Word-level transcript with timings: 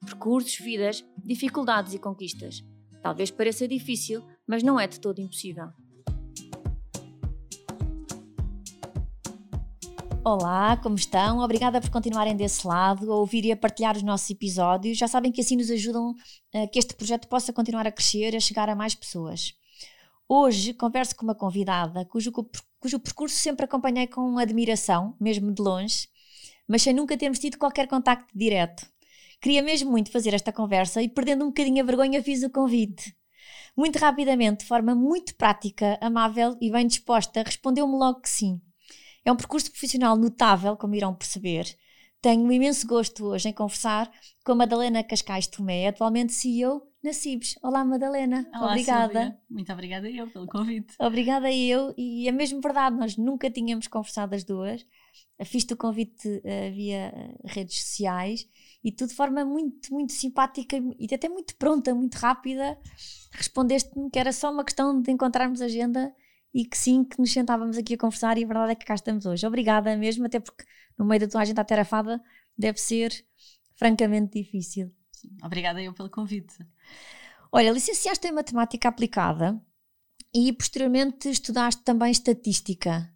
Percursos, 0.00 0.58
vidas, 0.58 1.04
dificuldades 1.24 1.94
e 1.94 1.98
conquistas. 1.98 2.62
Talvez 3.02 3.30
pareça 3.30 3.66
difícil, 3.66 4.22
mas 4.46 4.62
não 4.62 4.78
é 4.78 4.86
de 4.86 5.00
todo 5.00 5.20
impossível. 5.20 5.68
Olá, 10.24 10.76
como 10.78 10.96
estão? 10.96 11.38
Obrigada 11.38 11.80
por 11.80 11.88
continuarem 11.88 12.34
desse 12.34 12.66
lado, 12.66 13.12
a 13.12 13.16
ouvir 13.16 13.44
e 13.44 13.52
a 13.52 13.56
partilhar 13.56 13.96
os 13.96 14.02
nossos 14.02 14.28
episódios. 14.28 14.98
Já 14.98 15.06
sabem 15.06 15.30
que 15.30 15.40
assim 15.40 15.56
nos 15.56 15.70
ajudam 15.70 16.14
a 16.52 16.66
que 16.66 16.80
este 16.80 16.94
projeto 16.94 17.28
possa 17.28 17.52
continuar 17.52 17.86
a 17.86 17.92
crescer 17.92 18.34
e 18.34 18.36
a 18.36 18.40
chegar 18.40 18.68
a 18.68 18.74
mais 18.74 18.94
pessoas. 18.94 19.54
Hoje 20.28 20.74
converso 20.74 21.14
com 21.14 21.22
uma 21.24 21.34
convidada 21.36 22.04
cujo, 22.06 22.32
cujo 22.32 22.98
percurso 22.98 23.36
sempre 23.36 23.66
acompanhei 23.66 24.08
com 24.08 24.36
admiração, 24.36 25.16
mesmo 25.20 25.52
de 25.52 25.62
longe, 25.62 26.08
mas 26.66 26.82
sem 26.82 26.92
nunca 26.92 27.16
termos 27.16 27.38
tido 27.38 27.56
qualquer 27.56 27.86
contacto 27.86 28.36
direto. 28.36 28.84
Queria 29.40 29.62
mesmo 29.62 29.90
muito 29.90 30.10
fazer 30.10 30.34
esta 30.34 30.52
conversa 30.52 31.02
e, 31.02 31.08
perdendo 31.08 31.44
um 31.44 31.48
bocadinho 31.48 31.82
a 31.82 31.86
vergonha, 31.86 32.22
fiz 32.22 32.42
o 32.42 32.50
convite. 32.50 33.14
Muito 33.76 33.98
rapidamente, 33.98 34.60
de 34.60 34.66
forma 34.66 34.94
muito 34.94 35.34
prática, 35.36 35.98
amável 36.00 36.56
e 36.60 36.70
bem 36.70 36.86
disposta, 36.86 37.42
respondeu-me 37.42 37.94
logo 37.96 38.20
que 38.20 38.30
sim. 38.30 38.60
É 39.24 39.30
um 39.30 39.36
percurso 39.36 39.70
profissional 39.70 40.16
notável, 40.16 40.76
como 40.76 40.94
irão 40.94 41.14
perceber. 41.14 41.66
Tenho 42.20 42.44
um 42.44 42.50
imenso 42.50 42.86
gosto 42.86 43.26
hoje 43.26 43.48
em 43.48 43.52
conversar 43.52 44.10
com 44.44 44.52
a 44.52 44.54
Madalena 44.54 45.04
Cascais 45.04 45.46
Tomé, 45.46 45.86
atualmente 45.86 46.32
CEO 46.32 46.82
na 47.02 47.12
CIBS. 47.12 47.56
Olá, 47.62 47.84
Madalena. 47.84 48.48
Olá, 48.54 48.70
obrigada. 48.70 49.12
Silvia. 49.12 49.40
Muito 49.48 49.72
obrigada 49.72 50.10
eu 50.10 50.26
pelo 50.28 50.46
convite. 50.46 50.94
Obrigada 50.98 51.52
eu, 51.52 51.94
e 51.96 52.26
é 52.28 52.32
mesmo 52.32 52.60
verdade, 52.60 52.96
nós 52.96 53.16
nunca 53.16 53.50
tínhamos 53.50 53.86
conversado 53.86 54.34
as 54.34 54.42
duas. 54.42 54.84
Fiz-te 55.44 55.74
o 55.74 55.76
convite 55.76 56.26
uh, 56.26 56.74
via 56.74 57.12
uh, 57.14 57.46
redes 57.46 57.84
sociais 57.84 58.48
e 58.82 58.90
tu, 58.90 59.06
de 59.06 59.14
forma 59.14 59.44
muito, 59.44 59.92
muito 59.92 60.12
simpática 60.12 60.76
e 60.98 61.14
até 61.14 61.28
muito 61.28 61.54
pronta, 61.56 61.94
muito 61.94 62.14
rápida, 62.14 62.78
respondeste-me 63.32 64.10
que 64.10 64.18
era 64.18 64.32
só 64.32 64.50
uma 64.50 64.64
questão 64.64 65.00
de 65.00 65.12
encontrarmos 65.12 65.60
agenda 65.60 66.12
e 66.56 66.64
que 66.64 66.78
sim, 66.78 67.04
que 67.04 67.20
nos 67.20 67.30
sentávamos 67.30 67.76
aqui 67.76 67.92
a 67.92 67.98
conversar 67.98 68.38
e 68.38 68.44
a 68.44 68.46
verdade 68.46 68.72
é 68.72 68.74
que 68.74 68.86
cá 68.86 68.94
estamos 68.94 69.26
hoje. 69.26 69.46
Obrigada 69.46 69.94
mesmo, 69.94 70.24
até 70.24 70.40
porque 70.40 70.64
no 70.96 71.04
meio 71.04 71.20
da 71.20 71.28
tua 71.28 71.42
agenda 71.42 71.60
atarefada 71.60 72.18
deve 72.56 72.80
ser 72.80 73.12
francamente 73.74 74.42
difícil. 74.42 74.90
Sim, 75.12 75.36
obrigada 75.44 75.82
eu 75.82 75.92
pelo 75.92 76.08
convite. 76.08 76.56
Olha, 77.52 77.70
licenciaste 77.70 78.26
em 78.26 78.32
Matemática 78.32 78.88
Aplicada 78.88 79.60
e 80.32 80.50
posteriormente 80.50 81.28
estudaste 81.28 81.82
também 81.82 82.10
Estatística. 82.10 83.06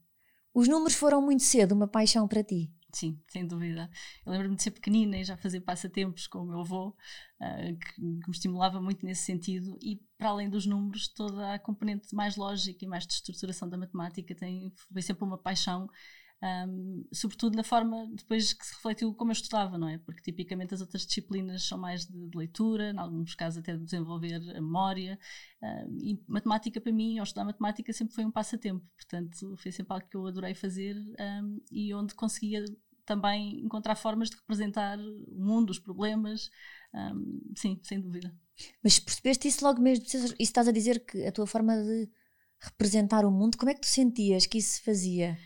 Os 0.52 0.68
números 0.68 0.94
foram 0.94 1.22
muito 1.22 1.42
cedo 1.42 1.72
uma 1.72 1.88
paixão 1.88 2.28
para 2.28 2.44
ti? 2.44 2.70
Sim, 2.92 3.20
sem 3.28 3.46
dúvida. 3.46 3.90
Eu 4.24 4.32
lembro-me 4.32 4.56
de 4.56 4.62
ser 4.62 4.70
pequenina 4.72 5.18
e 5.18 5.24
já 5.24 5.36
fazer 5.36 5.60
passatempos 5.60 6.26
com 6.26 6.40
o 6.40 6.46
meu 6.46 6.60
avô, 6.60 6.88
uh, 6.88 7.76
que, 7.78 7.94
que, 7.94 8.02
me 8.02 8.30
estimulava 8.30 8.80
muito 8.80 9.04
nesse 9.04 9.22
sentido. 9.22 9.78
E, 9.82 10.00
para 10.18 10.30
além 10.30 10.48
dos 10.50 10.66
números, 10.66 11.08
toda 11.08 11.54
a 11.54 11.58
componente 11.58 12.14
mais 12.14 12.36
lógica 12.36 12.84
e 12.84 12.88
mais 12.88 13.06
de 13.06 13.14
estruturação 13.14 13.68
da 13.68 13.78
matemática 13.78 14.34
tem, 14.34 14.72
foi 14.92 15.02
sempre 15.02 15.24
uma 15.24 15.38
paixão 15.38 15.88
um, 16.42 17.04
sobretudo 17.12 17.54
na 17.54 17.62
forma 17.62 18.08
depois 18.14 18.54
que 18.54 18.64
se 18.64 18.74
refletiu 18.74 19.12
como 19.14 19.30
eu 19.30 19.34
estudava, 19.34 19.76
não 19.76 19.88
é? 19.88 19.98
Porque 19.98 20.22
tipicamente 20.22 20.72
as 20.72 20.80
outras 20.80 21.04
disciplinas 21.04 21.64
são 21.64 21.76
mais 21.76 22.06
de, 22.06 22.28
de 22.28 22.36
leitura, 22.36 22.90
em 22.90 22.98
alguns 22.98 23.34
casos 23.34 23.58
até 23.58 23.76
de 23.76 23.84
desenvolver 23.84 24.36
a 24.56 24.60
memória, 24.60 25.18
um, 25.62 25.98
e 26.00 26.22
matemática 26.26 26.80
para 26.80 26.92
mim, 26.92 27.18
ao 27.18 27.24
estudar 27.24 27.44
matemática, 27.44 27.92
sempre 27.92 28.14
foi 28.14 28.24
um 28.24 28.30
passatempo, 28.30 28.84
portanto 28.96 29.56
foi 29.58 29.70
sempre 29.70 29.92
algo 29.92 30.08
que 30.08 30.16
eu 30.16 30.26
adorei 30.26 30.54
fazer 30.54 30.96
um, 30.96 31.60
e 31.70 31.92
onde 31.92 32.14
conseguia 32.14 32.64
também 33.10 33.58
encontrar 33.64 33.96
formas 33.96 34.30
de 34.30 34.36
representar 34.36 34.96
o 34.96 35.44
mundo, 35.44 35.70
os 35.70 35.80
problemas, 35.80 36.48
sim, 37.56 37.80
sem 37.82 38.00
dúvida. 38.00 38.32
Mas 38.84 39.00
percebeste 39.00 39.48
isso 39.48 39.64
logo 39.64 39.80
mesmo? 39.80 40.04
Isso 40.04 40.34
estás 40.38 40.68
a 40.68 40.72
dizer 40.72 41.04
que 41.04 41.26
a 41.26 41.32
tua 41.32 41.46
forma 41.46 41.76
de 41.76 42.08
representar 42.60 43.24
o 43.24 43.30
mundo, 43.32 43.58
como 43.58 43.70
é 43.70 43.74
que 43.74 43.80
tu 43.80 43.88
sentias 43.88 44.46
que 44.46 44.58
isso 44.58 44.74
se 44.74 44.82
fazia? 44.82 45.36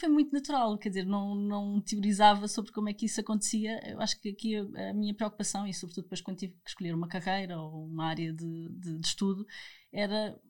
foi 0.00 0.08
muito 0.08 0.32
natural, 0.32 0.78
quer 0.78 0.88
dizer, 0.88 1.04
não, 1.04 1.34
não 1.34 1.80
teorizava 1.80 2.48
sobre 2.48 2.72
como 2.72 2.88
é 2.88 2.94
que 2.94 3.04
isso 3.04 3.20
acontecia. 3.20 3.78
Eu 3.86 4.00
acho 4.00 4.18
que 4.18 4.30
aqui 4.30 4.56
a, 4.56 4.90
a 4.90 4.94
minha 4.94 5.14
preocupação, 5.14 5.66
e 5.66 5.74
sobretudo 5.74 6.04
depois 6.04 6.22
quando 6.22 6.38
tive 6.38 6.54
que 6.64 6.70
escolher 6.70 6.94
uma 6.94 7.06
carreira 7.06 7.60
ou 7.60 7.84
uma 7.84 8.06
área 8.06 8.32
de, 8.32 8.68
de, 8.70 8.98
de 8.98 9.06
estudo, 9.06 9.46
era 9.92 10.40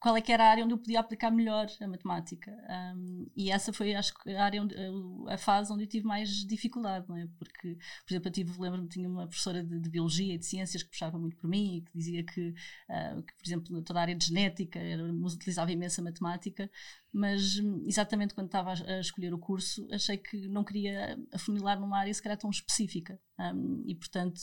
qual 0.00 0.16
é 0.16 0.20
que 0.20 0.32
era 0.32 0.44
a 0.44 0.50
área 0.50 0.64
onde 0.64 0.74
eu 0.74 0.78
podia 0.78 1.00
aplicar 1.00 1.30
melhor 1.30 1.66
a 1.80 1.88
matemática. 1.88 2.52
Um, 2.96 3.26
e 3.36 3.50
essa 3.50 3.72
foi, 3.72 3.94
acho 3.94 4.14
que, 4.14 4.30
a 4.30 4.44
área 4.44 4.62
onde, 4.62 4.74
a, 4.76 5.34
a, 5.34 5.38
fase 5.38 5.72
onde 5.72 5.84
eu 5.84 5.88
tive 5.88 6.06
mais 6.06 6.28
dificuldade, 6.46 7.08
não 7.08 7.16
é? 7.16 7.26
Porque, 7.36 7.74
por 7.74 8.12
exemplo, 8.12 8.28
eu 8.28 8.32
tive, 8.32 8.60
lembro-me, 8.60 8.88
tinha 8.88 9.08
uma 9.08 9.26
professora 9.26 9.62
de, 9.62 9.80
de, 9.80 9.90
biologia 9.90 10.34
e 10.34 10.38
de 10.38 10.46
ciências 10.46 10.82
que 10.82 10.90
puxava 10.90 11.18
muito 11.18 11.36
por 11.36 11.48
mim 11.48 11.78
e 11.78 11.80
que 11.82 11.90
dizia 11.94 12.22
que, 12.24 12.50
uh, 12.50 13.22
que 13.22 13.34
por 13.34 13.44
exemplo, 13.46 13.82
toda 13.82 13.98
a 13.98 14.02
área 14.02 14.14
de 14.14 14.26
genética 14.26 14.78
era, 14.78 15.02
utilizava 15.02 15.72
imensa 15.72 16.00
matemática, 16.00 16.70
mas 17.12 17.56
exatamente 17.86 18.34
quando 18.34 18.46
estava 18.46 18.72
a, 18.72 19.00
escolher 19.00 19.32
o 19.32 19.38
curso, 19.38 19.86
achei 19.90 20.18
que 20.18 20.46
não 20.48 20.62
queria 20.62 21.18
afunilar 21.32 21.80
numa 21.80 21.98
área 21.98 22.12
se 22.12 22.22
calhar 22.22 22.38
tão 22.38 22.50
específica. 22.50 23.18
Um, 23.38 23.84
e, 23.86 23.94
portanto, 23.94 24.40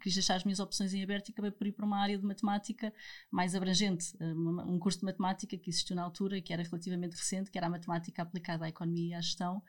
quis 0.00 0.14
deixar 0.14 0.34
as 0.34 0.44
minhas 0.44 0.58
opções 0.58 0.92
em 0.92 1.02
aberto 1.02 1.28
e 1.28 1.32
acabei 1.32 1.50
por 1.52 1.66
ir 1.66 1.72
para 1.72 1.86
uma 1.86 1.98
área 1.98 2.18
de 2.18 2.24
matemática 2.24 2.92
mais 3.30 3.54
abrangente, 3.54 4.16
um, 4.20 4.74
um 4.74 4.78
curso 4.78 4.98
de 4.98 5.04
matemática 5.04 5.56
que 5.56 5.70
existiu 5.70 5.94
na 5.94 6.02
altura 6.02 6.40
que 6.40 6.52
era 6.52 6.62
relativamente 6.62 7.16
recente, 7.16 7.50
que 7.50 7.56
era 7.56 7.68
a 7.68 7.70
matemática 7.70 8.20
aplicada 8.20 8.64
à 8.64 8.68
economia 8.68 9.10
e 9.10 9.14
à 9.14 9.20
gestão, 9.20 9.62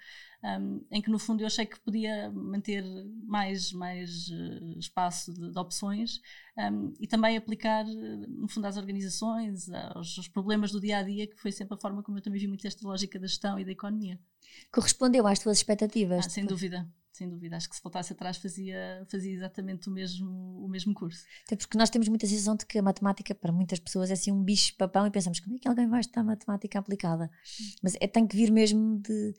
um, 0.43 0.85
em 0.91 1.01
que 1.01 1.09
no 1.09 1.17
fundo 1.17 1.41
eu 1.41 1.47
achei 1.47 1.65
que 1.65 1.79
podia 1.79 2.29
manter 2.31 2.83
mais, 3.25 3.71
mais 3.71 4.27
uh, 4.27 4.77
espaço 4.77 5.33
de, 5.33 5.51
de 5.51 5.57
opções 5.57 6.19
um, 6.57 6.93
e 6.99 7.07
também 7.07 7.37
aplicar, 7.37 7.85
no 7.85 8.47
fundo, 8.49 8.67
às 8.67 8.75
organizações, 8.75 9.69
aos, 9.69 10.17
aos, 10.17 10.27
problemas 10.27 10.71
do 10.71 10.81
dia 10.81 10.97
a 10.97 11.03
dia, 11.03 11.27
que 11.27 11.37
foi 11.37 11.51
sempre 11.51 11.75
a 11.75 11.79
forma 11.79 12.03
como 12.03 12.17
eu 12.17 12.21
também 12.21 12.41
vi 12.41 12.47
muito 12.47 12.67
esta 12.67 12.85
lógica 12.85 13.17
da 13.17 13.27
gestão 13.27 13.57
e 13.57 13.63
da 13.63 13.71
economia. 13.71 14.19
Correspondeu 14.71 15.25
às 15.25 15.39
tuas 15.39 15.57
expectativas? 15.57 16.25
Ah, 16.25 16.29
sem 16.29 16.45
dúvida 16.45 16.87
sem 17.13 17.29
dúvida. 17.29 17.55
Acho 17.55 17.69
que 17.69 17.75
se 17.75 17.83
voltasse 17.83 18.11
atrás 18.11 18.37
fazia, 18.37 19.05
fazia 19.09 19.31
exatamente 19.31 19.87
o 19.87 19.91
mesmo, 19.91 20.65
o 20.65 20.67
mesmo 20.67 20.93
curso. 20.93 21.23
Até 21.45 21.55
porque 21.55 21.77
nós 21.77 21.89
temos 21.89 22.07
muita 22.07 22.25
sensação 22.25 22.55
de 22.55 22.65
que 22.65 22.79
a 22.79 22.81
matemática, 22.81 23.35
para 23.35 23.51
muitas 23.51 23.79
pessoas, 23.79 24.09
é 24.09 24.13
assim 24.13 24.31
um 24.31 24.43
bicho-papão 24.43 25.05
e 25.05 25.11
pensamos 25.11 25.39
como 25.39 25.55
é 25.55 25.59
que 25.59 25.67
alguém 25.67 25.87
vai 25.87 25.99
estudar 25.99 26.23
matemática 26.23 26.79
aplicada? 26.79 27.29
Mas 27.81 27.95
é, 28.01 28.07
tem 28.07 28.25
que 28.25 28.35
vir 28.35 28.51
mesmo 28.51 28.99
de, 28.99 29.35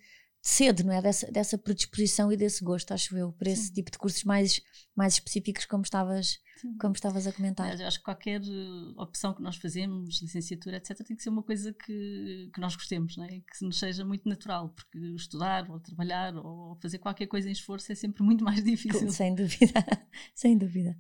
cedo, 0.47 0.85
não 0.85 0.93
é? 0.93 1.01
Dessa, 1.01 1.27
dessa 1.33 1.57
predisposição 1.57 2.31
e 2.31 2.37
desse 2.37 2.63
gosto, 2.63 2.93
acho 2.93 3.17
eu, 3.17 3.33
para 3.33 3.51
esse 3.51 3.69
Sim. 3.69 3.73
tipo 3.73 3.91
de 3.91 3.97
cursos 3.97 4.23
mais, 4.25 4.61
mais 4.95 5.15
específicos, 5.15 5.65
como 5.65 5.83
estavas, 5.83 6.39
como 6.79 6.95
estavas 6.95 7.27
a 7.27 7.33
comentar. 7.33 7.81
Eu 7.81 7.87
acho 7.87 7.99
que 7.99 8.05
qualquer 8.05 8.43
eh, 8.43 8.95
opção 8.99 9.33
que 9.33 9.43
nós 9.43 9.57
fazemos, 9.57 10.21
licenciatura, 10.21 10.77
etc., 10.77 10.99
tem 10.99 11.17
que 11.17 11.23
ser 11.23 11.31
uma 11.31 11.43
coisa 11.43 11.73
que, 11.73 12.51
que 12.53 12.61
nós 12.61 12.77
gostemos, 12.77 13.17
não 13.17 13.25
é? 13.25 13.29
que 13.29 13.65
nos 13.65 13.79
seja 13.79 14.05
muito 14.05 14.29
natural, 14.29 14.69
porque 14.69 14.99
estudar, 15.17 15.69
ou 15.71 15.81
trabalhar, 15.81 16.37
ou 16.37 16.77
fazer 16.77 16.99
qualquer 16.99 17.27
coisa 17.27 17.49
em 17.49 17.53
esforço 17.53 17.91
é 17.91 17.95
sempre 17.95 18.23
muito 18.23 18.45
mais 18.45 18.63
difícil. 18.63 19.11
Sem 19.11 19.35
dúvida, 19.35 19.83
sem 20.35 20.59
dúvida. 20.59 20.95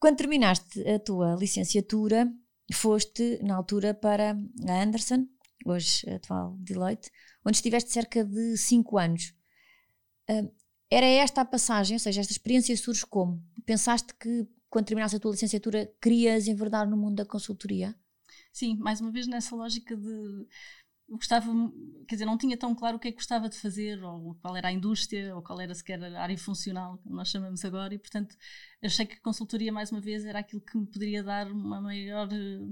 Quando 0.00 0.16
terminaste 0.16 0.82
a 0.88 0.98
tua 0.98 1.34
licenciatura, 1.34 2.26
foste, 2.72 3.38
na 3.42 3.54
altura, 3.54 3.92
para 3.92 4.34
a 4.66 4.82
Anderson, 4.82 5.26
hoje 5.64 6.08
atual 6.10 6.56
Deloitte, 6.58 7.10
onde 7.44 7.56
estiveste 7.56 7.90
cerca 7.90 8.24
de 8.24 8.56
5 8.56 8.98
anos. 8.98 9.34
Uh, 10.30 10.52
era 10.90 11.06
esta 11.06 11.40
a 11.40 11.44
passagem, 11.44 11.94
ou 11.96 11.98
seja, 11.98 12.20
esta 12.20 12.32
experiência 12.32 12.76
surge 12.76 13.06
como? 13.06 13.42
Pensaste 13.64 14.14
que 14.14 14.46
quando 14.68 14.86
terminaste 14.86 15.16
a 15.16 15.20
tua 15.20 15.32
licenciatura 15.32 15.90
querias 16.00 16.46
enverdar 16.46 16.88
no 16.88 16.96
mundo 16.96 17.16
da 17.16 17.26
consultoria? 17.26 17.94
Sim, 18.52 18.76
mais 18.76 19.00
uma 19.00 19.10
vez 19.10 19.26
nessa 19.26 19.56
lógica 19.56 19.96
de 19.96 20.46
gostava, 21.16 21.46
quer 22.08 22.14
dizer, 22.14 22.24
não 22.24 22.38
tinha 22.38 22.56
tão 22.56 22.74
claro 22.74 22.96
o 22.96 23.00
que 23.00 23.08
é 23.08 23.10
que 23.10 23.18
gostava 23.18 23.48
de 23.48 23.56
fazer, 23.56 24.02
ou 24.02 24.34
qual 24.36 24.56
era 24.56 24.68
a 24.68 24.72
indústria, 24.72 25.34
ou 25.34 25.42
qual 25.42 25.60
era 25.60 25.74
sequer 25.74 26.02
a 26.02 26.22
área 26.22 26.38
funcional, 26.38 26.98
como 26.98 27.16
nós 27.16 27.28
chamamos 27.28 27.64
agora, 27.64 27.94
e 27.94 27.98
portanto 27.98 28.36
achei 28.82 29.06
que 29.06 29.14
a 29.14 29.20
consultoria, 29.20 29.72
mais 29.72 29.90
uma 29.92 30.00
vez, 30.00 30.24
era 30.24 30.38
aquilo 30.38 30.60
que 30.60 30.76
me 30.76 30.86
poderia 30.86 31.22
dar 31.22 31.50
uma 31.50 31.80
maior, 31.80 32.28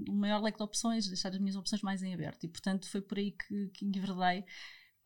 um 0.08 0.14
maior 0.14 0.42
leque 0.42 0.58
de 0.58 0.64
opções, 0.64 1.06
deixar 1.06 1.30
as 1.30 1.38
minhas 1.38 1.56
opções 1.56 1.82
mais 1.82 2.02
em 2.02 2.14
aberto, 2.14 2.44
e 2.44 2.48
portanto 2.48 2.88
foi 2.88 3.00
por 3.00 3.18
aí 3.18 3.32
que, 3.32 3.68
que 3.68 3.84
enverdei 3.84 4.44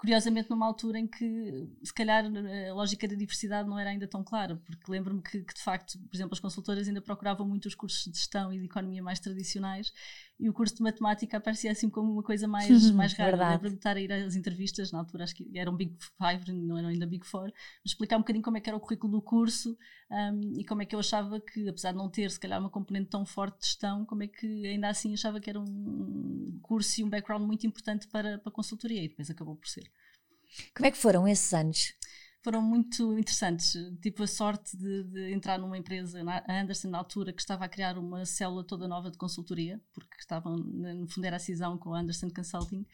curiosamente 0.04 0.50
numa 0.50 0.66
altura 0.66 0.98
em 0.98 1.06
que 1.06 1.66
se 1.82 1.94
calhar 1.94 2.24
a 2.26 2.74
lógica 2.74 3.08
da 3.08 3.14
diversidade 3.14 3.66
não 3.66 3.78
era 3.78 3.88
ainda 3.88 4.06
tão 4.06 4.22
clara, 4.22 4.56
porque 4.56 4.90
lembro-me 4.90 5.22
que, 5.22 5.42
que, 5.42 5.54
de 5.54 5.62
facto, 5.62 5.98
por 5.98 6.14
exemplo, 6.14 6.34
as 6.34 6.40
consultoras 6.40 6.86
ainda 6.86 7.00
procuravam 7.00 7.48
muito 7.48 7.66
os 7.66 7.74
cursos 7.74 8.04
de 8.12 8.18
gestão 8.18 8.52
e 8.52 8.58
de 8.58 8.66
economia 8.66 9.02
mais 9.02 9.18
tradicionais 9.18 9.92
e 10.38 10.48
o 10.48 10.52
curso 10.52 10.74
de 10.74 10.82
matemática 10.82 11.36
aparecia 11.36 11.70
assim 11.70 11.88
como 11.88 12.12
uma 12.12 12.22
coisa 12.22 12.48
mais, 12.48 12.68
mais 12.90 13.12
rara. 13.12 13.50
Lembro-me 13.50 13.70
de 13.70 13.76
estar 13.76 13.96
a 13.96 14.00
ir 14.00 14.12
às 14.12 14.34
entrevistas, 14.34 14.90
na 14.90 14.98
altura 14.98 15.24
acho 15.24 15.34
que 15.34 15.48
eram 15.56 15.76
Big 15.76 15.96
Five, 16.18 16.52
não 16.52 16.76
eram 16.76 16.88
ainda 16.88 17.06
Big 17.06 17.24
Four, 17.26 17.52
explicar 17.84 18.16
um 18.16 18.20
bocadinho 18.20 18.44
como 18.44 18.56
é 18.56 18.60
que 18.60 18.68
era 18.68 18.76
o 18.76 18.80
currículo 18.80 19.12
do 19.12 19.22
curso 19.22 19.76
um, 20.10 20.58
e 20.58 20.64
como 20.64 20.82
é 20.82 20.86
que 20.86 20.94
eu 20.94 21.00
achava 21.00 21.40
que, 21.40 21.68
apesar 21.68 21.92
de 21.92 21.98
não 21.98 22.08
ter 22.08 22.30
se 22.30 22.40
calhar 22.40 22.60
uma 22.60 22.70
componente 22.70 23.10
tão 23.10 23.24
forte 23.24 23.60
de 23.60 23.66
gestão, 23.66 24.04
como 24.04 24.22
é 24.22 24.26
que 24.26 24.66
ainda 24.66 24.88
assim 24.88 25.14
achava 25.14 25.40
que 25.40 25.48
era 25.48 25.60
um 25.60 26.58
curso 26.62 27.00
e 27.00 27.04
um 27.04 27.08
background 27.08 27.42
muito 27.46 27.66
importante 27.66 28.08
para, 28.08 28.38
para 28.38 28.50
a 28.50 28.54
consultoria 28.54 29.02
e 29.04 29.08
depois 29.08 29.30
acabou 29.30 29.56
por 29.56 29.68
ser. 29.68 29.84
Como 30.74 30.86
é 30.86 30.90
que 30.90 30.98
foram 30.98 31.26
esses 31.26 31.52
anos? 31.52 31.94
Foram 32.44 32.60
muito 32.60 33.18
interessantes. 33.18 33.74
Tipo, 34.02 34.22
a 34.22 34.26
sorte 34.26 34.76
de, 34.76 35.02
de, 35.04 35.32
entrar 35.32 35.58
numa 35.58 35.78
empresa, 35.78 36.22
a 36.46 36.60
Anderson, 36.60 36.90
na 36.90 36.98
altura, 36.98 37.32
que 37.32 37.40
estava 37.40 37.64
a 37.64 37.68
criar 37.68 37.96
uma 37.96 38.26
célula 38.26 38.62
toda 38.62 38.86
nova 38.86 39.10
de 39.10 39.16
consultoria, 39.16 39.80
porque 39.94 40.16
estavam, 40.20 40.58
no 40.58 41.08
fundo, 41.08 41.24
era 41.24 41.36
a 41.36 41.40
cisão 41.40 41.78
com 41.78 41.94
a 41.94 42.00
Anderson 42.00 42.28
Consulting, 42.28 42.86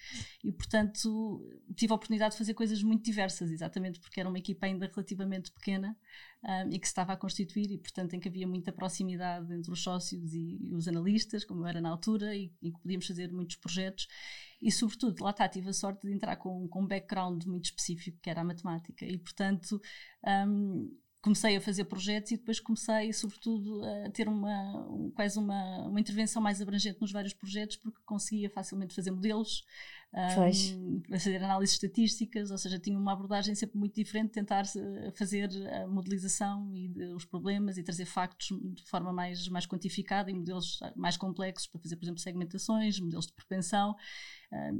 e, 0.44 0.52
portanto, 0.52 1.44
tive 1.74 1.92
a 1.92 1.96
oportunidade 1.96 2.32
de 2.32 2.38
fazer 2.38 2.54
coisas 2.54 2.80
muito 2.80 3.04
diversas, 3.04 3.50
exatamente 3.50 3.98
porque 3.98 4.20
era 4.20 4.28
uma 4.28 4.38
equipa 4.38 4.66
ainda 4.66 4.86
relativamente 4.86 5.50
pequena 5.50 5.96
um, 6.44 6.70
e 6.70 6.78
que 6.78 6.86
se 6.86 6.92
estava 6.92 7.12
a 7.12 7.16
constituir, 7.16 7.72
e, 7.72 7.78
portanto, 7.78 8.14
em 8.14 8.20
que 8.20 8.28
havia 8.28 8.46
muita 8.46 8.70
proximidade 8.70 9.52
entre 9.52 9.72
os 9.72 9.82
sócios 9.82 10.32
e, 10.32 10.60
os 10.70 10.86
analistas, 10.86 11.44
como 11.44 11.66
era 11.66 11.80
na 11.80 11.90
altura, 11.90 12.36
e, 12.36 12.52
e 12.62 12.70
que 12.70 12.80
podíamos 12.80 13.06
fazer 13.08 13.32
muitos 13.32 13.56
projetos 13.56 14.06
e 14.60 14.70
sobretudo 14.70 15.22
lá 15.22 15.30
está, 15.30 15.48
tive 15.48 15.70
a 15.70 15.72
sorte 15.72 16.06
de 16.06 16.12
entrar 16.12 16.36
com, 16.36 16.68
com 16.68 16.82
um 16.82 16.86
background 16.86 17.44
muito 17.44 17.66
específico 17.66 18.18
que 18.20 18.30
era 18.30 18.42
a 18.42 18.44
matemática. 18.44 19.04
E 19.04 19.18
portanto 19.18 19.80
um, 20.46 20.90
comecei 21.22 21.56
a 21.56 21.60
fazer 21.60 21.84
projetos 21.84 22.32
e 22.32 22.36
depois 22.36 22.60
comecei 22.60 23.12
sobretudo 23.12 23.82
a 23.84 24.10
ter 24.10 24.28
uma 24.28 24.86
quase 25.14 25.38
uma, 25.38 25.86
uma 25.86 26.00
intervenção 26.00 26.40
mais 26.40 26.60
abrangente 26.60 27.00
nos 27.00 27.12
vários 27.12 27.34
projetos 27.34 27.76
porque 27.76 28.00
conseguia 28.04 28.50
facilmente 28.50 28.94
fazer 28.94 29.10
modelos 29.10 29.64
um, 30.12 31.02
fazer 31.10 31.36
análises 31.36 31.74
estatísticas, 31.74 32.50
ou 32.50 32.58
seja, 32.58 32.78
tinha 32.78 32.98
uma 32.98 33.12
abordagem 33.12 33.54
sempre 33.54 33.78
muito 33.78 33.94
diferente, 33.94 34.32
tentar 34.32 34.64
fazer 35.14 35.48
a 35.72 35.86
modelização 35.86 36.74
e 36.74 36.88
de, 36.88 37.04
os 37.14 37.24
problemas 37.24 37.78
e 37.78 37.82
trazer 37.82 38.06
factos 38.06 38.48
de 38.48 38.82
forma 38.84 39.12
mais, 39.12 39.46
mais 39.48 39.66
quantificada 39.66 40.30
e 40.30 40.34
modelos 40.34 40.80
mais 40.96 41.16
complexos 41.16 41.68
para 41.68 41.80
fazer, 41.80 41.96
por 41.96 42.04
exemplo, 42.04 42.20
segmentações, 42.20 42.98
modelos 42.98 43.26
de 43.26 43.32
propensão 43.32 43.94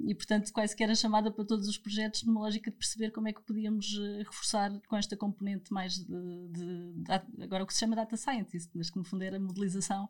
e, 0.05 0.15
portanto, 0.17 0.53
quase 0.53 0.75
que 0.75 0.83
era 0.83 0.97
chamada 0.97 1.31
para 1.31 1.45
todos 1.45 1.69
os 1.69 1.79
projetos 1.79 2.25
numa 2.25 2.41
lógica 2.41 2.73
de 2.73 2.77
perceber 2.77 3.13
como 3.13 3.29
é 3.29 3.33
que 3.33 3.41
podíamos 3.41 3.97
eh, 3.97 4.19
reforçar 4.25 4.69
com 4.89 4.97
esta 4.97 5.17
componente 5.17 5.73
mais 5.73 5.95
de, 5.95 6.49
de, 6.49 6.93
de 6.93 7.45
agora 7.45 7.63
o 7.63 7.67
que 7.67 7.73
se 7.73 7.79
chama 7.79 7.95
data 7.95 8.17
scientist, 8.17 8.69
mas 8.75 8.91
que 8.91 8.99
no 8.99 9.05
fundo 9.05 9.23
era 9.23 9.39
modelização, 9.39 10.09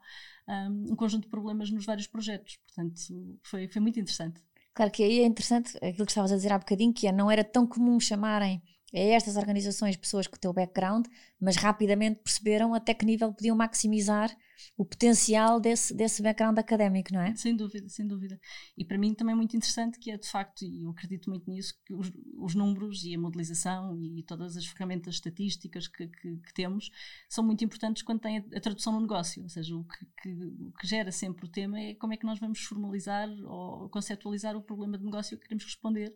um, 0.48 0.92
um 0.92 0.96
conjunto 0.96 1.24
de 1.24 1.28
problemas 1.28 1.70
nos 1.70 1.84
vários 1.84 2.06
projetos. 2.06 2.56
Portanto, 2.56 3.00
foi, 3.42 3.68
foi 3.68 3.82
muito 3.82 4.00
interessante. 4.00 4.40
Claro 4.74 4.90
que 4.90 5.02
aí 5.02 5.20
é 5.20 5.26
interessante 5.26 5.76
aquilo 5.78 6.06
que 6.06 6.12
estavas 6.12 6.32
a 6.32 6.36
dizer 6.36 6.52
há 6.52 6.58
bocadinho, 6.58 6.92
que 6.92 7.06
é, 7.06 7.12
não 7.12 7.30
era 7.30 7.44
tão 7.44 7.66
comum 7.66 7.98
chamarem 7.98 8.62
a 8.94 8.98
estas 8.98 9.36
organizações 9.36 9.96
pessoas 9.96 10.26
com 10.26 10.36
o 10.36 10.38
teu 10.38 10.52
background, 10.52 11.06
mas 11.40 11.56
rapidamente 11.56 12.20
perceberam 12.22 12.74
até 12.74 12.94
que 12.94 13.04
nível 13.04 13.32
podiam 13.32 13.56
maximizar 13.56 14.34
o 14.76 14.84
potencial 14.84 15.60
desse, 15.60 15.94
desse 15.94 16.22
background 16.22 16.58
académico, 16.58 17.12
não 17.12 17.20
é? 17.20 17.34
Sem 17.36 17.56
dúvida, 17.56 17.88
sem 17.88 18.06
dúvida. 18.06 18.40
E 18.76 18.84
para 18.84 18.98
mim 18.98 19.14
também 19.14 19.32
é 19.32 19.36
muito 19.36 19.56
interessante 19.56 19.98
que 19.98 20.10
é 20.10 20.16
de 20.16 20.28
facto, 20.28 20.62
e 20.62 20.82
eu 20.84 20.90
acredito 20.90 21.28
muito 21.30 21.50
nisso, 21.50 21.74
que 21.84 21.94
os, 21.94 22.10
os 22.38 22.54
números 22.54 23.04
e 23.04 23.14
a 23.14 23.18
modelização 23.18 23.96
e 24.00 24.22
todas 24.22 24.56
as 24.56 24.66
ferramentas 24.66 25.14
estatísticas 25.14 25.88
que, 25.88 26.08
que, 26.08 26.36
que 26.36 26.54
temos 26.54 26.90
são 27.28 27.44
muito 27.44 27.64
importantes 27.64 28.02
quando 28.02 28.20
tem 28.20 28.38
a, 28.38 28.44
a 28.56 28.60
tradução 28.60 28.92
no 28.92 29.00
negócio. 29.00 29.42
Ou 29.42 29.48
seja, 29.48 29.74
o 29.76 29.84
que, 29.84 30.06
que, 30.22 30.32
o 30.32 30.72
que, 30.72 30.86
gera 30.86 31.12
sempre 31.12 31.46
o 31.46 31.48
tema 31.48 31.78
é 31.78 31.94
como 31.94 32.12
é 32.12 32.16
que 32.16 32.26
nós 32.26 32.38
vamos 32.38 32.60
formalizar 32.60 33.28
ou 33.46 33.88
conceptualizar 33.88 34.56
o 34.56 34.62
problema 34.62 34.98
de 34.98 35.04
negócio 35.04 35.36
que 35.36 35.44
queremos 35.44 35.64
responder 35.64 36.14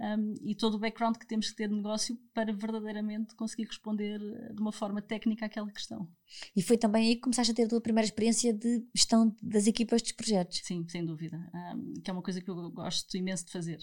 um, 0.00 0.34
e 0.42 0.54
todo 0.54 0.74
o 0.74 0.78
background 0.78 1.16
que 1.16 1.26
temos 1.26 1.50
que 1.50 1.56
ter 1.56 1.68
de 1.68 1.74
negócio 1.74 2.16
para 2.32 2.52
verdadeiramente 2.52 3.34
conseguir 3.34 3.64
responder 3.64 4.18
de 4.18 4.60
uma 4.60 4.72
forma 4.72 5.00
técnica 5.00 5.46
àquela 5.46 5.70
questão. 5.70 6.08
E 6.54 6.62
foi 6.62 6.76
também 6.76 7.08
aí 7.08 7.14
que 7.16 7.22
começaste 7.22 7.52
a 7.52 7.54
ter 7.54 7.64
a 7.64 7.68
tua 7.68 7.80
primeira 7.84 8.06
experiência 8.06 8.52
de 8.52 8.82
gestão 8.94 9.36
das 9.42 9.66
equipas 9.66 10.00
dos 10.02 10.12
projetos. 10.12 10.62
Sim, 10.64 10.86
sem 10.88 11.04
dúvida. 11.04 11.36
Um, 11.54 11.92
que 12.00 12.10
é 12.10 12.12
uma 12.12 12.22
coisa 12.22 12.40
que 12.40 12.50
eu 12.50 12.70
gosto 12.70 13.16
imenso 13.16 13.44
de 13.44 13.52
fazer. 13.52 13.78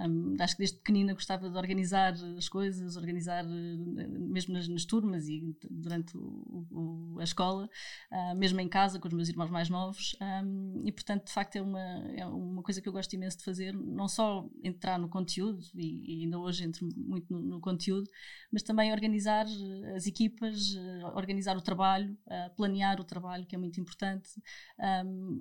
Um, 0.00 0.36
acho 0.40 0.54
que 0.54 0.62
desde 0.62 0.78
pequenina 0.78 1.14
gostava 1.14 1.48
de 1.48 1.56
organizar 1.56 2.12
as 2.36 2.48
coisas, 2.48 2.96
organizar 2.96 3.44
eh, 3.44 4.06
mesmo 4.08 4.52
nas, 4.52 4.68
nas 4.68 4.84
turmas 4.84 5.28
e 5.28 5.56
durante 5.70 6.16
o, 6.16 6.66
o, 6.70 7.20
a 7.20 7.24
escola, 7.24 7.68
uh, 8.10 8.36
mesmo 8.36 8.60
em 8.60 8.68
casa 8.68 8.98
com 8.98 9.08
os 9.08 9.14
meus 9.14 9.28
irmãos 9.28 9.50
mais 9.50 9.68
novos. 9.68 10.16
Um, 10.20 10.82
e 10.84 10.92
portanto, 10.92 11.26
de 11.26 11.32
facto, 11.32 11.56
é 11.56 11.62
uma, 11.62 11.80
é 12.14 12.26
uma 12.26 12.62
coisa 12.62 12.80
que 12.80 12.88
eu 12.88 12.92
gosto 12.92 13.12
imenso 13.14 13.38
de 13.38 13.44
fazer, 13.44 13.72
não 13.74 14.08
só 14.08 14.48
entrar 14.62 14.98
no 14.98 15.08
conteúdo, 15.08 15.64
e, 15.74 16.20
e 16.20 16.24
ainda 16.24 16.38
hoje 16.38 16.64
entro 16.64 16.86
muito 16.96 17.32
no, 17.32 17.40
no, 17.40 17.60
conteúdo, 17.60 18.10
mas 18.52 18.62
também 18.62 18.92
organizar 18.92 19.46
eh, 19.46 19.96
as 19.96 20.06
equipas, 20.06 20.74
eh, 20.76 21.04
organizar 21.14 21.56
o 21.56 21.60
trabalho, 21.60 22.16
uh, 22.26 22.54
planear 22.56 23.00
o 23.00 23.04
trabalho, 23.04 23.46
que 23.46 23.54
é 23.54 23.58
muito 23.58 23.80
importante. 23.80 24.30
Um, 24.78 25.38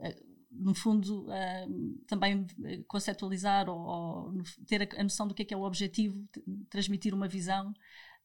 no 0.58 0.74
fundo, 0.74 1.28
uh, 1.28 2.06
também 2.08 2.46
conceptualizar 2.88 3.70
ou, 3.70 3.80
ou, 3.80 4.34
ter 4.68 4.90
a, 4.98 5.04
noção 5.04 5.28
do 5.28 5.34
que 5.34 5.42
é, 5.42 5.46
que 5.46 5.54
é 5.54 5.58
o 5.58 5.64
objetivo, 5.64 6.28
transmitir 6.70 7.14
uma 7.14 7.28
visão, 7.28 7.74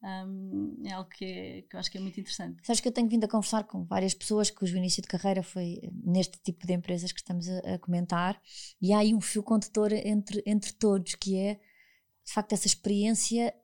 um, 0.02 0.82
é 0.84 0.92
algo 0.92 1.10
que, 1.10 1.24
é, 1.24 1.62
que 1.62 1.76
eu 1.76 1.80
acho 1.80 1.90
que 1.90 1.98
é 1.98 2.00
muito 2.00 2.18
interessante. 2.18 2.64
Sabes 2.64 2.80
que 2.80 2.88
eu 2.88 2.92
tenho 2.92 3.08
vindo 3.08 3.24
a 3.24 3.28
conversar 3.28 3.64
com 3.64 3.84
várias 3.84 4.14
pessoas 4.14 4.50
cujo 4.50 4.76
início 4.76 5.02
de 5.02 5.08
carreira 5.08 5.42
foi 5.42 5.80
neste 6.04 6.38
tipo 6.42 6.66
de 6.66 6.72
empresas 6.72 7.12
que 7.12 7.20
estamos 7.20 7.48
a, 7.48 7.74
a 7.74 7.78
comentar, 7.78 8.40
e 8.80 8.92
há 8.92 8.98
aí 8.98 9.14
um 9.14 9.20
fio 9.20 9.42
condutor 9.42 9.92
entre, 9.92 10.42
entre 10.46 10.72
todos, 10.72 11.14
que 11.14 11.36
é, 11.36 11.54
de 12.24 12.32
facto, 12.32 12.52
essa 12.52 12.66
experiência 12.66 13.54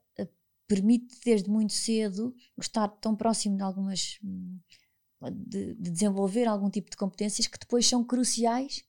permite 0.67 1.19
desde 1.25 1.49
muito 1.49 1.73
cedo 1.73 2.35
estar 2.61 2.89
tão 2.89 3.15
próximo 3.15 3.57
de 3.57 3.63
algumas. 3.63 4.19
De, 5.21 5.75
de, 5.75 5.91
desenvolver 5.91 6.47
algum 6.47 6.69
tipo 6.69 6.91
de 6.91 6.97
competências 6.97 7.47
que 7.47 7.59
depois 7.59 7.87
são 7.87 8.05
cruciais 8.05 8.85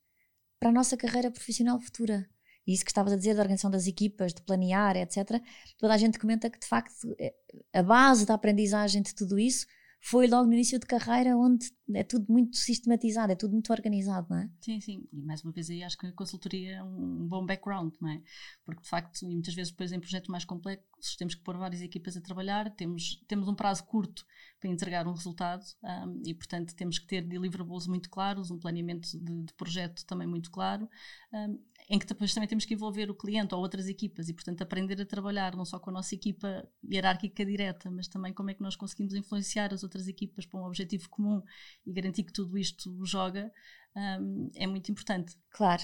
para 0.59 0.69
a 0.69 0.73
nossa 0.73 0.97
carreira 0.97 1.31
profissional 1.31 1.79
futura. 1.79 2.29
E 2.65 2.73
isso 2.73 2.83
que 2.83 2.91
estavas 2.91 3.13
a 3.13 3.15
dizer 3.15 3.33
da 3.33 3.41
organização 3.41 3.71
das 3.71 3.87
equipas, 3.87 4.33
de 4.33 4.41
planear, 4.41 4.97
etc. 4.97 5.41
Toda 5.77 5.93
a 5.93 5.97
gente 5.97 6.19
comenta 6.19 6.49
que, 6.49 6.59
de 6.59 6.67
facto, 6.67 6.93
é, 7.17 7.33
a 7.73 7.81
base 7.81 8.25
da 8.25 8.33
aprendizagem 8.33 9.01
de 9.01 9.15
tudo 9.15 9.39
isso 9.39 9.65
foi 9.99 10.27
logo 10.27 10.47
no 10.47 10.53
início 10.53 10.79
de 10.79 10.85
carreira 10.85 11.35
onde 11.35 11.71
é 11.93 12.03
tudo 12.03 12.31
muito 12.31 12.55
sistematizado, 12.55 13.31
é 13.31 13.35
tudo 13.35 13.53
muito 13.53 13.71
organizado, 13.71 14.27
não 14.29 14.37
é? 14.37 14.49
Sim, 14.61 14.79
sim. 14.79 15.07
E 15.11 15.21
mais 15.21 15.43
uma 15.43 15.51
vez 15.51 15.69
aí 15.69 15.83
acho 15.83 15.97
que 15.97 16.07
a 16.07 16.11
consultoria 16.11 16.77
é 16.77 16.83
um 16.83 17.27
bom 17.27 17.45
background, 17.45 17.93
não 17.99 18.09
é? 18.09 18.21
Porque 18.65 18.81
de 18.81 18.89
facto, 18.89 19.23
e 19.23 19.33
muitas 19.33 19.53
vezes 19.53 19.71
depois 19.71 19.91
em 19.91 19.99
projetos 19.99 20.29
mais 20.29 20.45
complexos, 20.45 21.15
temos 21.17 21.35
que 21.35 21.41
pôr 21.41 21.57
várias 21.57 21.81
equipas 21.81 22.15
a 22.15 22.21
trabalhar, 22.21 22.69
temos, 22.75 23.23
temos 23.27 23.47
um 23.47 23.55
prazo 23.55 23.83
curto 23.85 24.25
para 24.59 24.69
entregar 24.69 25.07
um 25.07 25.13
resultado 25.13 25.63
um, 25.83 26.21
e, 26.25 26.33
portanto, 26.33 26.75
temos 26.75 26.99
que 26.99 27.07
ter 27.07 27.21
deliverables 27.21 27.87
muito 27.87 28.09
claros, 28.09 28.49
um 28.49 28.57
planeamento 28.57 29.07
de, 29.17 29.43
de 29.43 29.53
projeto 29.53 30.05
também 30.05 30.27
muito 30.27 30.49
claro. 30.51 30.89
Um, 31.33 31.59
em 31.89 31.97
que 31.97 32.05
depois 32.05 32.33
também 32.33 32.49
temos 32.49 32.65
que 32.65 32.73
envolver 32.73 33.09
o 33.09 33.15
cliente 33.15 33.55
ou 33.55 33.61
outras 33.61 33.87
equipas 33.87 34.27
e, 34.27 34.33
portanto, 34.33 34.61
aprender 34.61 35.01
a 35.01 35.05
trabalhar 35.05 35.55
não 35.55 35.63
só 35.63 35.79
com 35.79 35.89
a 35.89 35.93
nossa 35.93 36.13
equipa 36.13 36.67
hierárquica 36.83 37.45
direta, 37.45 37.89
mas 37.89 38.09
também 38.09 38.33
como 38.33 38.49
é 38.49 38.53
que 38.53 38.61
nós 38.61 38.75
conseguimos 38.75 39.13
influenciar 39.13 39.73
as 39.73 39.83
outras 39.83 40.07
equipas 40.07 40.45
para 40.45 40.59
um 40.59 40.65
objetivo 40.65 41.07
comum 41.09 41.41
e 41.85 41.93
garantir 41.93 42.23
que 42.23 42.33
tudo 42.33 42.57
isto 42.57 43.05
joga, 43.05 43.51
um, 43.95 44.51
é 44.55 44.67
muito 44.67 44.91
importante. 44.91 45.37
Claro. 45.49 45.81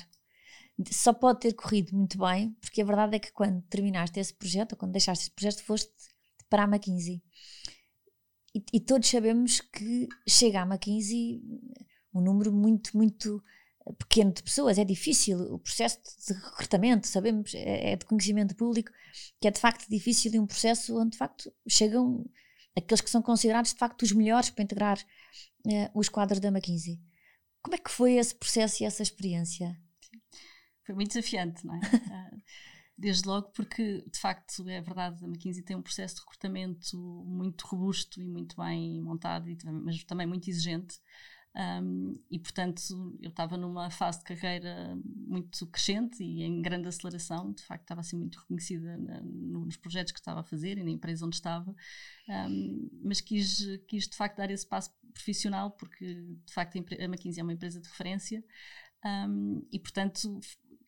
Só 0.92 1.14
pode 1.14 1.40
ter 1.40 1.54
corrido 1.54 1.96
muito 1.96 2.18
bem, 2.18 2.52
porque 2.60 2.82
a 2.82 2.86
verdade 2.86 3.16
é 3.16 3.20
que 3.20 3.32
quando 3.32 3.62
terminaste 3.64 4.20
esse 4.20 4.34
projeto, 4.34 4.74
ou 4.74 4.78
quando 4.78 4.92
deixaste 4.92 5.26
esse 5.26 5.32
projeto, 5.32 5.64
foste 5.64 5.92
para 6.50 6.64
a 6.64 6.68
McKinsey. 6.68 7.24
E, 8.54 8.64
e 8.74 8.80
todos 8.82 9.08
sabemos 9.08 9.62
que 9.62 10.10
chega 10.28 10.62
à 10.62 10.66
McKinsey 10.66 11.42
um 12.14 12.22
número 12.22 12.52
muito, 12.52 12.96
muito 12.96 13.42
pequeno 13.98 14.32
de 14.32 14.44
pessoas, 14.44 14.78
é 14.78 14.86
difícil. 14.86 15.40
O 15.54 15.60
processo 15.60 16.00
de 16.28 16.34
recrutamento, 16.34 17.08
sabemos, 17.08 17.54
é, 17.54 17.92
é 17.92 17.96
de 17.96 18.06
conhecimento 18.06 18.56
público, 18.56 18.92
que 19.42 19.48
é 19.48 19.52
de 19.52 19.60
facto 19.60 19.88
difícil 19.90 20.34
e 20.34 20.40
um 20.40 20.48
processo 20.48 20.98
onde 21.00 21.12
de 21.12 21.18
facto 21.18 21.52
chegam 21.68 22.26
aqueles 22.76 23.02
que 23.02 23.10
são 23.10 23.22
considerados 23.22 23.74
de 23.74 23.78
facto 23.78 24.04
os 24.04 24.12
melhores 24.12 24.50
para 24.50 24.64
integrar 24.64 24.98
eh, 25.68 25.92
os 25.94 26.10
quadros 26.10 26.40
da 26.40 26.50
McKinsey. 26.50 27.00
Como 27.62 27.76
é 27.76 27.78
que 27.78 27.92
foi 27.92 28.14
esse 28.14 28.36
processo 28.36 28.84
e 28.84 28.86
essa 28.86 29.04
experiência? 29.04 29.78
Foi 30.86 30.96
muito 30.96 31.14
desafiante, 31.14 31.66
não 31.66 31.76
é? 31.76 31.80
Ah, 32.12 32.32
desde 32.98 33.28
logo 33.28 33.50
porque, 33.52 34.04
de 34.12 34.20
facto, 34.20 34.68
é 34.68 34.82
verdade, 34.82 35.24
a 35.24 35.28
McKinsey 35.28 35.64
tem 35.64 35.76
um 35.76 35.82
processo 35.82 36.16
de 36.16 36.22
recrutamento 36.22 36.98
muito 37.26 37.66
robusto 37.66 38.22
e 38.22 38.28
muito 38.28 38.56
bem 38.56 39.02
montado, 39.02 39.46
mas 39.84 40.04
também 40.04 40.28
muito 40.28 40.50
exigente. 40.50 41.00
Um, 41.56 42.20
e 42.32 42.40
portanto 42.40 43.16
eu 43.22 43.30
estava 43.30 43.56
numa 43.56 43.92
fase 43.92 44.18
de 44.18 44.24
carreira 44.24 44.98
muito 45.06 45.68
crescente 45.68 46.24
e 46.24 46.42
em 46.42 46.64
grande 46.64 46.88
aceleração, 46.88 47.54
de 47.54 47.62
facto 47.62 47.84
estava 47.84 48.02
assim 48.02 48.18
muito 48.18 48.40
reconhecida 48.40 48.98
na, 48.98 49.22
nos 49.22 49.78
projetos 49.78 50.12
que 50.12 50.20
estava 50.20 50.40
a 50.40 50.44
fazer 50.44 50.80
e 50.80 50.84
na 50.84 50.90
empresa 50.90 51.24
onde 51.24 51.36
estava, 51.36 51.76
um, 52.28 52.90
mas 53.04 53.22
quis, 53.22 53.68
quis 53.88 54.08
de 54.08 54.16
facto 54.16 54.38
dar 54.38 54.50
esse 54.50 54.66
passo 54.66 54.92
profissional 55.14 55.70
porque 55.70 56.16
de 56.44 56.54
facto 56.54 56.76
a 56.76 57.04
McKinsey 57.04 57.42
é 57.42 57.44
uma 57.44 57.54
empresa 57.54 57.80
de 57.80 57.88
referência. 57.88 58.44
Um, 59.06 59.68
e 59.70 59.78
portanto 59.80 60.40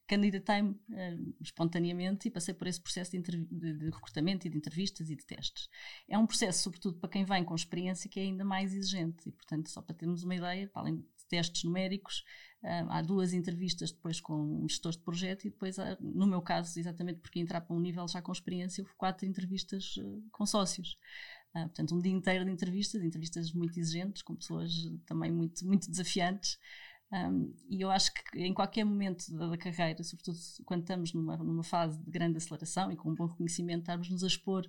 candidatei-me 0.08 0.72
uh, 0.72 1.36
espontaneamente 1.42 2.28
e 2.28 2.32
passei 2.32 2.54
por 2.54 2.68
esse 2.68 2.80
processo 2.80 3.12
de, 3.12 3.20
de, 3.22 3.74
de, 3.74 3.86
recrutamento 3.86 4.46
e 4.46 4.50
de 4.50 4.58
entrevistas 4.58 5.10
e 5.10 5.16
de 5.16 5.26
testes. 5.26 5.70
É 6.08 6.18
um 6.18 6.28
processo, 6.28 6.64
sobretudo 6.64 7.00
para 7.00 7.10
quem 7.10 7.26
vem 7.26 7.44
com 7.44 7.56
experiência, 7.56 8.10
que 8.10 8.20
é 8.20 8.24
ainda 8.24 8.46
mais 8.46 8.74
exigente 8.74 9.28
e, 9.28 9.32
portanto, 9.32 9.70
só 9.70 9.82
para 9.82 9.96
termos 9.96 10.24
uma 10.24 10.36
ideia, 10.36 10.68
para 10.68 10.84
além 10.84 10.98
de 10.98 11.06
testes 11.28 11.64
numéricos, 11.64 12.24
uh, 12.64 12.90
há 12.90 13.02
duas 13.02 13.34
entrevistas 13.34 13.92
depois 13.92 14.22
com 14.22 14.66
gestores 14.68 14.98
de 14.98 15.04
projeto 15.04 15.46
e 15.46 15.50
depois, 15.50 15.80
há, 15.80 15.98
no 16.00 16.28
meu 16.28 16.42
caso, 16.42 16.80
exatamente 16.80 17.20
porque 17.20 17.40
entrar 17.40 17.62
para 17.62 17.76
um 17.76 17.80
nível 17.80 18.08
já 18.08 18.22
com 18.22 18.32
experiência, 18.32 18.84
houve 18.84 18.96
quatro 18.96 19.26
entrevistas 19.26 19.98
uh, 19.98 20.24
com 20.32 20.46
sócios. 20.46 20.98
Uh, 21.56 21.66
portanto, 21.66 21.96
um 21.96 22.00
dia 22.00 22.12
inteiro 22.12 22.46
de 22.46 22.52
entrevistas, 22.52 23.02
entrevistas 23.02 23.52
muito 23.54 23.80
exigentes, 23.80 24.22
com 24.22 24.36
pessoas 24.36 24.72
também 25.06 25.32
muito, 25.32 25.66
muito 25.66 25.90
desafiantes. 25.90 26.60
Um, 27.12 27.54
e 27.70 27.82
eu 27.82 27.92
acho 27.92 28.12
que 28.14 28.40
em 28.40 28.54
qualquer 28.54 28.84
momento 28.84 29.32
da, 29.32 29.48
da, 29.48 29.58
carreira, 29.58 30.04
sobretudo 30.04 30.38
quando 30.66 30.82
estamos 30.82 31.14
numa, 31.14 31.38
numa 31.38 31.64
fase 31.64 32.02
de 32.04 32.10
grande 32.10 32.38
aceleração 32.38 32.92
e 32.92 32.96
com 32.96 33.12
um 33.12 33.16
bom 33.16 33.28
reconhecimento, 33.28 33.82
estarmos-nos 33.82 34.24
a 34.24 34.28
expor 34.28 34.68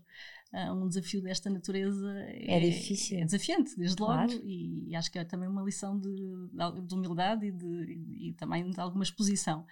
a 0.52 0.72
um 0.72 0.86
desafio 0.86 1.22
desta 1.22 1.48
natureza 1.50 2.08
é, 2.28 2.56
é 2.56 2.60
difícil. 2.60 3.18
É 3.18 3.24
desafiante, 3.24 3.76
desde 3.76 4.00
logo, 4.00 4.12
claro. 4.12 4.40
e, 4.44 4.90
e, 4.90 4.94
acho 4.94 5.10
que 5.10 5.18
é 5.18 5.24
também 5.24 5.48
uma 5.48 5.62
lição 5.62 5.98
de, 5.98 6.14
de 6.86 6.94
humildade 6.94 7.46
e, 7.46 7.52
de, 7.52 7.66
e, 7.66 8.28
e 8.28 8.32
também 8.34 8.70
de 8.70 8.80
alguma 8.80 9.02
exposição. 9.02 9.66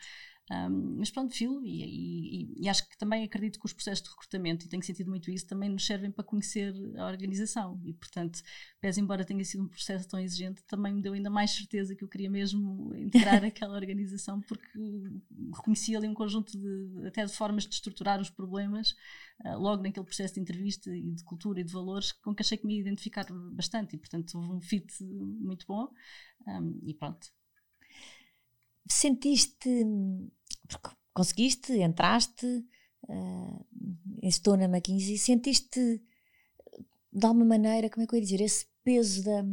Um, 0.51 0.97
mas 0.99 1.11
pronto, 1.11 1.35
filo, 1.35 1.65
e, 1.65 1.83
e, 1.83 2.65
e, 2.65 2.69
acho 2.69 2.87
que 2.87 2.99
também 2.99 3.25
acredito 3.25 3.59
que 3.59 3.65
os 3.65 3.73
processos 3.73 4.03
de 4.03 4.11
recrutamento, 4.11 4.67
e 4.67 4.69
tenho 4.69 4.83
sentido 4.83 5.09
muito 5.09 5.31
isso, 5.31 5.47
também 5.47 5.71
nos 5.71 5.87
servem 5.87 6.11
para 6.11 6.23
conhecer 6.23 6.75
a 6.99 7.07
organização. 7.07 7.81
E, 7.83 7.95
portanto, 7.95 8.43
pese 8.79 9.01
embora 9.01 9.25
tenha 9.25 9.43
sido 9.43 9.65
um 9.65 9.69
processo 9.69 10.07
tão 10.07 10.21
exigente, 10.21 10.63
também 10.65 10.93
me 10.93 11.01
deu 11.01 11.15
ainda 11.15 11.31
mais 11.31 11.51
certeza 11.53 11.97
que 11.97 12.05
eu 12.05 12.09
queria 12.09 12.29
mesmo 12.29 12.95
integrar 12.95 13.43
aquela 13.45 13.75
organização, 13.75 14.41
porque 14.43 14.79
reconheci 15.55 15.97
ali 15.97 16.09
um 16.09 16.15
conjunto 16.15 16.59
de, 16.59 17.07
até 17.07 17.25
de 17.25 17.33
formas 17.33 17.65
de 17.65 17.75
estruturar 17.75 18.21
os 18.21 18.29
problemas, 18.29 18.95
uh, 19.47 19.59
logo 19.59 19.83
naquele 19.83 20.05
processo 20.05 20.35
de 20.35 20.41
entrevista 20.41 20.95
e 20.95 21.11
de 21.11 21.25
cultura 21.25 21.61
e 21.61 21.65
de 21.65 21.73
valores, 21.73 22.13
com 22.13 22.35
que 22.35 22.43
achei 22.43 22.59
que 22.59 22.67
me 22.67 22.75
ia 22.75 22.81
identificar 22.81 23.25
bastante. 23.53 23.97
E, 23.97 23.99
portanto, 23.99 24.35
houve 24.37 24.53
um 24.53 24.61
fit 24.61 24.93
muito 25.03 25.67
bom. 25.67 25.91
Um, 26.47 26.81
e 26.85 26.93
pronto, 26.93 27.29
sentiste, 28.89 29.71
conseguiste, 31.13 31.73
entraste, 31.81 32.47
uh, 33.09 33.67
estou 34.23 34.57
na 34.57 34.65
McKinsey, 34.65 35.19
sentiste 35.19 36.03
de 37.13 37.27
alguma 37.27 37.45
maneira, 37.45 37.89
como 37.89 38.03
é 38.03 38.07
que 38.07 38.15
eu 38.15 38.19
ia 38.19 38.25
dizer, 38.25 38.41
esse 38.41 38.67
peso 38.83 39.25
da, 39.25 39.45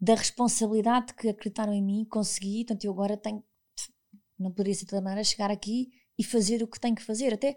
da 0.00 0.14
responsabilidade 0.14 1.12
que 1.14 1.28
acreditaram 1.28 1.72
em 1.72 1.82
mim, 1.82 2.06
consegui, 2.08 2.64
portanto 2.64 2.84
eu 2.84 2.92
agora 2.92 3.16
tenho, 3.16 3.42
não 4.38 4.50
poderia 4.50 4.74
ser 4.74 4.86
de 4.86 4.94
outra 4.94 5.00
maneira, 5.00 5.24
chegar 5.24 5.50
aqui 5.50 5.90
e 6.16 6.22
fazer 6.22 6.62
o 6.62 6.68
que 6.68 6.78
tenho 6.78 6.94
que 6.94 7.02
fazer, 7.02 7.34
até 7.34 7.56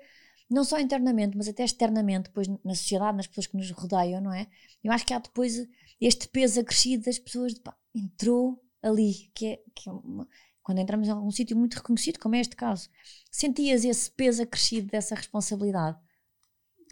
não 0.49 0.63
só 0.63 0.79
internamente, 0.79 1.37
mas 1.37 1.47
até 1.47 1.63
externamente, 1.63 2.25
depois 2.25 2.47
na 2.47 2.75
sociedade, 2.75 3.17
nas 3.17 3.27
pessoas 3.27 3.47
que 3.47 3.57
nos 3.57 3.69
rodeiam, 3.71 4.21
não 4.21 4.33
é? 4.33 4.47
Eu 4.83 4.91
acho 4.91 5.05
que 5.05 5.13
há 5.13 5.19
depois 5.19 5.67
este 6.01 6.27
peso 6.27 6.59
acrescido 6.59 7.05
das 7.05 7.19
pessoas 7.19 7.53
de 7.53 7.61
pá, 7.61 7.75
entrou 7.95 8.61
ali, 8.81 9.31
que 9.33 9.45
é, 9.47 9.63
que 9.73 9.89
é 9.89 9.91
uma, 9.91 10.27
quando 10.63 10.79
entramos 10.79 11.07
em 11.07 11.11
algum 11.11 11.29
sítio 11.29 11.57
muito 11.57 11.75
reconhecido, 11.75 12.19
como 12.19 12.35
é 12.35 12.39
este 12.39 12.55
caso, 12.55 12.89
sentias 13.29 13.83
esse 13.83 14.09
peso 14.09 14.41
acrescido 14.41 14.87
dessa 14.87 15.13
responsabilidade? 15.13 15.97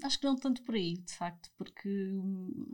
Acho 0.03 0.19
que 0.19 0.25
não 0.25 0.35
tanto 0.35 0.63
por 0.63 0.73
aí, 0.73 0.97
de 0.97 1.13
facto, 1.13 1.51
porque 1.55 1.89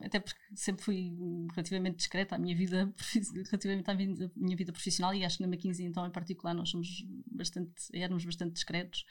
até 0.01 0.19
porque 0.19 0.39
sempre 0.55 0.83
fui 0.83 1.13
relativamente 1.51 1.97
discreta 1.97 2.35
à 2.35 2.39
minha 2.39 2.55
vida, 2.55 2.93
relativamente 3.51 3.89
à 3.89 3.93
minha 3.93 4.55
vida 4.55 4.71
profissional 4.71 5.13
e 5.13 5.25
acho 5.25 5.37
que 5.37 5.43
na 5.43 5.49
McKinsey 5.49 5.85
então 5.85 6.05
em 6.05 6.11
particular 6.11 6.53
nós 6.53 6.69
somos 6.69 7.05
bastante, 7.29 7.73
éramos 7.93 8.23
bastante 8.23 8.53
discretos. 8.53 9.05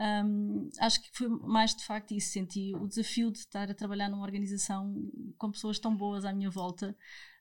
Um, 0.00 0.70
acho 0.78 1.02
que 1.02 1.10
foi 1.12 1.28
mais 1.28 1.74
de 1.74 1.84
facto 1.84 2.12
isso, 2.12 2.30
senti 2.30 2.72
o 2.76 2.86
desafio 2.86 3.32
de 3.32 3.38
estar 3.38 3.68
a 3.68 3.74
trabalhar 3.74 4.08
numa 4.08 4.22
organização 4.22 4.94
com 5.36 5.50
pessoas 5.50 5.80
tão 5.80 5.96
boas 5.96 6.24
à 6.24 6.32
minha 6.32 6.50
volta, 6.50 6.96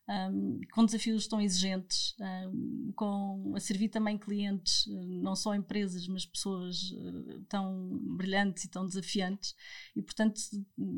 um, 0.10 0.62
com 0.72 0.86
desafios 0.86 1.28
tão 1.28 1.42
exigentes, 1.42 2.16
um, 2.20 2.92
com 2.96 3.54
a 3.56 3.60
servir 3.60 3.90
também 3.90 4.18
clientes, 4.18 4.88
não 4.88 5.36
só 5.36 5.54
empresas, 5.54 6.08
mas 6.08 6.26
pessoas 6.26 6.92
uh, 6.92 7.42
tão 7.50 8.00
brilhantes 8.16 8.64
e 8.64 8.70
tão 8.70 8.86
desafiantes, 8.86 9.56
e 9.96 10.02
portanto 10.02 10.40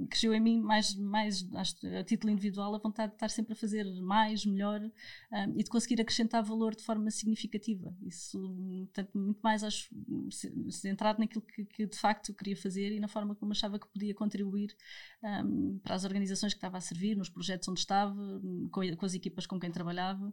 cresceu 0.09 0.33
em 0.33 0.39
mim 0.39 0.61
mais, 0.61 0.93
mais 0.95 1.47
a 1.97 2.03
título 2.03 2.31
individual 2.31 2.75
a 2.75 2.77
vontade 2.77 3.11
de 3.11 3.15
estar 3.15 3.29
sempre 3.29 3.53
a 3.53 3.55
fazer 3.55 3.83
mais, 4.01 4.45
melhor 4.45 4.79
um, 4.79 5.59
e 5.59 5.63
de 5.63 5.69
conseguir 5.69 5.99
acrescentar 6.01 6.43
valor 6.43 6.75
de 6.75 6.83
forma 6.83 7.09
significativa. 7.09 7.93
Isso, 8.03 8.39
portanto, 8.85 9.17
muito 9.17 9.39
mais 9.41 9.63
acho 9.63 9.89
centrado 10.69 11.19
naquilo 11.19 11.41
que, 11.41 11.65
que, 11.65 11.87
de 11.87 11.97
facto 11.97 12.29
eu 12.29 12.35
queria 12.35 12.55
fazer 12.55 12.91
e 12.91 12.99
na 12.99 13.07
forma 13.07 13.35
como 13.35 13.51
achava 13.51 13.79
que 13.79 13.87
podia 13.87 14.13
contribuir 14.13 14.75
para 15.83 15.95
as 15.95 16.03
organizações 16.03 16.53
que 16.53 16.57
estava 16.57 16.77
a 16.77 16.81
servir, 16.81 17.15
nos 17.15 17.29
projetos 17.29 17.67
onde 17.67 17.79
estava, 17.79 18.15
com 18.71 18.98
com 18.99 19.05
as 19.05 19.13
equipas 19.13 19.47
com 19.47 19.59
quem 19.59 19.71
trabalhava. 19.71 20.27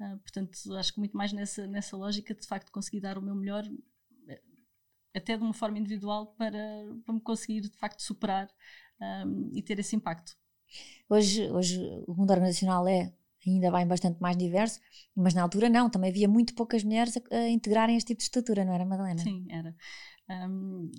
Uh, 0.00 0.18
portanto, 0.20 0.56
acho 0.76 0.94
que 0.94 0.98
muito 0.98 1.16
mais 1.16 1.32
nessa, 1.32 1.66
nessa 1.66 1.96
lógica 1.96 2.34
de 2.34 2.46
facto 2.46 2.70
conseguir 2.70 3.00
dar 3.00 3.18
o 3.18 3.22
meu 3.22 3.34
melhor, 3.34 3.64
eh, 4.28 4.42
até 5.14 5.36
de 5.36 5.42
uma 5.42 5.52
forma 5.52 5.78
individual, 5.78 6.34
para, 6.38 6.58
para 7.04 7.14
me 7.14 7.20
conseguir 7.20 7.60
de 7.62 7.76
facto 7.76 8.00
superar 8.00 8.48
um, 9.26 9.50
e 9.52 9.62
ter 9.62 9.78
esse 9.78 9.96
impacto. 9.96 10.36
Hoje, 11.08 11.50
hoje 11.50 11.78
o 12.06 12.14
mundo 12.14 12.30
organizacional 12.30 12.88
é 12.88 13.12
ainda 13.46 13.70
bem 13.70 13.86
bastante 13.86 14.20
mais 14.20 14.36
diverso, 14.36 14.80
mas 15.14 15.34
na 15.34 15.42
altura 15.42 15.68
não, 15.68 15.90
também 15.90 16.10
havia 16.10 16.28
muito 16.28 16.54
poucas 16.54 16.84
mulheres 16.84 17.16
a, 17.16 17.36
a 17.36 17.48
integrarem 17.48 17.96
este 17.96 18.08
tipo 18.08 18.18
de 18.18 18.24
estrutura, 18.24 18.64
não 18.64 18.72
era, 18.72 18.84
Madalena? 18.84 19.20
Sim, 19.20 19.46
era. 19.50 19.74
Um, 20.30 20.90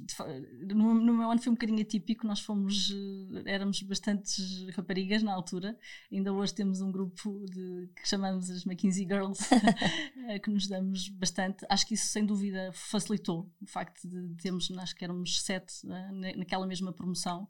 no, 0.67 0.93
no, 0.93 1.13
meu 1.13 1.31
ano 1.31 1.41
foi 1.41 1.49
um 1.49 1.55
bocadinho 1.55 1.81
atípico, 1.81 2.27
nós 2.27 2.41
fomos, 2.41 2.91
eh, 3.45 3.53
éramos 3.53 3.81
bastantes 3.81 4.67
raparigas 4.75 5.23
na 5.23 5.33
altura, 5.33 5.77
ainda 6.11 6.31
hoje 6.31 6.53
temos 6.53 6.81
um 6.81 6.91
grupo 6.91 7.43
de, 7.49 7.89
que 7.95 8.07
chamamos 8.07 8.49
as 8.49 8.65
McKinsey 8.65 9.05
Girls, 9.05 9.41
eh, 10.29 10.39
que 10.39 10.51
nos 10.51 10.67
damos 10.67 11.07
bastante. 11.09 11.65
Acho 11.69 11.87
que 11.87 11.93
isso 11.93 12.07
sem 12.07 12.25
dúvida 12.25 12.71
facilitou 12.73 13.49
o 13.61 13.65
facto 13.65 14.07
de 14.07 14.35
termos, 14.41 14.69
acho 14.71 14.95
que 14.95 15.05
éramos 15.05 15.41
sete 15.41 15.73
uh, 15.85 16.37
naquela 16.37 16.67
mesma 16.67 16.91
promoção. 16.91 17.47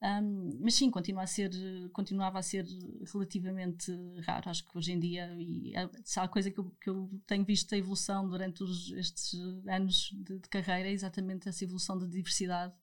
Um, 0.00 0.60
mas 0.60 0.74
sim, 0.74 0.90
continua 0.90 1.24
a 1.24 1.26
ser, 1.26 1.50
continuava 1.92 2.38
a 2.38 2.42
ser 2.42 2.64
relativamente 3.12 3.92
raro. 4.24 4.48
Acho 4.48 4.64
que 4.64 4.78
hoje 4.78 4.92
em 4.92 5.00
dia, 5.00 5.34
e 5.38 5.72
se 6.04 6.20
há 6.20 6.28
coisa 6.28 6.50
que 6.50 6.58
eu, 6.58 6.70
que 6.80 6.88
eu 6.88 7.10
tenho 7.26 7.44
visto 7.44 7.74
a 7.74 7.78
evolução 7.78 8.28
durante 8.28 8.62
os, 8.62 8.92
estes 8.92 9.34
anos 9.66 10.10
de, 10.12 10.38
de, 10.38 10.48
carreira, 10.48 10.88
é 10.88 10.92
exatamente 10.92 11.48
essa 11.48 11.64
evolução 11.64 11.98
de 11.98 12.06
diversidade 12.08 12.74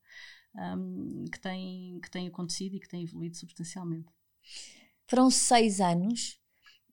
um, 0.54 1.24
que, 1.32 1.40
tem, 1.40 2.00
que 2.00 2.10
tem 2.10 2.28
acontecido 2.28 2.76
e 2.76 2.80
que 2.80 2.88
tem 2.88 3.02
evoluído 3.02 3.36
substancialmente. 3.36 4.08
Foram 5.06 5.30
seis 5.30 5.80
anos 5.80 6.38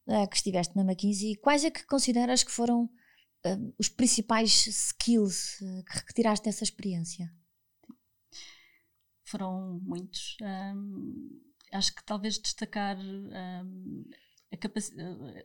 uh, 0.08 0.27
que 0.30 0.38
estiveste 0.38 0.75
na 0.75 0.84
McKinsey. 0.84 1.36
Quais 1.36 1.65
é 1.65 1.72
que 1.72 1.86
consideras 1.86 2.44
que 2.44 2.51
foram 2.51 2.86
uh, 2.86 3.74
os 3.77 3.89
principais 3.89 4.68
skills 4.68 5.60
uh, 5.60 5.84
que 5.84 5.98
retiraste 6.08 6.46
dessa 6.46 6.63
experiência? 6.63 7.30
Foram 9.25 9.80
muitos. 9.84 10.38
Um, 10.42 11.42
acho 11.72 11.96
que 11.96 12.03
talvez 12.03 12.38
destacar 12.38 12.98
um, 13.00 14.06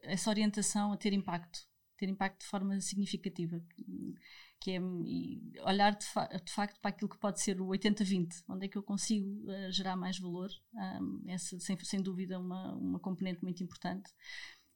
essa 0.03 0.31
orientação 0.31 0.93
a 0.93 0.97
ter 0.97 1.13
impacto, 1.13 1.61
ter 1.97 2.09
impacto 2.09 2.41
de 2.41 2.47
forma 2.47 2.81
significativa, 2.81 3.61
que 4.61 4.73
é 4.73 4.81
olhar 5.63 5.97
de, 5.97 6.05
fa 6.07 6.27
de 6.27 6.53
facto 6.53 6.81
para 6.81 6.91
aquilo 6.91 7.09
que 7.09 7.19
pode 7.19 7.41
ser 7.41 7.61
o 7.61 7.69
80-20, 7.69 8.45
onde 8.49 8.67
é 8.67 8.69
que 8.69 8.77
eu 8.77 8.83
consigo 8.83 9.29
uh, 9.51 9.73
gerar 9.73 9.97
mais 9.97 10.19
valor, 10.19 10.51
um, 10.75 11.25
essa 11.29 11.59
sem, 11.61 11.79
sem 11.79 12.03
dúvida 12.03 12.39
uma, 12.39 12.75
uma 12.75 12.99
componente 12.99 13.43
muito 13.43 13.63
importante. 13.63 14.11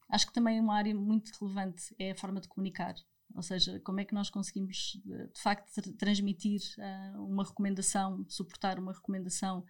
Acho 0.08 0.26
que 0.26 0.32
também 0.32 0.60
uma 0.60 0.76
área 0.76 0.94
muito 0.94 1.32
relevante 1.40 1.94
é 1.98 2.10
a 2.12 2.16
forma 2.16 2.40
de 2.40 2.48
comunicar. 2.48 2.94
Ou 3.34 3.42
seja, 3.42 3.80
como 3.80 4.00
é 4.00 4.04
que 4.04 4.14
nós 4.14 4.30
conseguimos 4.30 5.00
de 5.04 5.40
facto 5.40 5.70
transmitir 5.96 6.60
uh, 6.78 7.24
uma 7.24 7.44
recomendação, 7.44 8.24
suportar 8.28 8.78
uma 8.78 8.92
recomendação 8.92 9.60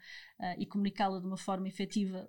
uh, 0.40 0.54
e 0.59 0.66
comunicá-la 0.66 1.21
de 1.21 1.26
uma 1.26 1.37
forma 1.37 1.69
efetiva 1.69 2.28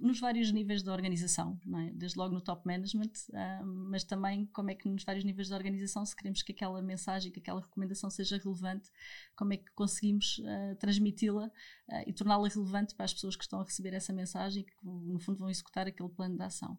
nos 0.00 0.18
vários 0.18 0.50
níveis 0.50 0.82
da 0.82 0.92
organização, 0.92 1.60
é? 1.86 1.90
desde 1.92 2.18
logo 2.18 2.34
no 2.34 2.40
top 2.40 2.66
management, 2.66 3.12
uh, 3.30 3.64
mas 3.64 4.02
também 4.02 4.46
como 4.46 4.70
é 4.70 4.74
que 4.74 4.88
nos 4.88 5.04
vários 5.04 5.24
níveis 5.24 5.48
da 5.48 5.56
organização, 5.56 6.04
se 6.04 6.16
queremos 6.16 6.42
que 6.42 6.52
aquela 6.52 6.80
mensagem, 6.80 7.30
que 7.30 7.38
aquela 7.38 7.60
recomendação 7.60 8.08
seja 8.10 8.38
relevante, 8.38 8.90
como 9.36 9.52
é 9.52 9.58
que 9.58 9.70
conseguimos 9.72 10.38
uh, 10.38 10.76
transmiti-la 10.78 11.46
uh, 11.46 12.02
e 12.06 12.12
torná-la 12.12 12.48
relevante 12.48 12.94
para 12.94 13.04
as 13.04 13.12
pessoas 13.12 13.36
que 13.36 13.44
estão 13.44 13.60
a 13.60 13.64
receber 13.64 13.92
essa 13.92 14.12
mensagem 14.12 14.62
e 14.62 14.64
que, 14.64 14.74
no 14.84 15.20
fundo, 15.20 15.38
vão 15.38 15.50
executar 15.50 15.86
aquele 15.86 16.08
plano 16.08 16.36
de 16.36 16.42
ação. 16.42 16.78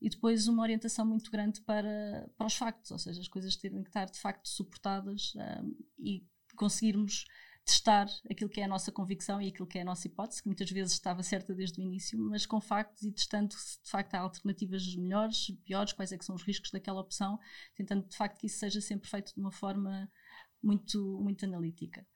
E 0.00 0.08
depois 0.08 0.46
uma 0.46 0.62
orientação 0.62 1.04
muito 1.04 1.30
grande 1.30 1.60
para, 1.62 2.28
para 2.36 2.46
os 2.46 2.54
factos, 2.54 2.90
ou 2.90 2.98
seja, 2.98 3.20
as 3.20 3.28
coisas 3.28 3.56
terem 3.56 3.82
que 3.82 3.90
estar 3.90 4.06
de 4.06 4.18
facto 4.18 4.48
suportadas 4.48 5.32
e 5.98 6.26
conseguirmos 6.56 7.24
testar 7.64 8.06
aquilo 8.30 8.50
que 8.50 8.60
é 8.60 8.64
a 8.64 8.68
nossa 8.68 8.90
convicção 8.90 9.40
e 9.40 9.48
aquilo 9.48 9.66
que 9.66 9.78
é 9.78 9.82
a 9.82 9.84
nossa 9.84 10.06
hipótese, 10.06 10.42
que 10.42 10.48
muitas 10.48 10.70
vezes 10.70 10.92
estava 10.92 11.22
certa 11.22 11.54
desde 11.54 11.80
o 11.80 11.82
início, 11.82 12.18
mas 12.18 12.44
com 12.44 12.60
factos 12.60 13.02
e 13.04 13.12
testando 13.12 13.54
se 13.54 13.82
de 13.82 13.90
facto 13.90 14.14
há 14.14 14.20
alternativas 14.20 14.94
melhores, 14.96 15.46
piores, 15.64 15.92
quais 15.92 16.12
é 16.12 16.18
que 16.18 16.24
são 16.24 16.34
os 16.34 16.42
riscos 16.42 16.70
daquela 16.70 17.00
opção, 17.00 17.38
tentando 17.74 18.08
de 18.08 18.16
facto 18.16 18.38
que 18.38 18.46
isso 18.46 18.58
seja 18.58 18.80
sempre 18.80 19.08
feito 19.08 19.32
de 19.34 19.40
uma 19.40 19.52
forma 19.52 20.10
muito, 20.62 21.20
muito 21.20 21.44
analítica. 21.44 22.06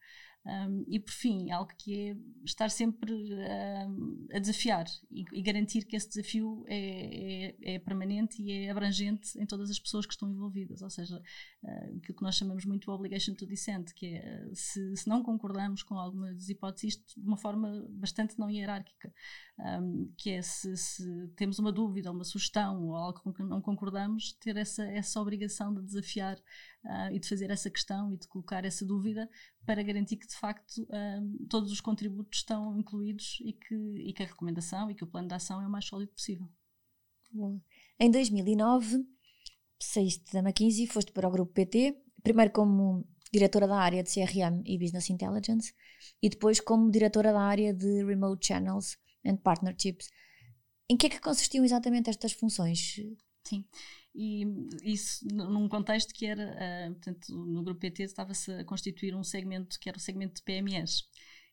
Um, 0.47 0.85
e 0.87 1.01
por 1.01 1.11
fim, 1.11 1.51
algo 1.51 1.73
que 1.77 2.11
é 2.11 2.17
estar 2.45 2.71
sempre 2.71 3.13
um, 3.13 4.29
a 4.33 4.39
desafiar 4.39 4.87
e, 5.11 5.25
e, 5.33 5.43
garantir 5.43 5.85
que 5.85 5.97
esse 5.97 6.09
desafio 6.09 6.65
é, 6.69 6.77
é, 6.77 7.75
é, 7.75 7.79
permanente 7.81 8.41
e 8.41 8.53
é 8.53 8.71
abrangente 8.71 9.37
em 9.41 9.45
todas 9.45 9.71
as 9.71 9.79
pessoas 9.81 10.07
que 10.07 10.13
estão 10.13 10.31
envolvidas, 10.31 10.83
ou 10.83 10.91
seja, 10.91 11.21
uh, 11.65 11.97
aquilo 11.97 12.17
que 12.17 12.23
nós 12.23 12.37
chamamos 12.37 12.65
muito 12.65 12.93
obligation 12.93 13.35
to 13.35 13.45
dissent, 13.45 13.93
que 13.93 14.07
é 14.07 14.49
se, 14.53 14.97
se 14.97 15.09
não 15.09 15.21
concordamos 15.21 15.83
com 15.83 15.99
algumas 15.99 16.49
hipóteses, 16.49 16.95
isto 16.95 17.21
de 17.21 17.27
uma 17.27 17.37
forma 17.37 17.85
bastante 17.91 18.39
não 18.39 18.49
hierárquica, 18.49 19.13
um, 19.59 20.13
que 20.17 20.31
é 20.31 20.43
se, 20.43 20.77
se, 20.77 21.29
temos 21.35 21.59
uma 21.59 21.73
dúvida, 21.73 22.13
uma 22.13 22.23
sugestão 22.23 22.85
ou 22.85 22.95
algo 22.95 23.21
com 23.21 23.33
que 23.33 23.43
não 23.43 23.61
concordamos, 23.61 24.35
ter 24.35 24.57
essa, 24.57 24.85
essa 24.85 25.21
obrigação 25.21 25.75
de 25.75 25.83
desafiar 25.83 26.41
uh, 26.87 27.13
e 27.13 27.19
de 27.19 27.29
fazer 27.29 27.51
essa 27.51 27.71
questão 27.71 28.13
e 28.13 28.17
de 28.17 28.27
colocar 28.29 28.65
essa 28.65 28.85
dúvida 28.85 29.29
para 29.65 29.83
garantir 29.83 30.17
que 30.17 30.27
de 30.27 30.37
facto 30.37 30.83
uh, 30.83 31.47
todos 31.49 31.71
os 31.71 31.81
contributos 31.81 32.39
estão 32.39 32.79
incluídos 32.79 33.39
e 33.45 33.53
que, 33.53 33.75
e 33.75 34.13
que 34.13 34.23
a 34.23 34.27
recomendação 34.27 34.91
e 34.91 34.95
que 34.95 35.05
o 35.05 35.07
plano 35.07 35.29
de 35.29 35.35
ação 35.35 35.61
é 35.61 35.67
o 35.67 35.71
mais 35.71 35.85
sólido 35.85 36.13
possível. 36.13 36.49
Bom. 37.31 37.61
Em 37.99 38.11
2009 38.11 39.05
saíste 39.79 40.33
da 40.33 40.39
McKinsey 40.39 40.85
e 40.85 40.87
foste 40.87 41.13
para 41.13 41.29
o 41.29 41.31
grupo 41.31 41.53
PT, 41.53 42.01
primeiro 42.23 42.53
como 42.53 43.07
diretora 43.33 43.67
da 43.67 43.77
área 43.77 44.03
de 44.03 44.11
CRM 44.11 44.63
e 44.65 44.79
Business 44.79 45.11
Intelligence 45.11 45.75
e 46.23 46.31
depois 46.31 46.61
como 46.61 46.91
diretora 46.91 47.33
da 47.33 47.41
área 47.41 47.75
de 47.75 48.05
Remote 48.05 48.47
Channels 48.47 48.97
and 49.25 49.37
Partnerships. 49.37 50.09
Em 50.89 50.97
que 50.97 51.07
é 51.07 51.11
que 51.11 51.21
consistiam 51.21 51.65
exatamente 51.65 52.09
estas 52.09 52.33
funções? 52.33 53.01
Sim, 53.45 53.65
e 54.17 54.45
isso 54.83 55.27
num 55.29 55.69
contexto 55.69 56.15
que 56.15 56.25
era, 56.25 56.57
uh, 56.89 56.95
portanto, 56.95 57.37
no 57.37 57.63
grupo 57.63 57.81
PT 57.81 58.05
estava-se 58.05 58.51
a 58.51 58.65
constituir 58.65 59.15
um 59.15 59.23
segmento 59.23 59.79
que 59.79 59.89
era 59.89 59.99
o 59.99 60.01
segmento 60.01 60.37
de 60.37 60.43
PMEs 60.43 61.07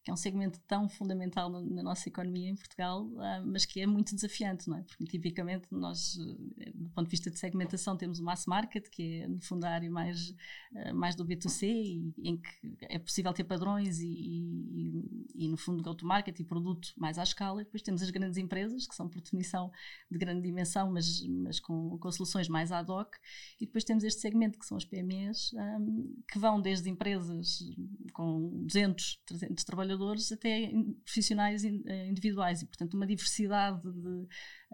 que 0.04 0.12
é 0.12 0.14
um 0.14 0.18
segmento 0.18 0.60
tão 0.68 0.90
fundamental 0.90 1.50
na, 1.50 1.82
nossa 1.82 2.10
economia 2.10 2.50
em 2.50 2.56
Portugal, 2.56 3.06
uh, 3.06 3.46
mas 3.46 3.66
que 3.66 3.80
é 3.80 3.88
muito 3.88 4.14
desafiante, 4.14 4.68
não 4.68 4.78
é? 4.78 4.82
Porque 4.82 5.06
tipicamente 5.06 5.66
nós, 5.72 6.18
eh, 6.60 6.72
do 6.76 6.90
ponto 6.90 7.06
de 7.06 7.12
vista 7.12 7.32
de 7.32 7.40
segmentação, 7.40 7.96
temos 7.96 8.20
o 8.20 8.24
mass 8.24 8.46
market, 8.46 8.90
que 8.90 9.22
é 9.22 9.28
no 9.28 9.42
fundo 9.42 9.64
a 9.64 9.70
área 9.70 9.90
mais, 9.90 10.32
uh, 10.74 10.94
mais 10.94 11.16
do 11.16 11.26
B2C, 11.26 11.68
e, 11.68 12.14
em 12.22 12.36
que 12.36 12.50
é 12.82 13.00
possível 13.00 13.32
ter 13.32 13.46
padrões 13.46 14.02
e, 14.02 14.08
e, 14.10 15.46
e 15.46 15.48
no 15.48 15.56
fundo 15.56 15.82
go-to-market 15.82 16.38
e 16.38 16.44
produto 16.44 16.94
mais 16.98 17.18
à 17.18 17.24
escala. 17.24 17.62
E 17.62 17.64
depois 17.64 17.82
temos 17.82 18.02
as 18.02 18.10
grandes 18.10 18.38
empresas, 18.38 18.86
que 18.86 18.96
são 18.96 19.08
por 19.08 19.22
definição 19.22 19.72
de 20.12 20.18
grande 20.18 20.42
dimensão, 20.42 20.92
mas, 20.92 21.26
mas 21.28 21.62
com, 21.62 21.98
com 21.98 22.12
soluções 22.12 22.50
mais 22.50 22.74
ad 22.74 22.92
hoc. 22.92 23.16
E 23.62 23.66
depois 23.66 23.86
temos 23.86 24.04
este 24.04 24.20
segmento, 24.20 24.60
que 24.60 24.66
são 24.66 24.76
as 24.76 24.84
PMEs, 24.84 25.54
um, 25.54 26.14
que 26.30 26.38
vão 26.38 26.60
desde 26.60 26.90
empresas 26.90 27.64
com 28.12 28.50
200, 28.66 29.22
300 29.26 29.64
trabalhadores 29.64 29.93
trabalhadores 29.94 30.32
até 30.32 30.72
profissionais 31.04 31.64
eh, 31.64 32.08
individuais 32.08 32.62
e, 32.62 32.66
portanto, 32.66 32.94
uma 32.96 33.08
diversidade 33.08 33.82
de, 33.82 34.28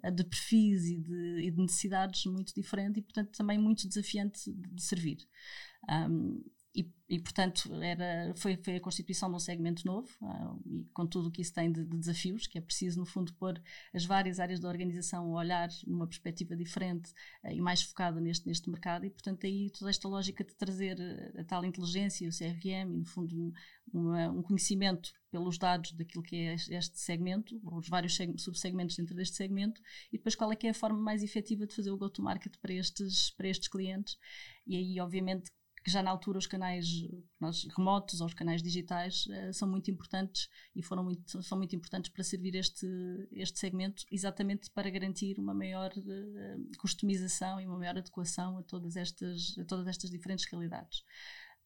eh, 0.03 0.11
de 0.11 0.23
perfis 0.23 0.85
e 0.85 0.97
de, 0.97 1.41
e 1.41 1.51
de, 1.51 1.57
necessidades 1.57 2.25
muito 2.25 2.53
diferente 2.53 2.99
e, 2.99 3.03
portanto, 3.03 3.31
também 3.35 3.57
muito 3.57 3.87
desafiante 3.87 4.51
de, 4.51 4.69
de 4.69 4.81
servir. 4.81 5.17
Um, 5.89 6.43
e, 6.75 6.87
e, 7.09 7.19
portanto, 7.19 7.73
era, 7.81 8.31
foi, 8.35 8.55
foi 8.57 8.75
a 8.75 8.79
constituição 8.79 9.27
de 9.29 9.35
um 9.35 9.39
segmento 9.39 9.85
novo, 9.85 10.07
uh, 10.21 10.61
e 10.67 10.85
com 10.93 11.07
tudo 11.07 11.29
o 11.29 11.31
que 11.31 11.41
isso 11.41 11.53
tem 11.53 11.71
de, 11.71 11.83
de, 11.83 11.97
desafios, 11.97 12.45
que 12.45 12.59
é 12.59 12.61
preciso, 12.61 12.99
no 12.99 13.05
fundo, 13.05 13.33
pôr 13.33 13.59
as 13.91 14.05
várias 14.05 14.39
áreas 14.39 14.59
da 14.59 14.67
organização 14.69 15.35
a 15.35 15.39
olhar 15.39 15.69
numa 15.87 16.05
perspectiva 16.05 16.55
diferente 16.55 17.11
uh, 17.43 17.51
e 17.51 17.59
mais 17.59 17.81
focada 17.81 18.21
neste, 18.21 18.45
neste 18.45 18.69
mercado, 18.69 19.05
e, 19.05 19.09
portanto, 19.09 19.45
aí 19.47 19.71
toda 19.71 19.89
esta 19.89 20.07
lógica 20.07 20.43
de 20.43 20.53
trazer 20.55 20.97
a, 21.01 21.41
a 21.41 21.43
tal 21.43 21.65
inteligência, 21.65 22.29
o 22.29 22.31
CRM, 22.31 22.93
e, 22.93 22.97
no 22.99 23.05
fundo, 23.05 23.35
um, 23.35 23.51
uma, 23.91 24.29
um 24.29 24.43
conhecimento 24.43 25.11
pelos 25.31 25.57
dados 25.57 25.91
daquilo 25.93 26.23
que 26.23 26.35
é 26.35 26.53
este 26.53 26.99
segmento, 26.99 27.59
os 27.63 27.89
vários 27.89 28.15
subsegmentos 28.37 28.95
dentro 28.95 29.15
deste 29.15 29.35
segmento, 29.35 29.81
e 30.11 30.17
depois 30.17 30.35
qual 30.35 30.51
é 30.51 30.55
que 30.55 30.67
é 30.67 30.69
a 30.69 30.75
forma 30.75 30.99
mais 30.99 31.23
efetiva 31.23 31.65
de 31.65 31.75
fazer 31.75 31.89
o 31.89 31.97
go-to-market 31.97 32.55
para 32.61 32.73
estes, 32.73 33.31
para 33.31 33.47
estes 33.47 33.67
clientes. 33.67 34.17
E 34.67 34.75
aí, 34.75 34.99
obviamente, 34.99 35.51
que 35.83 35.91
já 35.91 36.03
na 36.03 36.11
altura 36.11 36.37
os 36.37 36.47
canais 36.47 36.85
nós, 37.39 37.65
remotos 37.75 38.21
ou 38.21 38.27
os 38.27 38.33
canais 38.33 38.61
digitais 38.61 39.25
uh, 39.27 39.53
são 39.53 39.67
muito 39.67 39.89
importantes 39.89 40.49
e 40.75 40.83
foram 40.83 41.03
muito, 41.03 41.41
são 41.41 41.57
muito 41.57 41.75
importantes 41.75 42.11
para 42.11 42.23
servir 42.23 42.55
este, 42.55 42.87
este 43.31 43.59
segmento, 43.59 44.03
exatamente 44.11 44.69
para 44.71 44.89
garantir 44.89 45.39
uma 45.39 45.53
maior 45.53 45.91
uh, 45.97 46.77
customização 46.79 47.59
e 47.59 47.65
uma 47.65 47.77
maior 47.77 47.97
adequação 47.97 48.57
a 48.57 48.63
todas 48.63 48.95
estas, 48.95 49.57
a 49.57 49.65
todas 49.65 49.87
estas 49.87 50.09
diferentes 50.09 50.45
realidades. 50.51 51.03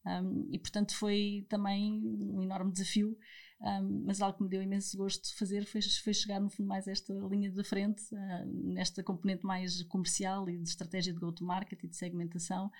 Um, 0.06 0.48
e 0.52 0.58
portanto 0.58 0.94
foi 0.94 1.46
também 1.48 2.02
um 2.04 2.42
enorme 2.42 2.70
desafio 2.70 3.16
um, 3.64 4.04
mas 4.04 4.20
algo 4.20 4.36
que 4.36 4.42
me 4.42 4.48
deu 4.50 4.60
imenso 4.60 4.94
gosto 4.94 5.26
de 5.26 5.34
fazer 5.36 5.64
foi, 5.64 5.80
foi 5.80 6.12
chegar 6.12 6.38
no 6.38 6.50
fundo 6.50 6.66
mais 6.66 6.86
esta 6.86 7.14
linha 7.14 7.50
da 7.50 7.64
frente, 7.64 8.02
uh, 8.12 8.46
nesta 8.46 9.02
componente 9.02 9.46
mais 9.46 9.82
comercial 9.84 10.50
e 10.50 10.58
de 10.58 10.68
estratégia 10.68 11.14
de 11.14 11.18
go-to-market 11.18 11.82
e 11.82 11.88
de 11.88 11.96
segmentação, 11.96 12.70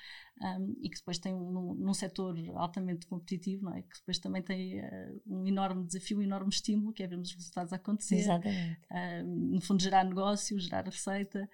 um, 0.43 0.77
e 0.83 0.91
que 0.91 0.99
depois 0.99 1.19
tem 1.19 1.33
um, 1.33 1.75
num 1.75 1.95
setor 1.95 2.37
altamente 2.57 3.07
competitivo, 3.07 3.65
não 3.65 3.75
é? 3.75 3.81
que 3.81 3.99
depois 3.99 4.19
também 4.19 4.43
tem 4.43 4.81
uh, 4.81 5.23
um 5.27 5.47
enorme 5.47 5.87
desafio, 5.87 6.19
um 6.19 6.23
enorme 6.23 6.51
estímulo, 6.51 6.93
que 6.93 7.03
é 7.03 7.07
vermos 7.07 7.31
os 7.31 7.35
resultados 7.35 7.73
acontecer. 7.73 8.17
Exatamente. 8.17 8.79
Uh, 8.91 9.55
no 9.55 9.61
fundo, 9.63 9.83
gerar 9.83 10.05
negócio, 10.05 10.59
gerar 10.61 10.85
receita 10.85 11.49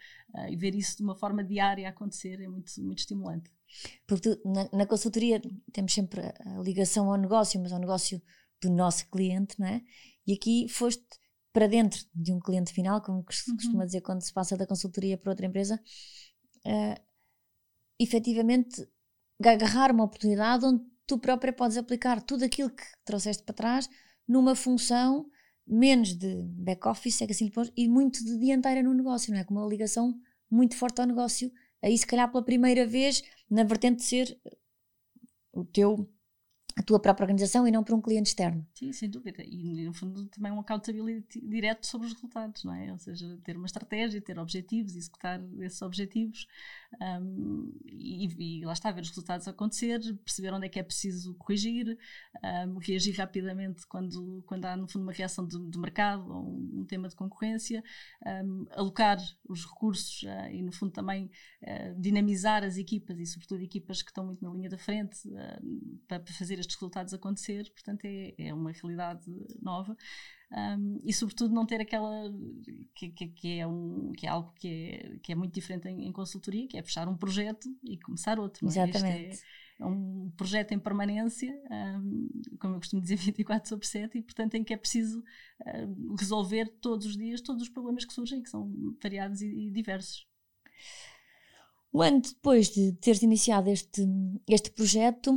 e 0.48 0.56
ver 0.56 0.74
isso 0.74 0.96
de 0.96 1.02
uma 1.02 1.14
forma 1.14 1.42
diária 1.42 1.88
acontecer 1.88 2.40
é 2.40 2.48
muito, 2.48 2.72
muito 2.82 2.98
estimulante. 2.98 3.50
Porque 4.06 4.34
tu, 4.34 4.48
na, 4.48 4.68
na 4.72 4.86
consultoria 4.86 5.40
temos 5.72 5.92
sempre 5.92 6.20
a 6.20 6.62
ligação 6.62 7.10
ao 7.10 7.18
negócio, 7.18 7.60
mas 7.60 7.72
ao 7.72 7.78
negócio 7.78 8.20
do 8.60 8.70
nosso 8.70 9.08
cliente, 9.08 9.58
não 9.58 9.66
é? 9.66 9.82
E 10.26 10.32
aqui 10.32 10.68
foste 10.68 11.04
para 11.52 11.66
dentro 11.66 12.00
de 12.14 12.32
um 12.32 12.38
cliente 12.38 12.72
final, 12.72 13.02
como 13.02 13.24
se 13.30 13.50
uhum. 13.50 13.56
costuma 13.56 13.84
dizer 13.84 14.00
quando 14.02 14.22
se 14.22 14.32
passa 14.32 14.56
da 14.56 14.66
consultoria 14.66 15.18
para 15.18 15.32
outra 15.32 15.46
empresa, 15.46 15.80
uh, 16.66 17.02
efetivamente 17.98 18.88
agarrar 19.44 19.90
uma 19.90 20.04
oportunidade 20.04 20.64
onde 20.64 20.84
tu 21.06 21.18
própria 21.18 21.52
podes 21.52 21.76
aplicar 21.76 22.22
tudo 22.22 22.44
aquilo 22.44 22.70
que 22.70 22.84
trouxeste 23.04 23.42
para 23.42 23.54
trás 23.54 23.90
numa 24.28 24.54
função 24.54 25.28
menos 25.66 26.14
de 26.14 26.42
back-office, 26.42 27.22
é 27.22 27.26
que 27.26 27.32
assim 27.32 27.50
e 27.76 27.88
muito 27.88 28.24
de 28.24 28.38
dianteira 28.38 28.82
no 28.82 28.94
negócio, 28.94 29.32
não 29.32 29.40
é? 29.40 29.44
Com 29.44 29.54
uma 29.54 29.66
ligação 29.66 30.14
muito 30.50 30.76
forte 30.76 31.00
ao 31.00 31.06
negócio, 31.06 31.50
aí 31.82 31.96
se 31.96 32.06
calhar 32.06 32.30
pela 32.30 32.44
primeira 32.44 32.86
vez 32.86 33.22
na 33.48 33.64
vertente 33.64 33.98
de 33.98 34.04
ser 34.04 34.40
o 35.52 35.64
teu 35.64 36.08
a 36.80 36.82
tua 36.82 36.98
própria 36.98 37.24
organização 37.24 37.68
e 37.68 37.70
não 37.70 37.84
para 37.84 37.94
um 37.94 38.00
cliente 38.00 38.30
externo. 38.30 38.66
Sim, 38.74 38.92
sem 38.92 39.08
dúvida. 39.08 39.42
E, 39.44 39.84
no 39.84 39.92
fundo, 39.92 40.26
também 40.26 40.50
um 40.50 40.60
accountability 40.60 41.40
direto 41.40 41.86
sobre 41.86 42.06
os 42.06 42.14
resultados, 42.14 42.64
não 42.64 42.74
é? 42.74 42.90
Ou 42.90 42.98
seja, 42.98 43.38
ter 43.44 43.56
uma 43.56 43.66
estratégia, 43.66 44.20
ter 44.20 44.38
objetivos, 44.38 44.96
executar 44.96 45.40
esses 45.60 45.80
objetivos 45.82 46.46
um, 47.00 47.72
e, 47.86 48.60
e, 48.60 48.64
lá 48.64 48.72
está, 48.72 48.90
ver 48.90 49.02
os 49.02 49.08
resultados 49.08 49.46
acontecer, 49.46 50.00
perceber 50.24 50.52
onde 50.52 50.66
é 50.66 50.68
que 50.68 50.78
é 50.78 50.82
preciso 50.82 51.34
corrigir, 51.34 51.96
um, 52.66 52.78
reagir 52.78 53.16
rapidamente 53.16 53.86
quando, 53.86 54.42
quando 54.46 54.64
há, 54.64 54.76
no 54.76 54.88
fundo, 54.88 55.02
uma 55.02 55.12
reação 55.12 55.46
de, 55.46 55.58
de 55.70 55.78
mercado 55.78 56.28
ou 56.28 56.48
um, 56.48 56.84
tema 56.84 57.08
de 57.08 57.14
concorrência, 57.14 57.82
um, 58.44 58.66
alocar 58.72 59.18
os 59.48 59.64
recursos 59.64 60.22
uh, 60.24 60.50
e, 60.50 60.62
no 60.62 60.72
fundo, 60.72 60.92
também 60.92 61.30
uh, 61.62 62.00
dinamizar 62.00 62.64
as 62.64 62.76
equipas 62.76 63.18
e, 63.18 63.26
sobretudo, 63.26 63.62
equipas 63.62 64.02
que 64.02 64.10
estão 64.10 64.26
muito 64.26 64.42
na 64.44 64.50
linha 64.50 64.68
da 64.68 64.78
frente 64.78 65.28
uh, 65.28 66.00
para, 66.08 66.20
para 66.20 66.34
fazer 66.34 66.58
estes 66.58 66.76
resultados 66.76 67.14
acontecer, 67.14 67.70
portanto 67.70 68.04
é, 68.04 68.34
é 68.36 68.54
uma 68.54 68.72
realidade 68.72 69.24
nova. 69.62 69.96
Um, 70.52 71.00
e 71.04 71.12
sobretudo 71.12 71.54
não 71.54 71.64
ter 71.64 71.80
aquela 71.80 72.10
que, 72.94 73.08
que, 73.10 73.28
que, 73.28 73.58
é, 73.60 73.66
um, 73.66 74.10
que 74.12 74.26
é 74.26 74.30
algo 74.30 74.52
que 74.58 74.68
é, 74.68 75.18
que 75.22 75.30
é 75.30 75.34
muito 75.36 75.54
diferente 75.54 75.88
em, 75.88 76.06
em, 76.06 76.12
consultoria, 76.12 76.66
que 76.66 76.76
é 76.76 76.82
fechar 76.82 77.08
um 77.08 77.16
projeto 77.16 77.68
e 77.84 77.96
começar 77.98 78.38
outro. 78.40 78.66
É? 78.66 78.68
Exatamente. 78.68 79.38
É, 79.78 79.82
é 79.82 79.86
um 79.86 80.30
projeto 80.36 80.72
em 80.72 80.78
permanência, 80.78 81.56
um, 81.70 82.28
como 82.58 82.74
eu 82.74 82.78
costumo 82.80 83.00
dizer, 83.00 83.14
24 83.22 83.68
sobre 83.68 83.86
7, 83.86 84.18
e 84.18 84.22
portanto 84.22 84.56
em 84.56 84.64
que 84.64 84.74
é 84.74 84.76
preciso 84.76 85.20
uh, 85.20 86.16
resolver 86.18 86.66
todos 86.80 87.06
os 87.06 87.16
dias 87.16 87.40
todos 87.40 87.62
os 87.62 87.68
problemas 87.68 88.04
que 88.04 88.12
surgem, 88.12 88.42
que 88.42 88.50
são 88.50 88.72
variados 89.00 89.42
e, 89.42 89.46
e 89.46 89.70
diversos. 89.70 90.26
Um 91.94 92.02
ano 92.02 92.20
depois 92.22 92.70
de 92.70 92.92
teres 92.94 93.22
iniciado 93.22 93.68
este, 93.70 94.04
este 94.48 94.70
projeto, 94.70 95.36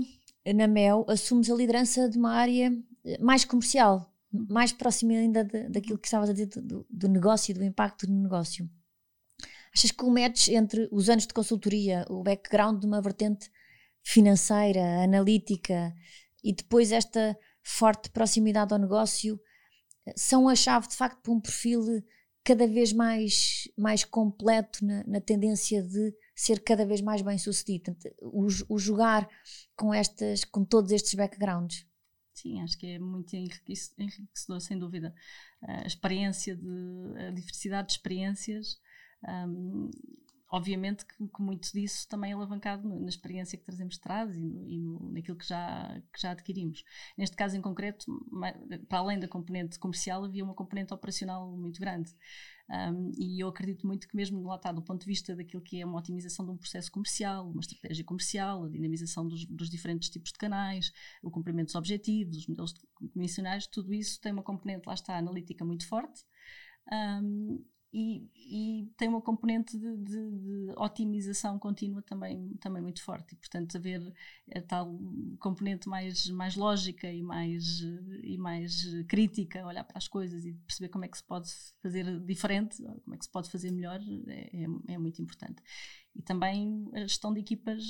na 0.56 0.68
MEL, 0.68 1.06
assumes 1.08 1.50
a 1.50 1.56
liderança 1.56 2.10
de 2.10 2.18
uma 2.18 2.34
área 2.34 2.76
eh, 3.06 3.18
mais 3.20 3.46
comercial, 3.46 4.13
mais 4.34 4.72
próxima 4.72 5.14
ainda 5.14 5.44
de, 5.44 5.70
daquilo 5.70 5.98
que 5.98 6.08
estavas 6.08 6.30
a 6.30 6.34
dizer 6.34 6.48
do, 6.48 6.86
do 6.90 7.08
negócio, 7.08 7.54
do 7.54 7.64
impacto 7.64 8.08
do 8.08 8.14
negócio. 8.14 8.70
Achas 9.76 9.92
que 9.92 10.04
o 10.04 10.10
match 10.10 10.50
entre 10.50 10.88
os 10.92 11.10
anos 11.10 11.26
de 11.26 11.34
consultoria, 11.34 12.06
o 12.10 12.24
background 12.24 12.80
de 12.80 12.88
uma 12.88 13.02
vertente 13.02 13.50
financeira, 14.04 15.04
analítica 15.04 15.94
e 16.44 16.54
depois 16.54 16.92
esta 16.92 17.38
forte 17.64 18.10
proximidade 18.10 18.74
ao 18.74 18.80
negócio 18.80 19.40
são 20.16 20.50
a 20.50 20.56
chave 20.56 20.88
de 20.88 20.96
facto 20.96 21.22
para 21.22 21.32
um 21.32 21.40
perfil 21.40 22.04
cada 22.44 22.68
vez 22.68 22.92
mais, 22.92 23.70
mais 23.78 24.04
completo 24.04 24.86
na, 24.86 25.04
na 25.06 25.22
tendência 25.22 25.82
de 25.82 26.14
ser 26.36 26.60
cada 26.60 26.86
vez 26.86 27.00
mais 27.00 27.22
bem 27.22 27.38
sucedido. 27.38 27.96
O, 28.22 28.48
o 28.68 28.78
jogar 28.78 29.28
com, 29.76 29.94
estas, 29.94 30.44
com 30.44 30.66
todos 30.66 30.92
estes 30.92 31.14
backgrounds. 31.14 31.86
Sim, 32.34 32.62
acho 32.62 32.78
que 32.78 32.88
é 32.88 33.00
muito 33.00 33.34
enriquecedor, 33.36 34.60
sem 34.60 34.78
dúvida. 34.78 35.14
A 35.62 35.86
experiência 35.86 36.56
de 36.56 36.68
a 37.28 37.32
diversidade 37.32 37.88
de 37.88 37.94
experiências 37.94 38.80
um, 39.48 39.90
obviamente 40.54 41.04
que, 41.04 41.16
que, 41.18 41.42
muito 41.42 41.72
disso 41.74 42.08
também 42.08 42.30
é 42.30 42.36
alavancado 42.36 42.88
na, 42.88 43.10
experiência 43.10 43.58
que 43.58 43.66
trazemos 43.66 43.96
de 43.96 44.02
trás 44.02 44.38
e, 44.38 44.40
no, 44.40 44.70
e 44.70 44.78
no, 44.78 45.12
naquilo 45.12 45.36
que 45.36 45.48
já, 45.48 46.00
que 46.14 46.22
já 46.22 46.30
adquirimos. 46.30 46.84
Neste 47.18 47.36
caso 47.36 47.58
em 47.58 47.62
concreto, 47.62 48.06
para 48.88 49.00
além 49.00 49.20
da 49.20 49.28
componente 49.28 49.80
comercial, 49.80 50.24
havia 50.24 50.44
uma 50.44 50.54
componente 50.54 50.94
operacional 50.94 51.58
muito 51.58 51.80
grande. 51.80 52.14
Um, 52.70 53.12
e 53.18 53.44
eu 53.44 53.48
acredito 53.48 53.88
muito 53.88 54.08
que 54.08 54.16
mesmo 54.16 54.48
lá 54.48 54.56
está, 54.56 54.72
do 54.72 54.84
ponto 54.84 55.02
de 55.02 55.08
vista 55.08 55.36
daquilo 55.36 55.62
que 55.64 55.82
é 55.82 55.86
uma 55.86 55.98
otimização 55.98 56.46
de 56.46 56.52
um 56.52 56.58
processo 56.58 56.92
comercial, 56.92 57.50
uma 57.50 57.60
estratégia 57.60 58.06
comercial, 58.06 58.66
a 58.66 58.70
dinamização 58.70 59.28
dos, 59.28 59.46
dos 59.48 59.72
diferentes 59.72 60.08
tipos 60.08 60.32
de 60.32 60.38
canais, 60.38 60.94
o 61.24 61.32
cumprimento 61.32 61.68
dos 61.68 61.76
objetivos, 61.76 62.38
os 62.38 62.48
modelos 62.48 62.76
comissionais, 63.12 63.66
tudo 63.66 63.92
isso 63.92 64.22
tem 64.22 64.32
uma 64.32 64.44
componente, 64.44 64.86
lá 64.86 64.94
está, 64.94 65.18
analítica 65.18 65.66
muito 65.66 65.88
forte. 65.88 66.24
Um, 66.92 67.66
e, 67.94 68.28
e, 68.36 68.92
tem 68.98 69.08
uma 69.08 69.22
componente 69.22 69.78
de, 69.78 69.98
de, 69.98 70.32
de, 70.32 70.74
otimização 70.76 71.60
contínua 71.60 72.02
também, 72.02 72.56
também 72.60 72.82
muito 72.82 73.04
forte. 73.04 73.34
E, 73.34 73.36
portanto, 73.36 73.78
haver 73.78 74.02
a 74.56 74.62
tal 74.62 75.00
componente 75.40 75.88
mais, 75.88 76.28
mais 76.30 76.56
lógica 76.56 77.12
e 77.12 77.22
mais, 77.22 77.82
e 78.24 78.36
mais 78.36 78.84
crítica, 79.08 79.64
olhar 79.66 79.84
para 79.84 80.00
as 80.00 80.08
coisas 80.08 80.44
e 80.44 80.54
perceber 80.54 80.90
como 80.90 81.06
é 81.06 81.08
que 81.08 81.18
se 81.18 81.24
pode 81.24 81.52
fazer 81.84 82.20
diferente, 82.22 82.78
como 82.82 83.14
é 83.14 83.18
que 83.18 83.26
se 83.26 83.32
pode 83.32 83.52
fazer 83.52 83.70
melhor, 83.72 84.00
é, 84.28 84.64
é, 84.64 84.94
é 84.94 84.98
muito 84.98 85.22
importante 85.22 85.62
e 86.16 86.22
também 86.22 86.90
a 86.94 87.00
gestão 87.02 87.34
de 87.34 87.40
equipas, 87.40 87.84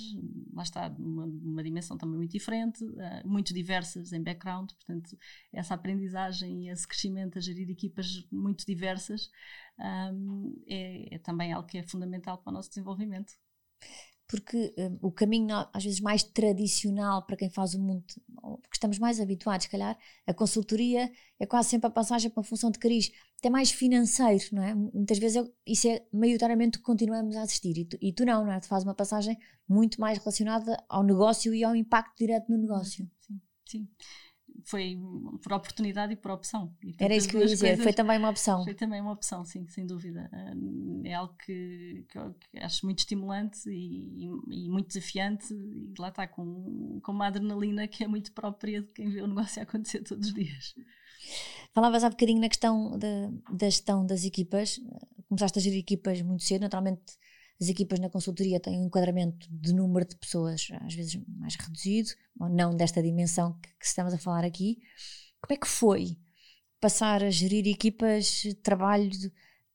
lá 0.54 0.64
está, 0.64 0.90
numa, 0.90 1.26
numa 1.26 1.64
dimensão 1.64 1.98
também 1.98 2.18
muito 2.18 2.32
diferente, 2.32 2.84
uh, 2.84 3.28
muito 3.28 3.54
diversas 3.54 4.14
em 4.14 4.24
background, 4.24 4.72
portanto, 4.72 5.18
essa 5.52 5.74
aprendizagem 5.74 6.66
e 6.66 6.70
esse 6.70 6.88
crescimento 6.88 7.38
a 7.38 7.42
gerir 7.42 7.70
equipas 7.70 8.26
muito 8.32 8.66
diversas 8.66 9.30
um, 10.14 10.64
é, 10.68 11.16
é, 11.16 11.20
também 11.20 11.52
algo 11.52 11.68
que 11.68 11.78
é 11.78 11.84
fundamental 11.84 12.38
para 12.38 12.52
o 12.52 12.54
nosso 12.54 12.70
desenvolvimento 12.70 13.34
porque 14.34 14.74
um, 14.80 14.98
o 15.10 15.12
caminho 15.12 15.56
às 15.72 15.84
vezes 15.84 16.00
mais 16.00 16.24
tradicional 16.24 17.24
para 17.24 17.38
quem 17.38 17.52
faz 17.52 17.76
o 17.76 17.80
mundo, 17.80 18.04
porque 18.64 18.74
estamos 18.74 18.98
mais 18.98 19.20
habituados, 19.20 19.66
se 19.66 19.70
calhar, 19.70 19.96
a 20.26 20.34
consultoria 20.34 21.12
é 21.40 21.46
quase 21.46 21.70
sempre 21.70 21.86
a 21.86 21.92
passagem 21.92 22.32
para 22.32 22.40
uma 22.40 22.44
função 22.44 22.72
de 22.72 22.80
cariz, 22.80 23.12
até 23.38 23.48
mais 23.48 23.70
financeiro, 23.70 24.44
não 24.52 24.64
é? 24.64 24.74
Muitas 24.74 25.20
vezes 25.20 25.36
eu, 25.36 25.54
isso 25.68 25.88
é 25.88 26.04
maioritariamente 26.12 26.80
o 26.80 26.82
que 26.82 26.86
continuamos 26.86 27.36
a 27.36 27.44
assistir 27.44 27.78
e 27.78 27.86
tu, 27.86 27.96
e 28.02 28.12
tu 28.12 28.26
não, 28.26 28.44
não 28.44 28.52
é? 28.52 28.60
Tu 28.60 28.68
fazes 28.68 28.88
uma 28.88 28.96
passagem 28.96 29.38
muito 29.70 30.02
mais 30.02 30.18
relacionada 30.18 30.84
ao 30.90 31.04
negócio 31.04 31.54
e 31.54 31.64
ao 31.64 31.76
impacto 31.76 32.18
direto 32.18 32.50
no 32.50 32.58
negócio. 32.58 33.08
Sim, 33.20 33.40
sim 33.70 33.88
foi 34.64 35.00
por 35.42 35.54
oportunidade 35.54 36.14
e 36.14 36.16
por 36.16 36.32
opção. 36.32 36.74
E 36.84 36.96
Era 37.00 37.16
isso 37.16 37.28
que 37.28 37.36
eu 37.36 37.42
ia 37.42 37.48
dizer, 37.48 37.78
foi 37.78 37.94
também 37.94 38.18
uma 38.18 38.30
opção. 38.30 38.64
Foi 38.64 38.74
também 38.74 39.02
uma 39.02 39.12
opção, 39.12 39.44
sim, 39.44 39.68
sem 39.68 39.86
dúvida. 39.86 40.30
É 41.04 41.14
algo 41.14 41.34
que, 41.46 42.06
que, 42.10 42.60
acho 42.60 42.86
muito 42.86 43.00
estimulante 43.00 43.70
e, 43.70 44.26
e, 44.26 44.66
e, 44.66 44.70
muito 44.70 44.88
desafiante, 44.88 45.54
e 45.54 45.94
lá 45.98 46.10
está, 46.10 46.28
com, 46.28 47.00
com 47.02 47.12
uma 47.12 47.28
adrenalina 47.28 47.88
que 47.88 48.04
é 48.04 48.08
muito 48.08 48.32
própria 48.32 48.82
de 48.82 48.88
quem 48.92 49.10
vê 49.10 49.22
o 49.22 49.28
negócio 49.28 49.62
acontecer 49.64 50.02
todos 50.02 50.28
os 50.28 50.34
dias. 50.34 50.76
Falavas 51.74 52.04
há 52.04 52.10
bocadinho 52.10 52.40
na 52.40 52.50
questão 52.50 52.98
da, 52.98 53.32
da 53.52 53.70
gestão 53.70 54.06
das 54.06 54.24
equipas, 54.26 54.80
começaste 55.28 55.58
a 55.58 55.62
gerir 55.62 55.80
equipas 55.80 56.22
muito 56.22 56.44
cedo, 56.44 56.62
naturalmente 56.62 57.02
as 57.64 57.70
equipas 57.70 57.98
na 58.00 58.10
consultoria 58.10 58.60
têm 58.60 58.80
um 58.80 58.86
enquadramento 58.86 59.48
de 59.50 59.74
número 59.74 60.06
de 60.06 60.18
pessoas, 60.18 60.68
às 60.82 60.94
vezes 60.94 61.18
mais 61.28 61.56
reduzido, 61.56 62.10
ou 62.38 62.50
não 62.50 62.76
desta 62.76 63.02
dimensão 63.02 63.58
que, 63.62 63.70
que 63.80 63.86
estamos 63.86 64.14
a 64.14 64.18
falar 64.18 64.44
aqui. 64.44 64.80
Como 65.42 65.54
é 65.54 65.58
que 65.58 65.68
foi 65.68 66.18
passar 66.82 67.24
a 67.24 67.30
gerir 67.30 67.66
equipas 67.68 68.42
de 68.44 68.54
trabalho 68.56 69.10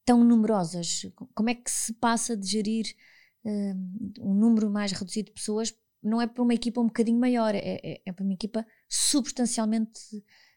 tão 0.05 0.23
numerosas? 0.23 1.07
Como 1.35 1.49
é 1.49 1.55
que 1.55 1.71
se 1.71 1.95
passa 1.95 2.37
de 2.37 2.47
gerir 2.47 2.95
um, 3.43 4.13
um 4.21 4.35
número 4.35 4.71
mais 4.71 4.93
reduzido 4.93 5.29
de 5.29 5.33
pessoas? 5.33 5.75
Não 6.03 6.21
é 6.21 6.27
para 6.27 6.43
uma 6.43 6.55
equipa 6.55 6.81
um 6.81 6.87
bocadinho 6.87 7.19
maior, 7.19 7.55
é, 7.55 7.81
é, 7.83 8.03
é 8.05 8.13
para 8.13 8.23
uma 8.23 8.35
equipa 8.35 8.67
substancialmente 8.87 10.01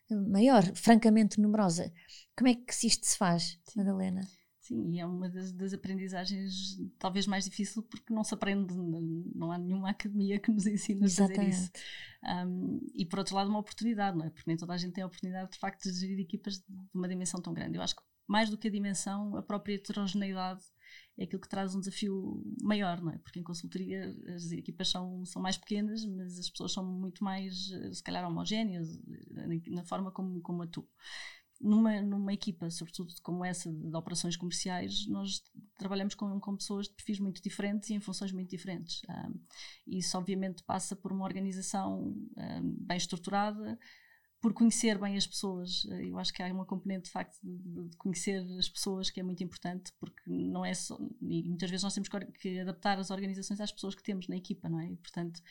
maior, 0.09 0.63
francamente 0.75 1.39
numerosa. 1.39 1.91
Como 2.37 2.49
é 2.49 2.55
que 2.55 2.73
isto 2.85 3.05
se 3.05 3.17
faz, 3.17 3.57
Madalena? 3.73 4.21
Sim, 4.71 4.93
e 4.93 4.99
é 5.01 5.05
uma 5.05 5.27
das, 5.27 5.51
das, 5.51 5.73
aprendizagens 5.73 6.79
talvez 6.97 7.27
mais 7.27 7.43
difícil 7.43 7.83
porque 7.83 8.13
não 8.13 8.23
se 8.23 8.33
aprende, 8.33 8.73
não 8.73 9.51
há 9.51 9.57
nenhuma 9.57 9.89
academia 9.89 10.39
que 10.39 10.49
nos 10.49 10.65
ensine 10.65 11.03
a 11.03 11.09
fazer 11.09 11.43
isso. 11.43 11.69
Um, 12.23 12.79
e 12.95 13.05
por 13.05 13.19
outro 13.19 13.35
lado, 13.35 13.49
uma 13.49 13.59
oportunidade, 13.59 14.17
não 14.17 14.25
é? 14.25 14.29
Porque 14.29 14.49
nem 14.49 14.55
toda 14.55 14.71
a 14.71 14.77
gente 14.77 14.93
tem 14.93 15.03
a 15.03 15.07
oportunidade 15.07 15.51
de 15.51 15.57
facto 15.57 15.83
de 15.83 15.99
gerir 15.99 16.21
equipas 16.21 16.59
de 16.59 16.65
uma 16.93 17.09
dimensão 17.09 17.41
tão 17.41 17.53
grande. 17.53 17.75
Eu 17.75 17.81
acho 17.81 17.97
que 17.97 18.01
mais 18.25 18.49
do 18.49 18.57
que 18.57 18.69
a 18.69 18.71
dimensão, 18.71 19.35
a 19.35 19.43
própria 19.43 19.75
heterogeneidade 19.75 20.63
é 21.17 21.25
aquilo 21.25 21.41
que 21.41 21.49
traz 21.49 21.75
um 21.75 21.79
desafio 21.81 22.41
maior, 22.61 23.01
não 23.01 23.11
é? 23.11 23.17
Porque 23.17 23.41
em 23.41 23.43
consultoria 23.43 24.15
as 24.33 24.53
equipas 24.53 24.89
são, 24.89 25.25
são 25.25 25.41
mais 25.41 25.57
pequenas, 25.57 26.05
mas 26.05 26.39
as 26.39 26.49
pessoas 26.49 26.71
são 26.71 26.85
muito 26.85 27.21
mais, 27.25 27.71
se 27.91 28.01
calhar, 28.01 28.25
homogéneas 28.25 28.87
na 29.67 29.83
forma 29.83 30.11
como, 30.11 30.39
como 30.39 30.63
atuam 30.63 30.87
numa, 31.61 32.01
numa 32.01 32.33
equipa, 32.33 32.69
sobretudo 32.69 33.13
como 33.21 33.45
essa 33.45 33.71
de, 33.71 33.95
operações 33.95 34.35
comerciais, 34.35 35.05
nós 35.07 35.43
trabalhamos 35.77 36.15
com, 36.15 36.39
com 36.39 36.55
pessoas 36.55 36.87
de 36.87 36.93
perfis 36.93 37.19
muito 37.19 37.41
diferentes 37.41 37.89
e 37.89 37.93
em 37.93 37.99
funções 37.99 38.31
muito 38.31 38.49
diferentes. 38.49 39.01
Um, 39.09 39.39
isso, 39.87 40.17
obviamente, 40.17 40.63
passa 40.63 40.95
por 40.95 41.11
uma 41.11 41.25
organização 41.25 42.15
um, 42.37 42.75
bem 42.79 42.97
estruturada, 42.97 43.77
por 44.41 44.53
conhecer 44.53 44.97
bem 44.97 45.15
as 45.15 45.27
pessoas. 45.27 45.85
Eh, 45.91 46.09
eu 46.09 46.17
acho 46.17 46.33
que 46.33 46.41
há 46.41 46.47
uma 46.51 46.65
componente 46.65 47.03
de 47.03 47.11
facto 47.11 47.39
de, 47.43 47.89
de, 47.89 47.95
conhecer 47.95 48.43
as 48.57 48.67
pessoas 48.67 49.11
que 49.11 49.19
é 49.19 49.23
muito 49.23 49.43
importante, 49.43 49.93
porque 49.99 50.23
não 50.27 50.65
é 50.65 50.73
só. 50.73 50.97
E 51.21 51.43
muitas 51.43 51.69
vezes 51.69 51.83
nós 51.83 51.93
temos 51.93 52.09
que 52.39 52.59
adaptar 52.59 52.97
as 52.97 53.11
organizações 53.11 53.61
às 53.61 53.71
pessoas 53.71 53.93
que 53.93 54.01
temos 54.01 54.27
na 54.27 54.35
equipa, 54.35 54.67
não 54.67 54.79
é? 54.79 54.87
E, 54.87 54.97
portanto, 54.97 55.41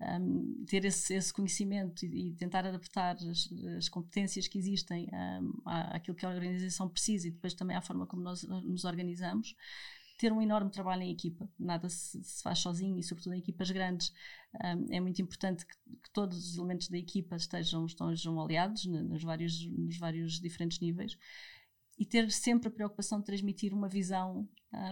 um, 0.00 0.64
ter 0.66 0.84
esse, 0.84 1.14
esse 1.14 1.32
conhecimento 1.32 2.04
e, 2.04 2.30
e, 2.30 2.32
tentar 2.34 2.66
adaptar 2.66 3.14
as, 3.14 3.48
as 3.78 3.88
competências 3.88 4.48
que 4.48 4.58
existem 4.58 5.08
um, 5.40 5.52
àquilo 5.64 6.16
que 6.16 6.26
a 6.26 6.30
organização 6.30 6.88
precisa 6.88 7.28
e 7.28 7.30
depois 7.30 7.54
também 7.54 7.76
à 7.76 7.80
forma 7.80 8.04
como 8.04 8.20
nós 8.20 8.42
nos 8.42 8.84
organizamos 8.84 9.54
ter 10.20 10.30
um 10.34 10.42
enorme 10.42 10.70
trabalho 10.70 11.02
em 11.02 11.10
equipa, 11.10 11.48
nada 11.58 11.88
se, 11.88 12.22
se 12.22 12.42
faz 12.42 12.58
sozinho 12.58 12.98
e, 12.98 13.02
sobretudo, 13.02 13.32
em 13.32 13.38
equipas 13.38 13.70
grandes. 13.70 14.12
Um, 14.54 14.94
é 14.94 15.00
muito 15.00 15.22
importante 15.22 15.64
que, 15.64 15.74
que, 15.74 16.10
todos 16.12 16.36
os 16.50 16.58
elementos 16.58 16.88
da 16.88 16.98
equipa 16.98 17.36
estejam, 17.36 17.86
estejam 17.86 18.38
aliados 18.38 18.84
nos 18.84 19.22
vários, 19.22 19.66
nos 19.66 19.96
vários 19.96 20.38
diferentes 20.38 20.78
níveis 20.78 21.16
e 21.98 22.04
ter 22.04 22.30
sempre 22.30 22.68
a 22.68 22.70
preocupação 22.70 23.18
de 23.20 23.26
transmitir 23.26 23.72
uma 23.72 23.88
visão, 23.88 24.46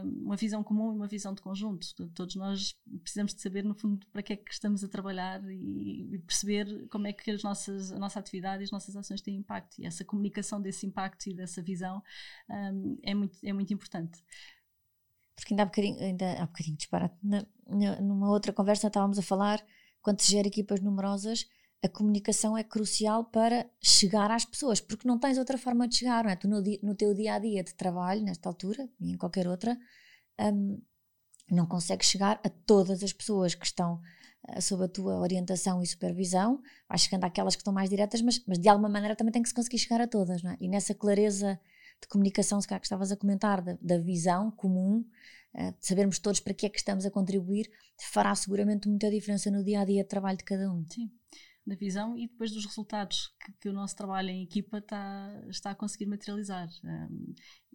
uma 0.05 0.37
visão 0.37 0.63
comum 0.63 0.93
e 0.93 0.97
uma 0.97 1.07
visão 1.07 1.35
de 1.35 1.43
conjunto. 1.43 1.87
Todos 2.15 2.35
nós 2.37 2.79
precisamos 3.03 3.35
de 3.35 3.41
saber, 3.43 3.65
no 3.65 3.75
fundo, 3.75 4.07
para 4.13 4.23
que 4.23 4.33
é 4.35 4.37
que 4.37 4.53
estamos 4.53 4.85
a 4.85 4.89
trabalhar 4.89 5.43
e 5.51 6.23
perceber 6.27 6.87
como 6.89 7.07
é 7.07 7.13
que 7.13 7.31
as 7.31 7.43
nossas, 7.43 7.93
a 7.93 7.99
nossa 7.99 8.19
atividade 8.19 8.63
e 8.63 8.65
as 8.65 8.71
nossas 8.71 8.95
ações 8.95 9.23
têm 9.23 9.37
impacto. 9.37 9.79
E 9.79 9.87
essa 9.87 10.05
comunicação 10.05 10.61
desse 10.61 10.87
impacto 10.87 11.29
e 11.29 11.35
dessa 11.35 11.63
visão 11.63 12.03
é, 13.03 13.15
muito, 13.15 13.39
é 13.43 13.53
muito 13.53 13.73
importante 13.73 14.23
porque 15.39 15.55
ainda 15.55 15.63
há 15.63 15.67
bocadinho, 15.67 16.01
ainda 16.01 16.33
há 16.43 16.47
bocadinho 16.47 16.77
disparate, 16.77 17.15
na, 17.23 17.47
numa 18.01 18.29
outra 18.29 18.53
conversa 18.53 18.89
estávamos 18.89 19.19
a 19.21 19.23
falar, 19.23 19.65
quando 20.03 20.21
se 20.21 20.33
gera 20.33 20.49
equipas 20.49 20.81
numerosas, 20.81 21.47
a 21.81 21.89
comunicação 21.89 22.59
é 22.59 22.65
crucial 22.65 23.25
para 23.27 23.65
chegar 23.81 24.33
às 24.33 24.45
pessoas, 24.45 24.81
porque 24.81 25.07
não 25.07 25.17
tens 25.17 25.39
outra 25.39 25.57
forma 25.57 25.87
de 25.87 25.97
chegar, 25.97 26.25
não 26.25 26.31
é? 26.31 26.35
Tu 26.37 26.49
no, 26.49 26.61
no 26.83 26.95
teu 26.97 27.15
dia 27.15 27.35
a 27.35 27.39
dia 27.39 27.63
de 27.63 27.73
trabalho, 27.75 28.21
nesta 28.23 28.49
altura, 28.49 28.89
e 29.01 29.13
em 29.13 29.17
qualquer 29.17 29.47
outra, 29.47 29.79
um, 30.41 30.83
não 31.49 31.67
consegues 31.67 32.09
chegar 32.09 32.41
a 32.43 32.49
todas 32.49 33.05
as 33.05 33.13
pessoas 33.13 33.55
que 33.55 33.65
estão 33.65 34.01
uh, 34.49 34.61
sob 34.61 34.85
a 34.85 34.89
tua 34.89 35.21
orientação 35.21 35.81
e 35.81 35.87
supervisão, 35.87 36.61
vais 36.89 37.03
chegando 37.03 37.25
àquelas 37.25 37.55
que 37.55 37.61
estão 37.61 37.73
mais 37.73 37.89
diretas, 37.89 38.21
mas, 38.23 38.43
mas 38.45 38.59
de 38.59 38.69
alguma 38.69 38.89
maneira 38.89 39.15
também 39.15 39.33
tem 39.33 39.43
que 39.43 39.49
se 39.49 39.55
conseguir 39.55 39.79
chegar 39.79 40.01
a 40.01 40.09
todas, 40.09 40.43
não 40.43 40.51
é? 40.51 40.57
E 40.61 40.67
nessa 40.69 40.97
clareza 40.97 41.61
de 42.01 42.09
comunicação, 42.09 42.61
se 42.61 42.69
calhar 42.69 42.81
que 42.81 42.87
estavas 42.87 43.13
a 43.13 43.17
comentar, 43.17 43.63
da, 43.63 43.77
da 43.81 43.99
visão 43.99 44.51
comum, 44.51 45.05
uh, 45.55 45.73
de 45.79 45.87
sabermos 45.87 46.19
todos 46.19 46.41
para 46.41 46.55
que 46.55 46.67
é 46.67 46.69
que 46.69 46.79
estamos 46.79 47.05
a 47.05 47.11
contribuir, 47.11 47.71
fará 48.13 48.35
seguramente 48.35 48.89
muita 48.89 49.11
diferença 49.11 49.51
no 49.51 49.65
dia 49.65 49.81
a 49.81 49.85
dia 49.85 50.03
de 50.03 50.09
trabalho 50.09 50.39
de 50.39 50.45
cada 50.45 50.73
um. 50.73 50.85
Sim 50.89 51.11
da 51.69 51.75
visão 51.75 52.17
e 52.17 52.27
depois 52.27 52.51
dos 52.51 52.65
resultados 52.65 53.35
que, 53.45 53.53
que, 53.61 53.69
o 53.69 53.73
nosso 53.73 53.95
trabalho 53.95 54.31
em 54.31 54.43
equipa 54.43 54.79
está, 54.79 55.43
está 55.49 55.71
a 55.71 55.75
conseguir 55.75 56.07
materializar. 56.07 56.69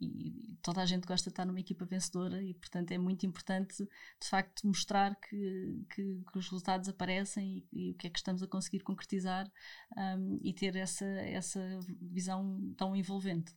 E 0.02 0.58
toda 0.62 0.82
a 0.82 0.86
gente 0.86 1.06
gosta 1.06 1.30
de 1.30 1.34
estar 1.34 1.46
numa 1.46 1.60
equipa 1.60 1.86
vencedora 1.86 2.42
e, 2.44 2.56
portanto, 2.56 2.92
é 2.92 2.98
muito 2.98 3.26
importante, 3.26 3.78
de 3.78 4.28
facto, 4.28 4.66
mostrar 4.68 5.16
que, 5.16 5.86
que, 5.94 6.24
que 6.32 6.38
os 6.38 6.46
resultados 6.46 6.90
aparecem 6.90 7.64
e, 7.72 7.88
e, 7.88 7.92
o 7.92 7.96
que 7.96 8.08
é 8.08 8.10
que 8.10 8.18
estamos 8.18 8.42
a 8.42 8.48
conseguir 8.48 8.80
concretizar 8.80 9.50
um, 9.96 10.40
e 10.42 10.54
ter 10.54 10.76
essa, 10.76 11.06
essa 11.06 11.62
visão 12.02 12.74
tão 12.76 12.96
envolvente. 12.96 13.54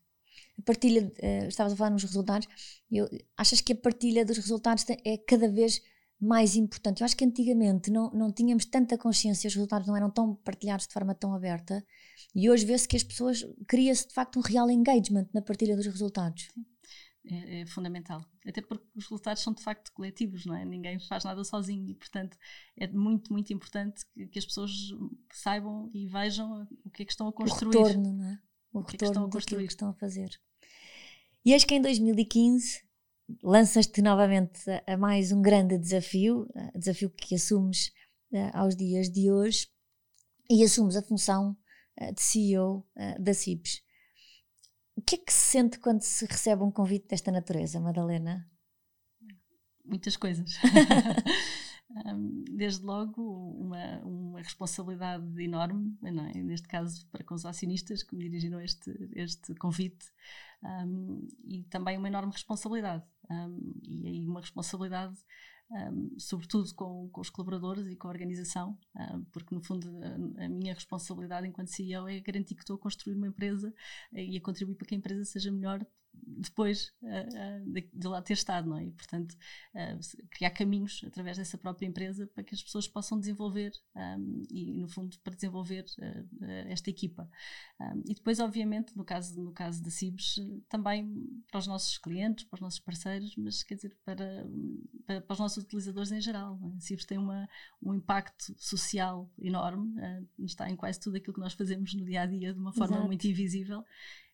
A 0.59 0.63
partilha, 0.63 1.13
uh, 1.23 1.49
estavas 1.49 1.73
a 1.73 1.77
falar 1.77 1.91
nos 1.91 2.03
resultados, 2.03 2.49
eu, 2.91 3.09
achas 3.37 3.61
que 3.61 3.73
a 3.73 3.77
partilha 3.77 4.25
dos 4.25 4.39
resultados 4.39 4.85
é 5.05 5.17
cada 5.19 5.49
vez 5.49 5.83
mais 6.21 6.57
importante. 6.57 7.01
Eu 7.01 7.05
acho 7.05 7.17
que 7.17 7.25
antigamente 7.25 7.91
não, 7.91 8.11
não 8.11 8.33
tínhamos 8.33 8.65
tanta 8.65 8.97
consciência, 8.97 9.49
os 9.49 9.55
resultados 9.55 9.87
não 9.87 9.97
eram 9.97 10.11
tão 10.11 10.35
partilhados 10.35 10.87
de 10.87 10.93
forma 10.93 11.15
tão 11.15 11.35
aberta 11.35 11.85
e 12.35 12.49
hoje 12.49 12.65
vê-se 12.65 12.89
que 12.89 12.97
as 12.97 13.03
pessoas 13.03 13.47
cria-se 13.67 14.09
de 14.09 14.15
facto 14.15 14.39
um 14.39 14.43
real 14.43 14.71
engagement 14.71 15.29
na 15.35 15.43
partilha 15.43 15.77
dos 15.77 15.87
resultados. 15.87 16.49
É, 17.29 17.63
é, 17.63 17.67
fundamental. 17.67 18.25
Até 18.47 18.63
porque 18.63 18.87
os 18.95 19.05
resultados 19.05 19.43
são 19.43 19.53
de 19.53 19.61
facto 19.63 19.93
coletivos, 19.93 20.47
não 20.47 20.55
é? 20.55 20.65
Ninguém 20.65 20.99
faz 21.01 21.25
nada 21.25 21.43
sozinho 21.43 21.89
e, 21.89 21.95
portanto, 21.95 22.39
é 22.77 22.87
muito, 22.87 23.33
muito 23.33 23.53
importante 23.53 24.07
que, 24.15 24.29
que 24.29 24.39
as 24.39 24.47
pessoas 24.47 24.71
saibam 25.33 25.91
e 25.93 26.07
vejam 26.07 26.69
o 26.85 26.91
que 26.91 27.03
é 27.03 27.05
que 27.05 27.11
estão 27.11 27.27
a 27.27 27.33
construir. 27.33 27.77
O 27.77 27.83
retorno, 27.83 28.13
não 28.13 28.25
é? 28.27 28.39
O, 28.79 28.83
retorno 28.83 28.89
que, 28.89 28.97
é 28.97 28.99
que 28.99 29.05
estão 29.05 29.25
a 29.25 29.31
construir. 29.31 29.67
que 29.67 29.73
estão 29.73 29.89
a 29.91 29.95
fazer. 29.95 30.31
E 31.45 31.55
acho 31.55 31.67
que 31.67 31.75
em 31.75 31.81
2015 31.81 32.83
lanças-te 33.43 34.03
novamente 34.03 34.61
a, 34.87 34.97
mais 34.97 35.33
um 35.33 35.41
grande 35.41 35.79
desafio, 35.79 36.49
desafio 36.75 37.11
que 37.11 37.35
assumes 37.35 37.93
uh, 38.33 38.51
aos 38.53 38.77
dias 38.77 39.11
de 39.11 39.31
hoje, 39.31 39.69
e 40.51 40.63
assumes 40.63 40.97
a 40.97 41.03
função 41.03 41.57
uh, 42.01 42.15
de 42.15 42.21
CEO 42.21 42.87
uh, 42.97 43.23
da 43.23 43.35
CIBS. 43.35 43.83
O 44.95 45.03
que 45.03 45.17
é 45.17 45.19
que 45.19 45.33
se 45.33 45.51
sente 45.51 45.79
quando 45.79 46.03
se 46.03 46.25
recebe 46.25 46.63
um 46.63 46.71
convite 46.71 47.09
desta 47.09 47.31
natureza, 47.31 47.81
Madalena? 47.81 48.49
Muitas 49.85 50.17
coisas. 50.17 50.53
desde 52.51 52.85
logo 52.85 53.23
uma, 53.61 53.99
uma 54.05 54.41
responsabilidade 54.41 55.43
enorme, 55.43 55.97
é? 56.03 56.43
neste 56.43 56.67
caso 56.67 57.07
para 57.09 57.25
com 57.25 57.35
os 57.35 57.47
acionistas 57.47 58.03
que 58.03 58.15
me 58.17 58.25
dirigiram 58.25 58.61
este, 58.61 58.91
este 59.15 59.55
convite, 59.55 60.07
um, 60.63 61.27
e 61.45 61.63
também 61.65 61.97
uma 61.97 62.09
enorme 62.09 62.33
responsabilidade. 62.33 63.05
Um, 63.31 63.81
e 63.83 64.09
aí 64.09 64.27
uma 64.27 64.41
responsabilidade 64.41 65.17
um, 65.71 66.19
sobretudo 66.19 66.73
com, 66.75 67.09
com, 67.11 67.21
os 67.21 67.31
colaboradores 67.31 67.87
e 67.89 67.97
com 67.97 68.07
a 68.07 68.11
organização, 68.11 68.79
um, 68.95 69.25
porque 69.33 69.55
no 69.55 69.61
fundo 69.61 69.89
a, 70.39 70.45
a, 70.45 70.49
minha 70.49 70.73
responsabilidade 70.73 71.47
enquanto 71.47 71.69
CEO 71.69 72.09
é 72.09 72.21
garantir 72.21 72.55
que 72.55 72.63
estou 72.63 72.77
a 72.77 72.79
construir 72.79 73.15
uma 73.15 73.27
empresa 73.27 73.75
e 74.13 74.37
a 74.37 74.41
contribuir 74.41 74.77
para 74.77 74.87
que 74.87 74.95
a 74.95 74.99
empresa 74.99 75.25
seja 75.25 75.51
melhor 75.51 75.85
depois 76.25 76.93
uh, 77.03 77.07
uh, 77.07 77.73
de, 77.73 77.89
de, 77.93 78.09
lá 78.09 78.21
ter 78.23 78.35
estado, 78.35 78.69
não 78.69 78.77
é? 78.77 78.85
E, 78.85 78.93
portanto, 78.93 79.33
uh, 79.75 80.27
criar 80.31 80.51
caminhos 80.51 81.03
através 81.07 81.37
dessa 81.37 81.57
própria 81.57 81.87
empresa 81.87 82.27
para 82.27 82.45
que 82.45 82.55
as 82.55 82.63
pessoas 82.63 82.87
possam 82.89 83.19
desenvolver 83.19 83.73
um, 83.95 84.43
e, 84.51 84.73
no 84.75 84.89
fundo, 84.89 85.19
para 85.21 85.35
desenvolver 85.35 85.85
esta 86.69 86.91
equipa. 86.91 87.29
Um, 87.81 88.03
e 88.07 88.15
depois, 88.15 88.41
obviamente, 88.41 88.97
no 88.97 89.05
caso, 89.05 89.41
no 89.41 89.53
caso 89.53 89.83
da 89.83 89.91
CIBS, 89.91 90.37
também 90.69 91.43
para 91.51 91.59
os 91.59 91.67
nossos 91.67 91.99
clientes, 91.99 92.45
para 92.45 92.57
os 92.57 92.61
nossos 92.61 92.81
parceiros, 92.81 93.35
mas 93.37 93.63
quer 93.63 93.75
dizer, 93.77 93.97
para, 94.05 94.47
para, 95.07 95.21
para 95.21 95.35
os 95.35 95.39
nossos 95.39 95.63
utilizadores 95.63 96.13
em 96.13 96.21
geral. 96.21 96.59
É? 96.63 96.77
A 96.77 96.81
CIBS 96.81 97.05
tem 97.05 97.19
uma, 97.19 97.49
um 97.83 97.95
impacto 97.95 98.55
social 98.59 99.31
enorme, 99.39 99.95
está 100.39 100.69
em 100.69 100.77
quase 100.77 101.01
tudo 101.01 101.17
aquilo 101.17 101.35
que 101.35 101.41
nós 101.41 101.55
fazemos 101.55 101.95
no 101.95 102.05
dia 102.05 102.23
a 102.23 102.27
dia 102.27 102.53
de 102.53 102.59
uma 102.59 102.73
forma 102.73 102.97
Exato. 102.97 103.07
muito 103.07 103.27
invisível 103.27 103.85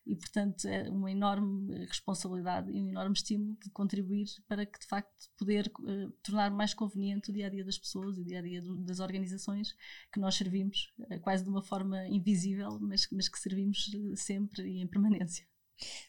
e, 0.05 0.17
portanto, 0.17 0.67
é 0.67 0.91
uma 0.91 1.11
enorme 1.11 1.85
responsabilidade 1.87 2.71
e 2.73 2.83
um 2.83 2.89
enorme 2.89 3.15
estímulo 3.15 3.57
de 3.63 3.71
contribuir 3.71 4.27
para 4.49 4.67
que, 4.67 4.79
de 4.79 4.87
facto, 4.87 5.31
poder 5.39 5.71
uh, 5.79 6.11
tornar 6.23 6.51
mais 6.51 6.75
conveniente 6.75 7.31
o 7.31 7.33
dia 7.33 7.47
a 7.47 7.51
dia 7.51 7.65
das 7.65 7.79
pessoas 7.79 8.19
e 8.19 8.21
o 8.21 8.25
dia 8.25 8.41
a 8.41 8.43
dia 8.43 8.61
do, 8.61 8.77
das 8.79 8.99
organizações 8.99 9.77
que 10.13 10.19
nós 10.19 10.35
servimos, 10.35 10.93
uh, 10.99 11.21
quase 11.21 11.45
de 11.45 11.51
uma 11.51 11.63
forma 11.63 12.05
invisível, 12.09 12.79
mas, 12.81 13.07
mas 13.13 13.29
que 13.29 13.39
servimos 13.39 13.89
uh, 13.95 14.17
sempre 14.17 14.69
e 14.69 14.81
em 14.81 14.87
permanência. 14.89 15.47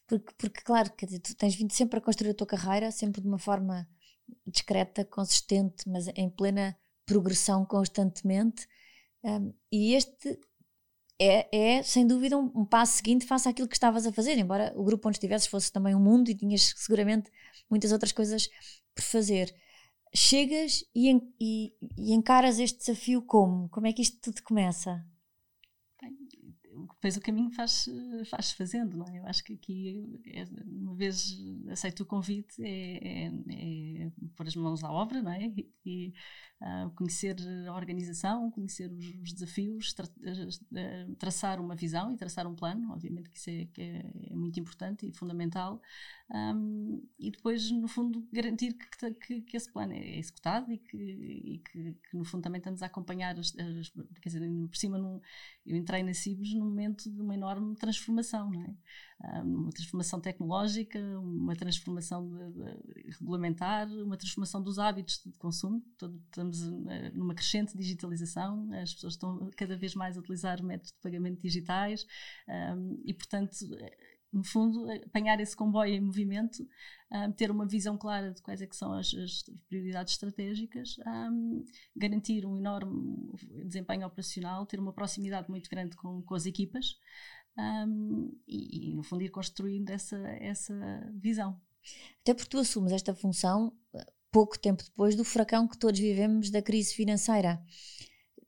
Porque, 0.07 0.33
porque, 0.37 0.61
claro, 0.61 0.91
dizer, 0.99 1.19
tu 1.19 1.35
tens 1.35 1.55
vindo 1.55 1.71
sempre 1.71 1.99
a 1.99 2.01
construir 2.01 2.31
a 2.31 2.35
tua 2.35 2.47
carreira, 2.47 2.91
sempre 2.91 3.21
de 3.21 3.27
uma 3.27 3.39
forma 3.39 3.87
discreta, 4.47 5.05
consistente, 5.05 5.87
mas 5.87 6.07
em 6.15 6.29
plena 6.29 6.75
progressão 7.05 7.65
constantemente. 7.65 8.67
Um, 9.23 9.53
e 9.71 9.93
este 9.93 10.39
é, 11.23 11.77
é 11.77 11.83
sem 11.83 12.05
dúvida 12.05 12.37
um, 12.37 12.51
um, 12.55 12.65
passo 12.65 12.97
seguinte 12.97 13.25
face 13.25 13.47
àquilo 13.47 13.67
que 13.67 13.75
estavas 13.75 14.05
a 14.05 14.11
fazer, 14.11 14.37
embora 14.37 14.73
o 14.75 14.83
grupo 14.83 15.07
onde 15.07 15.17
estivesses 15.17 15.47
fosse 15.47 15.71
também 15.71 15.95
um 15.95 15.99
mundo 15.99 16.29
e 16.29 16.35
tinhas 16.35 16.73
seguramente 16.75 17.31
muitas 17.69 17.91
outras 17.91 18.11
coisas 18.11 18.49
por 18.93 19.03
fazer. 19.03 19.53
Chegas 20.13 20.83
e, 20.93 21.11
e, 21.39 21.73
e 21.97 22.13
encaras 22.13 22.59
este 22.59 22.79
desafio 22.79 23.21
como? 23.21 23.69
Como 23.69 23.87
é 23.87 23.93
que 23.93 24.01
isto 24.01 24.19
tudo 24.21 24.43
começa? 24.43 25.03
depois 27.03 27.17
o 27.17 27.21
caminho 27.21 27.51
faz, 27.51 27.85
faz 28.29 28.51
fazendo, 28.51 28.97
não 28.97 29.05
é? 29.07 29.19
Eu 29.19 29.27
acho 29.27 29.43
que 29.43 29.53
aqui, 29.53 30.21
é, 30.25 30.45
uma 30.65 30.95
vez 30.95 31.37
aceito 31.69 32.01
o 32.01 32.05
convite, 32.05 32.61
é, 32.63 33.25
é, 33.25 34.05
é 34.05 34.11
pôr 34.35 34.47
as 34.47 34.55
mãos 34.55 34.83
à 34.83 34.91
obra, 34.91 35.21
não 35.21 35.31
é? 35.31 35.51
E, 35.85 36.13
uh, 36.63 36.89
conhecer 36.91 37.35
a 37.67 37.75
organização, 37.75 38.49
conhecer 38.49 38.91
os, 38.91 39.05
os 39.21 39.33
desafios, 39.33 39.93
tra 39.93 40.07
traçar 41.19 41.59
uma 41.59 41.75
visão 41.75 42.11
e 42.11 42.17
traçar 42.17 42.47
um 42.47 42.55
plano, 42.55 42.91
obviamente 42.91 43.29
que 43.29 43.37
isso 43.37 43.49
é, 43.49 43.65
que 43.65 43.81
é, 43.81 44.05
é 44.31 44.35
muito 44.35 44.59
importante 44.59 45.05
e 45.05 45.11
fundamental, 45.11 45.81
um, 46.31 47.03
e 47.19 47.29
depois, 47.29 47.69
no 47.69 47.87
fundo, 47.87 48.25
garantir 48.31 48.73
que, 48.73 49.13
que, 49.13 49.41
que 49.41 49.57
esse 49.57 49.71
plano 49.71 49.93
é 49.93 50.17
executado 50.17 50.71
e 50.71 50.77
que, 50.77 50.97
e 50.97 51.57
que, 51.59 51.95
no 52.17 52.23
fundo, 52.23 52.41
também 52.41 52.59
estamos 52.59 52.81
a 52.81 52.87
acompanhar, 52.87 53.37
as, 53.37 53.53
as, 53.57 53.89
quer 54.21 54.29
dizer, 54.29 54.41
por 54.67 54.77
cima, 54.77 54.97
num, 54.97 55.19
eu 55.65 55.75
entrei 55.75 56.01
na 56.01 56.13
CIBS 56.13 56.53
num 56.53 56.65
momento 56.65 57.09
de 57.09 57.21
uma 57.21 57.35
enorme 57.35 57.75
transformação, 57.75 58.49
não 58.49 58.63
é? 58.63 58.73
Uma 59.43 59.71
transformação 59.71 60.19
tecnológica, 60.19 60.99
uma 61.19 61.55
transformação 61.55 62.29
de, 62.29 62.51
de, 62.51 63.11
regulamentar, 63.19 63.87
uma 63.89 64.17
transformação 64.17 64.61
dos 64.61 64.77
hábitos 64.77 65.21
de 65.25 65.31
consumo. 65.33 65.81
estamos 65.95 66.61
eh, 66.89 67.11
numa 67.11 67.33
crescente 67.33 67.77
digitalização, 67.77 68.69
as 68.73 68.93
pessoas 68.93 69.13
estão 69.13 69.49
cada 69.55 69.77
vez 69.77 69.95
mais 69.95 70.17
a 70.17 70.19
utilizar 70.19 70.61
métodos 70.61 70.91
de 70.91 70.99
pagamento 71.01 71.41
digitais 71.41 72.05
um, 72.75 73.01
e, 73.05 73.13
portanto, 73.13 73.53
no 74.33 74.43
fundo, 74.43 74.91
apanhar 74.91 75.39
esse 75.39 75.55
comboio 75.55 75.93
em 75.93 76.01
movimento, 76.01 76.67
um, 77.11 77.31
ter 77.31 77.51
uma 77.51 77.67
visão 77.67 77.97
clara 77.97 78.31
de 78.31 78.41
quais 78.41 78.61
é 78.61 78.67
que 78.67 78.75
são 78.75 78.91
as, 78.91 79.13
as 79.13 79.43
prioridades 79.69 80.13
estratégicas, 80.13 80.97
um, 81.05 81.63
garantir 81.95 82.45
um 82.45 82.57
enorme 82.57 83.31
desempenho 83.63 84.07
operacional, 84.07 84.65
ter 84.65 84.79
uma 84.79 84.91
proximidade 84.91 85.49
muito 85.49 85.69
grande 85.69 85.95
com, 85.95 86.21
com 86.23 86.35
as 86.35 86.45
equipas 86.45 86.97
um, 87.57 88.31
e, 88.47 88.89
e, 88.89 88.93
no 88.93 89.03
fundo, 89.03 89.23
ir 89.23 89.29
construindo 89.29 89.89
essa, 89.89 90.17
essa 90.39 90.73
visão. 91.13 91.59
Até 92.21 92.33
porque 92.33 92.49
tu 92.49 92.59
assumes 92.59 92.91
esta 92.91 93.13
função 93.13 93.73
eh, 93.93 94.05
pouco 94.31 94.57
tempo 94.57 94.83
depois 94.83 95.15
do 95.15 95.23
furacão 95.23 95.67
que 95.67 95.77
todos 95.77 95.99
vivemos 95.99 96.49
da 96.49 96.61
crise 96.61 96.93
financeira. 96.93 97.61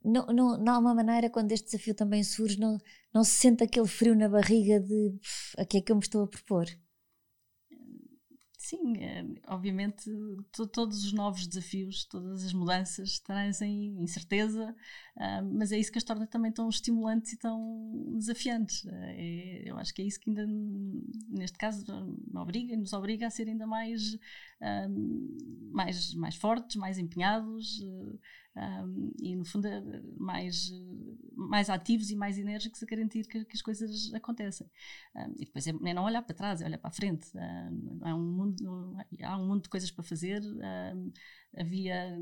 Não, 0.04 0.26
não, 0.28 0.58
não 0.58 0.74
há 0.74 0.80
uma 0.80 0.96
maneira, 0.96 1.30
quando 1.30 1.52
este 1.52 1.65
desafio 1.65 1.96
também 1.96 2.24
surge, 2.24 2.60
não, 2.60 2.78
não 3.13 3.24
se 3.24 3.32
sente 3.32 3.63
aquele 3.63 3.88
frio 3.88 4.15
na 4.15 4.30
barriga 4.30 4.80
de 4.80 5.20
a 5.58 5.65
que 5.65 5.78
é 5.78 5.82
que 5.82 5.91
eu 5.91 5.96
me 5.96 6.02
estou 6.02 6.24
a 6.24 6.28
propor? 6.28 6.65
Sim, 8.65 8.97
é, 8.97 9.23
obviamente 9.45 10.10
todos 10.73 11.06
os 11.06 11.13
novos 11.13 11.45
desafios, 11.45 12.04
todas 12.04 12.43
as 12.43 12.51
mudanças 12.51 13.19
trazem 13.19 13.95
incerteza, 14.01 14.75
uh, 15.17 15.45
mas 15.54 15.71
é 15.71 15.78
isso 15.78 15.91
que 15.91 15.99
as 15.99 16.04
torna 16.04 16.25
também 16.25 16.51
tão 16.51 16.67
estimulantes 16.67 17.34
e 17.34 17.38
tão 17.38 18.15
desafiantes. 18.17 18.84
Uh, 18.86 18.89
é, 18.91 19.62
eu 19.69 19.78
acho 19.78 19.93
que 19.93 20.01
é 20.01 20.06
isso 20.06 20.19
que 20.19 20.32
ainda, 20.32 20.47
neste 21.30 21.60
caso, 21.60 21.86
me 21.86 22.39
obriga, 22.39 22.75
nos 22.75 22.91
obriga 22.93 23.28
a 23.28 23.30
ser 23.30 23.47
ainda 23.47 23.67
mais, 23.67 24.15
uh, 24.15 25.71
mais, 25.71 26.15
mais 26.15 26.36
fortes, 26.36 26.75
mais 26.75 26.97
empenhados 26.97 27.84
e 29.20 29.36
no 29.36 29.44
fundo 29.44 29.68
mais, 30.18 30.72
mais 31.36 31.70
ativos 31.70 32.10
e 32.10 32.15
mais 32.15 32.38
enérgicos 32.38 32.82
a 32.82 32.86
garantir 32.86 33.28
que, 33.28 33.44
que 33.44 33.56
as 33.56 33.62
coisas 33.62 34.13
acontecem. 34.13 34.70
Um, 35.15 35.34
e 35.38 35.46
depois 35.46 35.68
é, 35.68 35.72
é, 35.72 35.94
não 35.94 36.06
olhar 36.06 36.22
para 36.22 36.36
trás, 36.36 36.62
é 36.62 36.65
olhar 36.65 36.78
para 36.78 36.89
a 36.89 36.94
frente. 36.94 37.28
Um, 37.36 38.00
há, 38.02 38.15
um 38.15 38.22
mundo, 38.22 38.98
há 39.24 39.38
um 39.38 39.48
mundo 39.48 39.63
de 39.63 39.70
coisas 39.70 39.91
para 39.91 40.04
fazer. 40.04 40.41
Havia, 41.58 42.18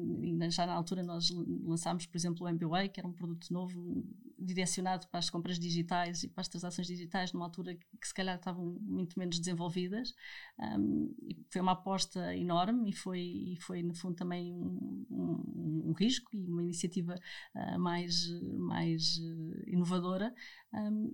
já 0.50 0.65
na 0.65 0.74
altura 0.74 1.04
nós 1.04 1.30
lançámos, 1.63 2.06
por 2.06 2.17
exemplo, 2.17 2.46
o 2.46 2.50
MBWay, 2.50 2.89
que 2.89 3.00
era 3.00 3.08
um 3.08 3.13
produto 3.13 3.52
novo 3.52 4.04
direcionado 4.39 5.08
para 5.08 5.19
as 5.19 5.30
compras 5.30 5.60
digitais 5.60 6.24
e 6.24 6.28
para 6.28 6.41
as 6.41 6.48
transações 6.48 6.88
digitais 6.88 7.34
numa 7.34 7.46
altura 7.46 7.76
que 7.76 8.08
se 8.08 8.13
calhar 8.13 8.36
estavam 8.36 8.78
muito 8.82 9.17
menos 9.17 9.39
desenvolvidas. 9.39 10.13
Um, 10.60 11.13
foi 11.50 11.62
uma 11.62 11.74
aposta 11.74 12.36
enorme 12.36 12.89
e 12.89 12.93
foi, 12.93 13.19
e 13.19 13.58
foi 13.62 13.84
no 13.84 13.93
fundo 13.93 14.15
também 14.15 14.54
um, 14.54 15.06
um, 15.10 15.89
um 15.89 15.93
risco 15.93 16.36
e 16.36 16.48
uma 16.48 16.63
iniciativa 16.63 17.15
uh, 17.56 17.80
mais, 17.80 18.28
mais 18.58 19.17
uh, 19.17 19.69
inovadora, 19.69 20.34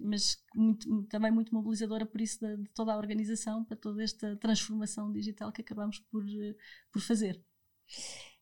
mas 0.01 0.41
muito, 0.55 1.03
também 1.03 1.32
muito 1.32 1.53
mobilizadora 1.53 2.05
por 2.05 2.21
isso 2.21 2.39
de, 2.39 2.58
de, 2.63 2.69
toda 2.69 2.93
a 2.93 2.97
organização, 2.97 3.63
para 3.65 3.75
toda 3.75 4.01
esta 4.01 4.38
transformação 4.38 5.12
digital 5.12 5.51
que 5.51 5.62
acabamos 5.62 5.99
por, 5.99 6.23
uh, 6.23 6.55
por 6.91 7.01
fazer. 7.01 7.43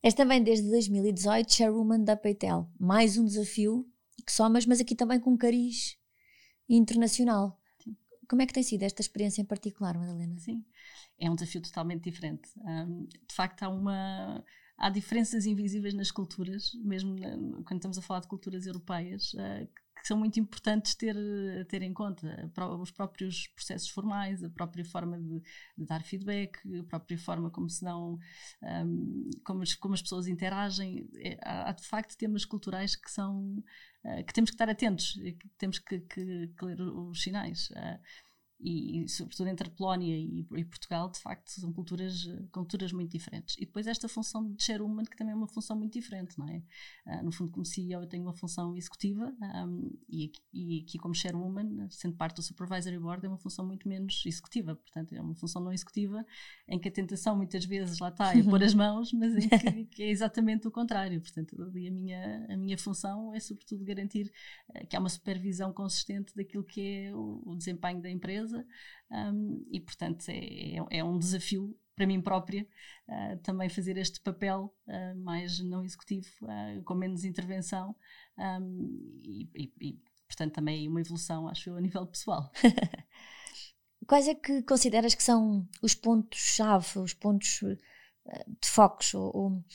És 0.03 0.13
também 0.13 0.43
desde 0.43 0.69
2018 0.69 1.53
Chairwoman 1.53 2.03
da 2.03 2.15
Paytel. 2.15 2.69
Mais 2.79 3.17
um 3.17 3.25
desafio 3.25 3.85
somas, 4.27 4.65
mas 4.65 4.79
aqui 4.79 4.95
também 4.95 5.19
com 5.19 5.37
cariz 5.37 5.97
internacional. 6.69 7.59
Sim. 7.83 7.95
Como 8.27 8.41
é 8.41 8.45
que 8.45 8.53
tem 8.53 8.63
sido 8.63 8.83
esta 8.83 9.01
experiência 9.01 9.41
em 9.41 9.45
particular, 9.45 9.97
Madalena? 9.97 10.37
Sim, 10.39 10.65
é 11.19 11.29
um 11.29 11.35
desafio 11.35 11.61
totalmente 11.61 12.03
diferente. 12.03 12.49
Um, 12.57 13.05
de 13.05 13.33
facto, 13.33 13.63
há 13.63 13.69
uma 13.69 14.43
há 14.77 14.89
diferenças 14.89 15.45
invisíveis 15.45 15.93
nas 15.93 16.11
culturas, 16.11 16.71
mesmo 16.83 17.15
quando 17.63 17.77
estamos 17.77 17.97
a 17.97 18.01
falar 18.01 18.19
de 18.19 18.27
culturas 18.27 18.67
europeias, 18.67 19.33
uh, 19.33 19.67
que 20.07 20.13
são 20.13 20.17
muito 20.17 20.39
importantes 20.39 20.95
ter, 20.95 21.15
ter 21.67 21.81
em 21.81 21.93
conta. 21.93 22.49
Os 22.79 22.91
próprios 22.91 23.47
processos 23.47 23.89
formais, 23.89 24.41
a 24.41 24.49
própria 24.49 24.85
forma 24.85 25.19
de, 25.19 25.41
de 25.77 25.85
dar 25.85 26.01
feedback, 26.01 26.59
a 26.79 26.83
própria 26.85 27.17
forma 27.17 27.51
como 27.51 27.69
se 27.69 27.83
dão, 27.83 28.17
um, 28.63 29.29
como, 29.43 29.63
as, 29.63 29.75
como 29.75 29.93
as 29.93 30.01
pessoas 30.01 30.27
interagem. 30.27 31.09
É, 31.17 31.37
há, 31.43 31.69
há, 31.69 31.71
de 31.73 31.85
facto 31.85 32.17
temas 32.17 32.45
culturais 32.45 32.95
que 32.95 33.11
são 33.11 33.61
uh, 34.05 34.23
que 34.25 34.33
temos 34.33 34.49
que 34.49 34.55
estar 34.55 34.69
atentos, 34.69 35.15
que 35.15 35.49
temos 35.57 35.77
que, 35.77 35.99
que, 35.99 36.47
que 36.57 36.65
ler 36.65 36.79
os 36.79 37.21
sinais. 37.21 37.69
Uh, 37.71 37.99
e, 38.59 39.03
e, 39.03 39.09
sobretudo 39.09 39.49
entre 39.49 39.67
a 39.67 39.71
Polónia 39.71 40.17
e, 40.17 40.45
e, 40.55 40.65
Portugal, 40.65 41.09
de 41.11 41.19
facto, 41.19 41.49
são 41.49 41.71
culturas, 41.71 42.27
culturas 42.51 42.91
muito 42.91 43.11
diferentes. 43.11 43.55
E 43.57 43.65
depois 43.65 43.85
esta 43.85 44.09
função 44.09 44.51
de 44.51 44.63
chairwoman, 44.63 45.03
que 45.03 45.15
também 45.15 45.33
é 45.33 45.35
uma 45.35 45.47
função 45.47 45.77
muito 45.77 45.93
diferente, 45.93 46.37
não 46.39 46.47
é? 46.49 46.63
Uh, 47.05 47.23
no 47.23 47.31
fundo, 47.31 47.51
como 47.51 47.63
CEO, 47.63 48.01
eu 48.01 48.07
tenho 48.07 48.23
uma 48.23 48.33
função 48.33 48.75
executiva 48.75 49.31
um, 49.41 49.91
e, 50.09 50.31
e, 50.51 50.81
aqui 50.81 50.97
como 50.97 51.13
chairwoman, 51.13 51.87
sendo 51.91 52.15
parte 52.15 52.37
do 52.37 52.41
supervisory 52.41 52.97
board, 52.97 53.23
é 53.25 53.29
uma 53.29 53.37
função 53.37 53.65
muito 53.65 53.87
menos 53.87 54.23
executiva. 54.25 54.75
Portanto, 54.75 55.13
é 55.13 55.21
uma 55.21 55.35
função 55.35 55.61
não 55.61 55.71
executiva 55.71 56.25
em 56.67 56.79
que 56.79 56.87
a 56.87 56.91
tentação 56.91 57.35
muitas 57.35 57.63
vezes 57.63 57.99
lá 57.99 58.09
está 58.09 58.35
é 58.35 58.41
pôr 58.41 58.63
as 58.63 58.73
mãos, 58.73 59.13
mas 59.13 59.35
em 59.35 59.49
que, 59.49 59.85
que, 59.85 60.03
é 60.03 60.09
exatamente 60.09 60.67
o 60.67 60.71
contrário. 60.71 61.21
Portanto, 61.21 61.61
ali 61.61 61.87
a 61.87 61.91
minha, 61.91 62.47
a 62.49 62.57
minha 62.57 62.77
função 62.77 63.35
é 63.35 63.39
sobretudo 63.39 63.85
garantir 63.85 64.31
uh, 64.69 64.87
que 64.87 64.95
há 64.95 64.99
uma 64.99 65.09
supervisão 65.09 65.71
consistente 65.71 66.35
daquilo 66.35 66.63
que 66.63 66.81
é 66.81 67.15
o, 67.15 67.43
o 67.45 67.55
desempenho 67.55 68.01
da 68.01 68.09
empresa 68.09 68.46
um, 68.53 69.65
e, 69.71 69.79
portanto, 69.79 70.29
é, 70.29 70.77
é, 70.77 70.99
é, 70.99 71.03
um 71.03 71.17
desafio 71.17 71.77
para 71.95 72.05
mim 72.05 72.21
própria 72.21 72.67
uh, 73.07 73.37
também 73.39 73.69
fazer 73.69 73.97
este 73.97 74.21
papel 74.21 74.73
uh, 74.87 75.19
mais 75.19 75.59
não 75.59 75.83
executivo, 75.83 76.29
uh, 76.43 76.83
com 76.83 76.93
menos 76.93 77.23
intervenção 77.23 77.95
um, 78.37 79.19
e, 79.23 79.49
e, 79.55 79.73
e, 79.81 79.99
portanto, 80.27 80.53
também 80.53 80.87
uma 80.87 81.01
evolução, 81.01 81.47
acho 81.47 81.69
eu, 81.69 81.77
a 81.77 81.81
nível 81.81 82.05
pessoal. 82.05 82.51
Quais 84.07 84.27
é 84.27 84.35
que 84.35 84.61
consideras 84.63 85.15
que 85.15 85.23
são 85.23 85.67
os 85.81 85.93
pontos-chave, 85.95 86.99
os 86.99 87.13
pontos 87.13 87.59
de 88.61 88.69
focos, 88.69 89.13
ou, 89.13 89.35
ou 89.35 89.65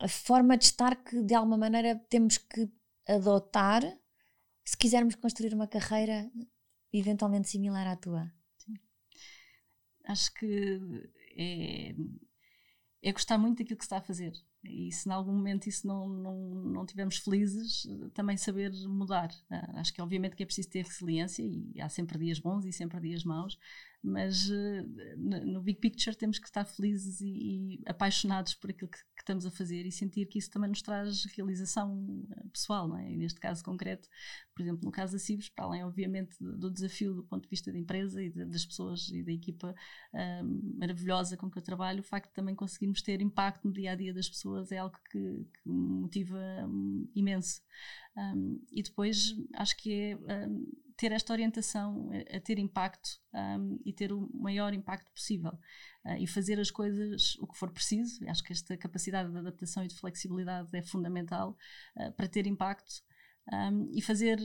a 0.00 0.08
forma 0.08 0.56
de 0.56 0.64
estar 0.64 0.96
que 0.96 1.22
de 1.22 1.34
alguma 1.34 1.58
maneira 1.58 1.94
temos 2.08 2.38
que 2.38 2.68
adotar 3.06 3.82
se 4.64 4.76
quisermos 4.76 5.14
construir 5.14 5.52
uma 5.52 5.66
carreira 5.66 6.30
eventualmente 6.92 7.48
similar 7.48 7.86
à 7.86 7.96
tua? 7.96 8.32
Sim. 8.58 8.74
Acho 10.04 10.32
que 10.34 10.80
é, 11.36 11.94
é 13.02 13.12
gostar 13.12 13.38
muito 13.38 13.58
daquilo 13.58 13.78
que 13.78 13.84
se 13.84 13.86
está 13.86 13.98
a 13.98 14.02
fazer. 14.02 14.32
E 14.62 14.92
se 14.92 15.08
em 15.08 15.12
algum 15.12 15.32
momento 15.32 15.66
isso 15.68 15.86
não, 15.86 16.06
não, 16.08 16.36
não 16.36 16.86
tivermos 16.86 17.16
felizes, 17.18 17.86
também 18.12 18.36
saber 18.36 18.70
mudar. 18.86 19.30
Ah, 19.50 19.80
acho 19.80 19.92
que 19.92 20.02
obviamente 20.02 20.36
que 20.36 20.42
é 20.42 20.46
preciso 20.46 20.68
ter 20.68 20.84
resiliência 20.84 21.42
e 21.42 21.80
há 21.80 21.88
sempre 21.88 22.18
dias 22.18 22.38
bons 22.38 22.64
e 22.66 22.72
sempre 22.72 23.00
dias 23.00 23.24
maus, 23.24 23.58
mas 24.02 24.48
uh, 24.48 25.16
no 25.18 25.60
big 25.60 25.78
picture 25.78 26.16
temos 26.16 26.38
que 26.38 26.46
estar 26.46 26.64
felizes 26.64 27.20
e, 27.20 27.26
e 27.26 27.82
apaixonados 27.86 28.54
por 28.54 28.70
aquilo 28.70 28.90
que, 28.90 28.98
que, 28.98 29.20
estamos 29.20 29.44
a 29.44 29.50
fazer 29.50 29.84
e 29.84 29.92
sentir 29.92 30.26
que 30.26 30.38
isso 30.38 30.50
também 30.50 30.70
nos 30.70 30.80
traz 30.80 31.24
realização 31.36 32.26
eh, 32.30 32.48
pessoal, 32.50 32.88
não 32.88 32.96
é? 32.96 33.12
E 33.12 33.16
neste 33.18 33.38
caso 33.38 33.62
concreto, 33.62 34.08
por 34.54 34.62
exemplo, 34.62 34.80
no 34.82 34.90
caso 34.90 35.12
da 35.12 35.18
Cibes, 35.18 35.50
para 35.50 35.66
além, 35.66 35.84
obviamente, 35.84 36.34
do 36.40 36.70
desafio 36.70 37.14
do 37.14 37.22
ponto 37.24 37.42
de 37.42 37.50
vista 37.50 37.70
da 37.70 37.78
empresa 37.78 38.22
e 38.22 38.30
de, 38.30 38.46
das 38.46 38.64
pessoas 38.64 39.10
e 39.10 39.22
da 39.22 39.30
equipa 39.30 39.74
uh, 40.14 40.78
maravilhosa 40.78 41.36
com 41.36 41.50
que 41.50 41.58
eu 41.58 41.62
trabalho, 41.62 42.00
o 42.00 42.04
facto 42.04 42.28
de 42.28 42.34
também 42.34 42.54
conseguirmos 42.54 43.02
ter 43.02 43.20
impacto 43.20 43.66
no 43.66 43.74
dia 43.74 43.92
a 43.92 43.94
dia 43.94 44.14
das 44.14 44.28
pessoas 44.28 44.72
é 44.72 44.78
algo 44.78 44.96
que, 45.10 45.18
que 45.18 45.68
me 45.68 46.00
motiva 46.00 46.38
um, 46.66 47.06
imenso. 47.14 47.60
Um, 48.16 48.60
e 48.72 48.82
depois 48.82 49.36
acho 49.54 49.76
que 49.76 49.92
é 49.92 50.48
um, 50.48 50.66
ter 51.00 51.12
esta 51.12 51.32
orientação 51.32 52.10
a, 52.30 52.38
ter 52.40 52.58
impacto 52.58 53.08
um, 53.32 53.80
e 53.86 53.90
ter 53.90 54.12
o 54.12 54.28
maior 54.34 54.74
impacto 54.74 55.10
possível 55.12 55.52
uh, 56.04 56.16
e 56.18 56.26
fazer 56.26 56.60
as 56.60 56.70
coisas 56.70 57.36
o 57.36 57.46
que 57.46 57.56
for 57.56 57.70
preciso. 57.72 58.22
Acho 58.28 58.44
que 58.44 58.52
esta 58.52 58.76
capacidade 58.76 59.32
de 59.32 59.38
adaptação 59.38 59.82
e 59.82 59.88
de 59.88 59.94
flexibilidade 59.94 60.68
é 60.76 60.82
fundamental 60.82 61.56
uh, 61.96 62.12
para 62.12 62.28
ter 62.28 62.46
impacto 62.46 63.02
e 63.90 64.00
fazer 64.02 64.38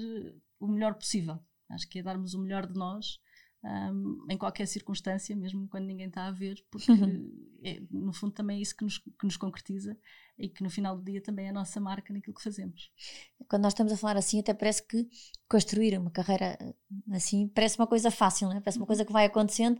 o 0.59 0.67
melhor 0.67 0.95
possível. 0.95 1.37
Acho 1.69 1.87
que 1.87 1.99
é 1.99 2.01
darmos 2.01 2.33
o 2.33 2.41
melhor 2.41 2.65
de 2.65 2.73
nós 2.73 3.19
um, 3.65 4.27
em 4.29 4.37
qualquer 4.37 4.67
circunstância, 4.67 5.35
mesmo 5.35 5.67
quando 5.67 5.85
ninguém 5.85 6.07
está 6.07 6.27
a 6.27 6.31
ver, 6.31 6.63
porque 6.69 6.85
é, 7.63 7.81
no 7.89 8.13
fundo 8.13 8.31
também 8.31 8.59
é 8.59 8.61
isso 8.61 8.75
que 8.75 8.83
nos, 8.83 8.99
que 8.99 9.23
nos 9.23 9.37
concretiza 9.37 9.97
e 10.37 10.47
que 10.47 10.61
no 10.61 10.69
final 10.69 10.95
do 10.95 11.03
dia 11.03 11.19
também 11.21 11.47
é 11.47 11.49
a 11.49 11.53
nossa 11.53 11.79
marca 11.79 12.13
naquilo 12.13 12.35
que 12.35 12.43
fazemos. 12.43 12.91
Quando 13.49 13.63
nós 13.63 13.73
estamos 13.73 13.91
a 13.91 13.97
falar 13.97 14.17
assim, 14.17 14.39
até 14.39 14.53
parece 14.53 14.85
que 14.85 15.07
construir 15.49 15.97
uma 15.97 16.11
carreira 16.11 16.57
assim 17.11 17.47
parece 17.47 17.79
uma 17.79 17.87
coisa 17.87 18.11
fácil, 18.11 18.49
né? 18.49 18.59
parece 18.59 18.77
uma 18.77 18.85
coisa 18.85 19.03
que 19.03 19.13
vai 19.13 19.25
acontecendo, 19.25 19.79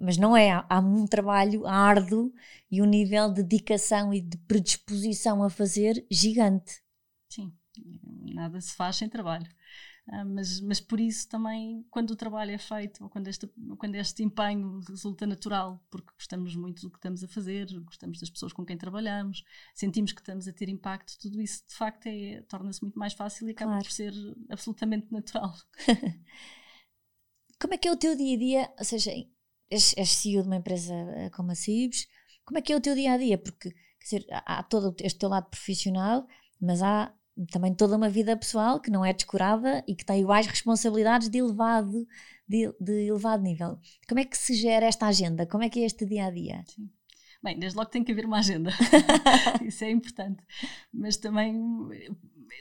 mas 0.00 0.18
não 0.18 0.36
é. 0.36 0.50
Há 0.68 0.78
um 0.80 1.06
trabalho 1.06 1.66
árduo 1.66 2.32
e 2.70 2.82
um 2.82 2.86
nível 2.86 3.32
de 3.32 3.42
dedicação 3.42 4.12
e 4.12 4.20
de 4.20 4.36
predisposição 4.36 5.42
a 5.42 5.48
fazer 5.48 6.04
gigante. 6.10 6.82
Sim, 7.30 7.50
nada 8.34 8.60
se 8.60 8.74
faz 8.74 8.96
sem 8.96 9.08
trabalho. 9.08 9.48
Uh, 10.08 10.24
mas, 10.26 10.60
mas 10.60 10.80
por 10.80 10.98
isso 10.98 11.28
também, 11.28 11.86
quando 11.88 12.10
o 12.10 12.16
trabalho 12.16 12.50
é 12.50 12.58
feito, 12.58 13.04
ou 13.04 13.08
quando 13.08 13.28
este, 13.28 13.48
quando 13.78 13.94
este 13.94 14.24
empenho 14.24 14.80
resulta 14.88 15.26
natural, 15.26 15.80
porque 15.90 16.12
gostamos 16.14 16.56
muito 16.56 16.82
do 16.82 16.90
que 16.90 16.98
estamos 16.98 17.22
a 17.22 17.28
fazer, 17.28 17.66
gostamos 17.80 18.18
das 18.18 18.28
pessoas 18.28 18.52
com 18.52 18.64
quem 18.64 18.76
trabalhamos, 18.76 19.44
sentimos 19.74 20.12
que 20.12 20.20
estamos 20.20 20.48
a 20.48 20.52
ter 20.52 20.68
impacto, 20.68 21.16
tudo 21.20 21.40
isso 21.40 21.64
de 21.68 21.74
facto 21.76 22.06
é, 22.06 22.42
torna-se 22.48 22.82
muito 22.82 22.98
mais 22.98 23.12
fácil 23.12 23.48
e 23.48 23.52
acaba 23.52 23.72
claro. 23.72 23.84
por 23.84 23.92
ser 23.92 24.12
absolutamente 24.50 25.12
natural. 25.12 25.54
como 27.60 27.74
é 27.74 27.78
que 27.78 27.86
é 27.86 27.92
o 27.92 27.96
teu 27.96 28.16
dia 28.16 28.34
a 28.34 28.38
dia? 28.38 28.74
Ou 28.76 28.84
seja, 28.84 29.12
és, 29.70 29.94
és 29.96 30.10
CEO 30.10 30.42
de 30.42 30.48
uma 30.48 30.56
empresa 30.56 30.94
eh, 30.94 31.30
como 31.30 31.52
a 31.52 31.54
Cibes, 31.54 32.08
como 32.44 32.58
é 32.58 32.62
que 32.62 32.72
é 32.72 32.76
o 32.76 32.80
teu 32.80 32.94
dia 32.94 33.12
a 33.12 33.16
dia? 33.16 33.38
Porque 33.38 33.70
quer 33.70 34.04
dizer, 34.04 34.26
há 34.30 34.62
todo 34.64 34.94
este 35.00 35.18
teu 35.20 35.28
lado 35.28 35.48
profissional, 35.48 36.26
mas 36.60 36.82
há 36.82 37.14
também 37.50 37.74
toda 37.74 37.96
uma 37.96 38.08
vida 38.08 38.36
pessoal 38.36 38.80
que 38.80 38.90
não 38.90 39.04
é 39.04 39.12
descurada 39.12 39.82
e 39.86 39.94
que 39.94 40.04
tem 40.04 40.20
iguais 40.20 40.46
responsabilidades 40.46 41.28
de 41.28 41.38
elevado, 41.38 42.06
de, 42.46 42.72
de 42.80 43.08
elevado 43.08 43.42
nível. 43.42 43.78
Como 44.08 44.20
é 44.20 44.24
que 44.24 44.36
se 44.36 44.54
gera 44.54 44.86
esta 44.86 45.06
agenda? 45.06 45.46
Como 45.46 45.64
é 45.64 45.70
que 45.70 45.80
é 45.80 45.84
este 45.84 46.04
dia 46.04 46.26
a 46.26 46.30
dia? 46.30 46.62
Sim. 46.66 46.90
Bem, 47.42 47.58
desde 47.58 47.76
logo 47.76 47.90
tem 47.90 48.04
que 48.04 48.12
haver 48.12 48.24
uma 48.24 48.38
agenda, 48.38 48.70
isso 49.66 49.82
é 49.82 49.90
importante, 49.90 50.44
mas 50.92 51.16
também 51.16 51.60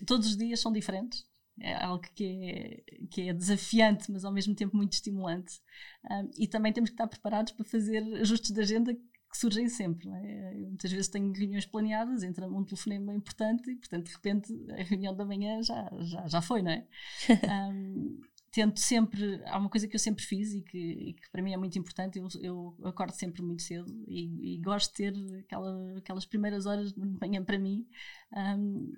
todos 0.07 0.27
os 0.27 0.37
dias 0.37 0.59
são 0.59 0.71
diferentes, 0.71 1.23
é 1.59 1.75
algo 1.83 2.03
que 2.15 2.25
é, 2.25 3.07
que 3.07 3.29
é 3.29 3.33
desafiante, 3.33 4.11
mas 4.11 4.25
ao 4.25 4.31
mesmo 4.31 4.55
tempo 4.55 4.75
muito 4.75 4.93
estimulante. 4.93 5.61
Um, 6.09 6.31
e 6.37 6.47
também 6.47 6.73
temos 6.73 6.89
que 6.89 6.95
estar 6.95 7.07
preparados 7.07 7.53
para 7.53 7.65
fazer 7.65 8.01
ajustes 8.19 8.51
de 8.51 8.59
agenda 8.59 8.97
que 9.31 9.37
surgem 9.37 9.67
sempre. 9.69 10.09
É? 10.09 10.53
Muitas 10.55 10.91
vezes 10.91 11.07
tenho 11.07 11.31
reuniões 11.31 11.65
planeadas, 11.65 12.23
entra 12.23 12.47
um 12.47 12.63
telefonema 12.63 13.15
importante 13.15 13.71
e, 13.71 13.75
portanto, 13.75 14.05
de 14.07 14.13
repente 14.13 14.71
a 14.71 14.83
reunião 14.83 15.15
da 15.15 15.25
manhã 15.25 15.63
já, 15.63 15.89
já, 16.01 16.27
já 16.27 16.41
foi, 16.41 16.61
não 16.61 16.71
é? 16.71 16.85
um, 17.71 18.19
tento 18.51 18.79
sempre, 18.79 19.41
há 19.45 19.57
uma 19.57 19.69
coisa 19.69 19.87
que 19.87 19.95
eu 19.95 19.99
sempre 19.99 20.23
fiz 20.23 20.53
e 20.53 20.61
que, 20.61 20.77
e 20.77 21.13
que 21.13 21.31
para 21.31 21.41
mim 21.41 21.53
é 21.53 21.57
muito 21.57 21.79
importante, 21.79 22.19
eu, 22.19 22.27
eu 22.41 22.75
acordo 22.83 23.13
sempre 23.13 23.41
muito 23.41 23.61
cedo 23.61 23.89
e, 24.07 24.55
e 24.55 24.57
gosto 24.57 24.89
de 24.89 24.97
ter 24.97 25.39
aquela, 25.39 25.97
aquelas 25.97 26.25
primeiras 26.25 26.65
horas 26.65 26.91
de 26.91 26.99
manhã 26.99 27.43
para 27.43 27.57
mim. 27.57 27.87
Um, 28.33 28.93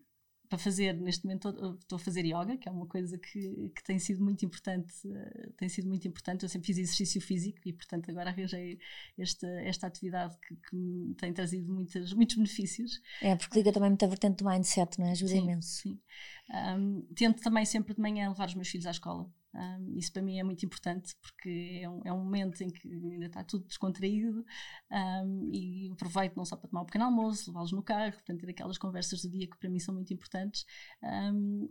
para 0.53 0.59
fazer, 0.59 0.93
neste 0.93 1.25
momento 1.25 1.49
estou 1.81 1.95
a 1.95 1.99
fazer 1.99 2.23
yoga, 2.23 2.55
que 2.57 2.69
é 2.69 2.71
uma 2.71 2.85
coisa 2.85 3.17
que, 3.17 3.71
que 3.75 3.83
tem 3.83 3.97
sido 3.97 4.23
muito 4.23 4.45
importante, 4.45 4.93
uh, 5.07 5.51
tem 5.57 5.67
sido 5.67 5.87
muito 5.87 6.07
importante, 6.07 6.43
eu 6.43 6.49
sempre 6.49 6.67
fiz 6.67 6.77
exercício 6.77 7.19
físico 7.19 7.59
e 7.65 7.73
portanto 7.73 8.11
agora 8.11 8.29
arranjei 8.29 8.77
esta, 9.17 9.47
esta 9.61 9.87
atividade 9.87 10.37
que, 10.47 10.55
que 10.55 10.75
me 10.75 11.15
tem 11.15 11.33
trazido 11.33 11.73
muitas, 11.73 12.13
muitos 12.13 12.35
benefícios. 12.35 13.01
É, 13.19 13.35
porque 13.35 13.57
liga 13.57 13.71
também 13.71 13.89
muita 13.89 14.07
vertente 14.07 14.43
do 14.43 14.47
mindset, 14.47 14.99
não 14.99 15.07
é? 15.07 15.11
Ajuda 15.13 15.31
sim, 15.31 15.39
imenso. 15.39 15.81
Sim. 15.81 15.99
Um, 16.77 17.01
tento 17.15 17.41
também 17.41 17.65
sempre 17.65 17.95
de 17.95 18.01
manhã 18.01 18.29
levar 18.29 18.47
os 18.47 18.53
meus 18.53 18.67
filhos 18.67 18.85
à 18.85 18.91
escola. 18.91 19.27
Um, 19.55 19.97
isso 19.97 20.11
para 20.11 20.21
mim 20.23 20.39
é 20.39 20.43
muito 20.43 20.65
importante 20.65 21.15
porque 21.21 21.81
é 21.83 21.87
um, 21.87 22.01
é 22.05 22.11
um, 22.11 22.23
momento 22.23 22.61
em 22.61 22.69
que 22.69 22.87
ainda 22.87 23.27
está 23.27 23.43
tudo 23.43 23.65
descontraído 23.65 24.43
um, 24.91 25.49
e 25.53 25.91
aproveito 25.91 26.35
não 26.35 26.43
só 26.43 26.55
para 26.55 26.67
tomar 26.67 26.81
um 26.81 26.85
pequeno 26.85 27.05
almoço, 27.05 27.51
levá-los 27.51 27.71
no 27.71 27.83
carro, 27.83 28.13
portanto, 28.13 28.39
ter 28.41 28.49
aquelas 28.49 28.79
conversas 28.79 29.21
do 29.21 29.29
dia 29.29 29.47
que 29.47 29.57
para 29.57 29.69
mim 29.69 29.79
são 29.79 29.93
muito 29.93 30.11
importantes 30.11 30.65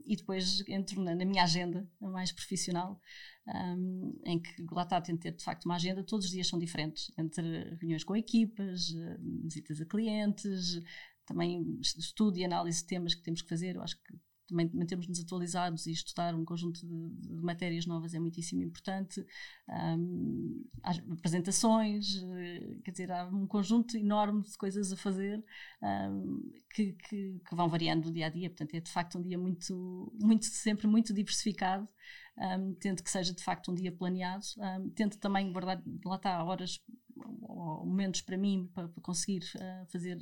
e 0.05 0.16
depois 0.16 0.62
entro 0.68 1.03
na, 1.03 1.14
na, 1.14 1.24
minha 1.24 1.43
agenda 1.43 1.89
mais 2.01 2.30
profissional, 2.30 3.01
em 4.24 4.41
que 4.41 4.64
lá 4.70 4.83
está, 4.83 5.01
tento 5.01 5.20
ter 5.20 5.33
de 5.33 5.43
facto 5.43 5.64
uma 5.64 5.74
agenda, 5.74 6.05
todos 6.05 6.26
os 6.26 6.33
dias 6.33 6.47
são 6.47 6.59
diferentes, 6.59 7.11
entre 7.18 7.74
reuniões 7.80 8.05
com 8.05 8.14
equipas, 8.16 8.93
visitas 9.43 9.80
a 9.80 9.87
clientes, 9.87 10.80
também 11.26 11.78
estudo 11.80 12.39
e 12.39 12.45
análise 12.45 12.80
de 12.80 12.87
temas 12.87 13.14
que 13.14 13.22
temos 13.22 13.43
que 13.43 13.49
fazer, 13.49 13.76
eu 13.76 13.83
acho 13.83 13.97
que 14.03 14.14
também 14.47 14.70
mantermos-nos 14.72 15.20
atualizados 15.20 15.86
e 15.86 15.93
estudar 15.93 16.34
um 16.34 16.45
conjunto 16.45 16.86
de, 16.86 17.09
de 17.28 17.43
matérias 17.43 17.86
novas 17.86 18.14
é 18.14 18.18
muitíssimo 18.18 18.62
importante. 18.62 19.24
Um, 19.68 20.64
apresentações, 21.11 22.22
eh, 22.22 22.76
quer 22.84 22.90
dizer, 22.90 23.12
há 23.12 23.26
um 23.26 23.47
conjunto 23.47 23.97
enorme 23.97 24.43
de 24.43 24.57
coisas 24.57 24.93
a 24.93 24.97
fazer 24.97 25.43
um, 25.82 26.51
que, 26.74 26.93
que, 26.93 27.40
que, 27.49 27.55
vão 27.55 27.68
variando 27.68 28.05
do 28.05 28.12
dia 28.12 28.26
a 28.26 28.30
dia. 28.30 28.51
Portanto, 28.51 28.74
é 28.74 28.80
de 28.80 28.90
facto 28.90 29.18
um 29.18 29.22
dia 29.22 29.38
muito, 29.38 30.12
muito 30.20 30.47
sempre 30.47 30.86
muito 30.86 31.12
diversificado. 31.14 31.88
Um, 32.36 32.74
tento 32.74 33.03
que 33.05 33.11
seja 33.11 33.34
de 33.34 33.43
facto 33.43 33.70
um 33.70 33.74
dia 33.74 33.93
planeado, 33.93 34.45
um, 34.59 34.88
tento 34.90 35.18
também 35.18 35.53
guardar, 35.53 35.82
lá 36.05 36.16
está, 36.16 36.43
horas 36.43 36.82
momentos 37.27 38.20
para 38.20 38.37
mim 38.37 38.70
para, 38.75 38.89
conseguir 39.03 39.43
uh, 39.57 39.87
fazer 39.91 40.18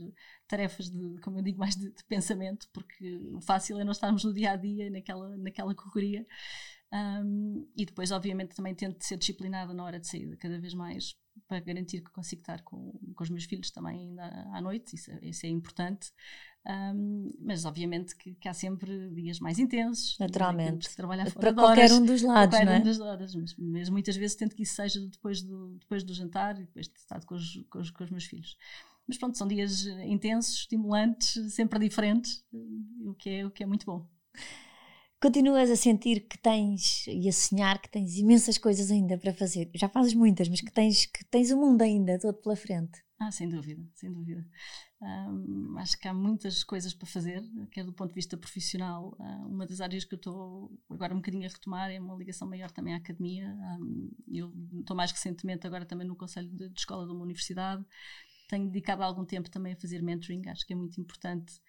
tarefas 0.46 0.90
de, 0.90 1.18
como 1.20 1.38
eu 1.38 1.42
digo, 1.42 1.58
mais 1.58 1.76
de, 1.76 1.90
de, 1.90 2.04
pensamento, 2.04 2.68
porque 2.72 3.28
o 3.32 3.40
fácil 3.40 3.78
é 3.78 3.84
nós 3.84 3.96
estarmos 3.96 4.24
no 4.24 4.32
dia 4.32 4.52
a 4.52 4.56
dia 4.56 4.90
naquela, 4.90 5.36
naquela 5.36 5.74
correria. 5.74 6.26
Um, 6.92 7.68
e 7.76 7.86
depois, 7.86 8.10
obviamente, 8.10 8.54
também 8.54 8.74
tento 8.74 9.02
ser 9.04 9.16
disciplinada 9.16 9.72
na 9.72 9.84
hora 9.84 10.00
de 10.00 10.08
saída, 10.08 10.36
cada 10.36 10.58
vez 10.58 10.74
mais 10.74 11.16
para 11.48 11.60
garantir 11.60 12.00
que 12.02 12.10
consigo 12.10 12.42
estar 12.42 12.62
com, 12.62 12.92
com 13.14 13.22
os 13.24 13.30
meus 13.30 13.44
filhos 13.44 13.70
também 13.70 14.08
ainda 14.08 14.24
à 14.52 14.60
noite, 14.60 14.94
isso, 14.94 15.10
é, 15.10 15.18
isso 15.22 15.46
é 15.46 15.48
importante. 15.48 16.12
Um, 16.66 17.32
mas 17.40 17.64
obviamente 17.64 18.14
que, 18.14 18.34
que, 18.34 18.46
há 18.46 18.52
sempre 18.52 19.08
dias 19.10 19.40
mais 19.40 19.58
intensos, 19.58 20.18
naturalmente, 20.18 20.94
trabalhar 20.94 21.30
fora 21.30 21.40
para 21.40 21.54
qualquer 21.54 21.84
horas, 21.84 21.92
um 21.92 22.04
dos 22.04 22.20
lados, 22.20 22.54
qualquer 22.54 22.66
não 22.66 22.72
é? 22.72 22.78
um 22.78 22.82
dos 22.82 23.00
horas, 23.00 23.34
mas, 23.34 23.54
mas, 23.56 23.88
muitas 23.88 24.14
vezes 24.14 24.36
tento 24.36 24.54
que 24.54 24.64
isso 24.64 24.74
seja 24.74 25.00
depois 25.00 25.40
do, 25.40 25.78
depois 25.78 26.04
do 26.04 26.12
jantar 26.12 26.56
e 26.56 26.64
depois 26.64 26.86
de 26.86 26.98
estar 26.98 27.24
com 27.24 27.34
os, 27.34 27.64
com 27.70 27.78
os, 27.78 27.90
com 27.90 28.04
os 28.04 28.10
meus 28.10 28.24
filhos. 28.24 28.58
Mas 29.08 29.16
pronto, 29.16 29.38
são 29.38 29.48
dias 29.48 29.86
intensos, 30.04 30.54
estimulantes, 30.54 31.52
sempre 31.54 31.78
diferentes, 31.78 32.44
o 32.52 33.14
que 33.14 33.30
é, 33.30 33.46
o 33.46 33.50
que 33.50 33.62
é 33.62 33.66
muito 33.66 33.86
bom. 33.86 34.06
Continuas 35.22 35.70
a 35.70 35.76
sentir 35.76 36.26
que 36.26 36.38
tens 36.38 37.06
e 37.06 37.28
a 37.28 37.32
sonhar 37.32 37.78
que 37.78 37.90
tens 37.90 38.16
imensas 38.16 38.56
coisas 38.56 38.90
ainda 38.90 39.18
para 39.18 39.34
fazer. 39.34 39.70
Já 39.74 39.86
fazes 39.86 40.14
muitas, 40.14 40.48
mas 40.48 40.62
que 40.62 40.72
tens 40.72 41.04
que 41.04 41.22
tens 41.26 41.50
o 41.50 41.58
mundo 41.58 41.82
ainda 41.82 42.18
todo 42.18 42.40
pela 42.40 42.56
frente. 42.56 43.02
Ah, 43.18 43.30
sem 43.30 43.46
dúvida, 43.46 43.86
sem 43.96 44.10
dúvida. 44.10 44.42
Um, 45.02 45.76
acho 45.76 45.98
que 45.98 46.08
há 46.08 46.14
muitas 46.14 46.64
coisas 46.64 46.94
para 46.94 47.06
fazer, 47.06 47.42
quer 47.70 47.84
do 47.84 47.92
ponto 47.92 48.08
de 48.08 48.14
vista 48.14 48.34
profissional. 48.34 49.14
Uh, 49.20 49.46
uma 49.46 49.66
das 49.66 49.82
áreas 49.82 50.06
que 50.06 50.14
eu 50.14 50.16
estou 50.16 50.72
agora 50.88 51.12
um 51.12 51.18
bocadinho 51.18 51.44
a 51.44 51.52
retomar 51.52 51.90
é 51.90 52.00
uma 52.00 52.16
ligação 52.16 52.48
maior 52.48 52.70
também 52.70 52.94
à 52.94 52.96
academia. 52.96 53.54
Um, 53.78 54.10
eu 54.26 54.50
estou 54.80 54.96
mais 54.96 55.12
recentemente 55.12 55.66
agora 55.66 55.84
também 55.84 56.06
no 56.06 56.16
Conselho 56.16 56.48
de, 56.48 56.70
de 56.70 56.80
Escola 56.80 57.04
de 57.04 57.12
uma 57.12 57.22
universidade. 57.22 57.84
Tenho 58.48 58.66
dedicado 58.68 59.02
algum 59.02 59.26
tempo 59.26 59.50
também 59.50 59.74
a 59.74 59.76
fazer 59.76 60.02
mentoring, 60.02 60.48
acho 60.48 60.66
que 60.66 60.72
é 60.72 60.76
muito 60.76 60.98
importante. 60.98 61.60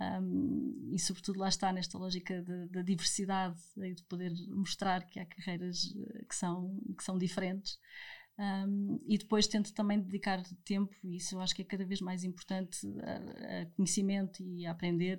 Um, 0.00 0.90
e 0.92 0.98
sobretudo 1.00 1.40
lá 1.40 1.48
está 1.48 1.72
nesta 1.72 1.98
lógica 1.98 2.40
da 2.70 2.82
diversidade 2.82 3.60
e 3.78 3.94
de 3.94 4.04
poder 4.04 4.32
mostrar 4.48 5.04
que 5.04 5.18
há 5.18 5.26
carreiras 5.26 5.92
eh, 5.92 6.24
que 6.24 6.36
são, 6.36 6.80
que 6.96 7.02
são 7.02 7.18
diferentes 7.18 7.80
um, 8.38 9.00
e 9.08 9.18
depois 9.18 9.48
tento 9.48 9.74
também 9.74 9.98
dedicar 9.98 10.40
tempo, 10.64 10.94
e 11.02 11.16
isso 11.16 11.34
eu 11.34 11.40
acho 11.40 11.52
que 11.54 11.62
é 11.62 11.64
cada 11.64 11.84
vez 11.84 12.00
mais 12.00 12.22
importante, 12.22 12.86
a, 13.02 13.62
a 13.62 13.66
conhecimento 13.74 14.44
e 14.44 14.64
a 14.64 14.70
aprender, 14.70 15.18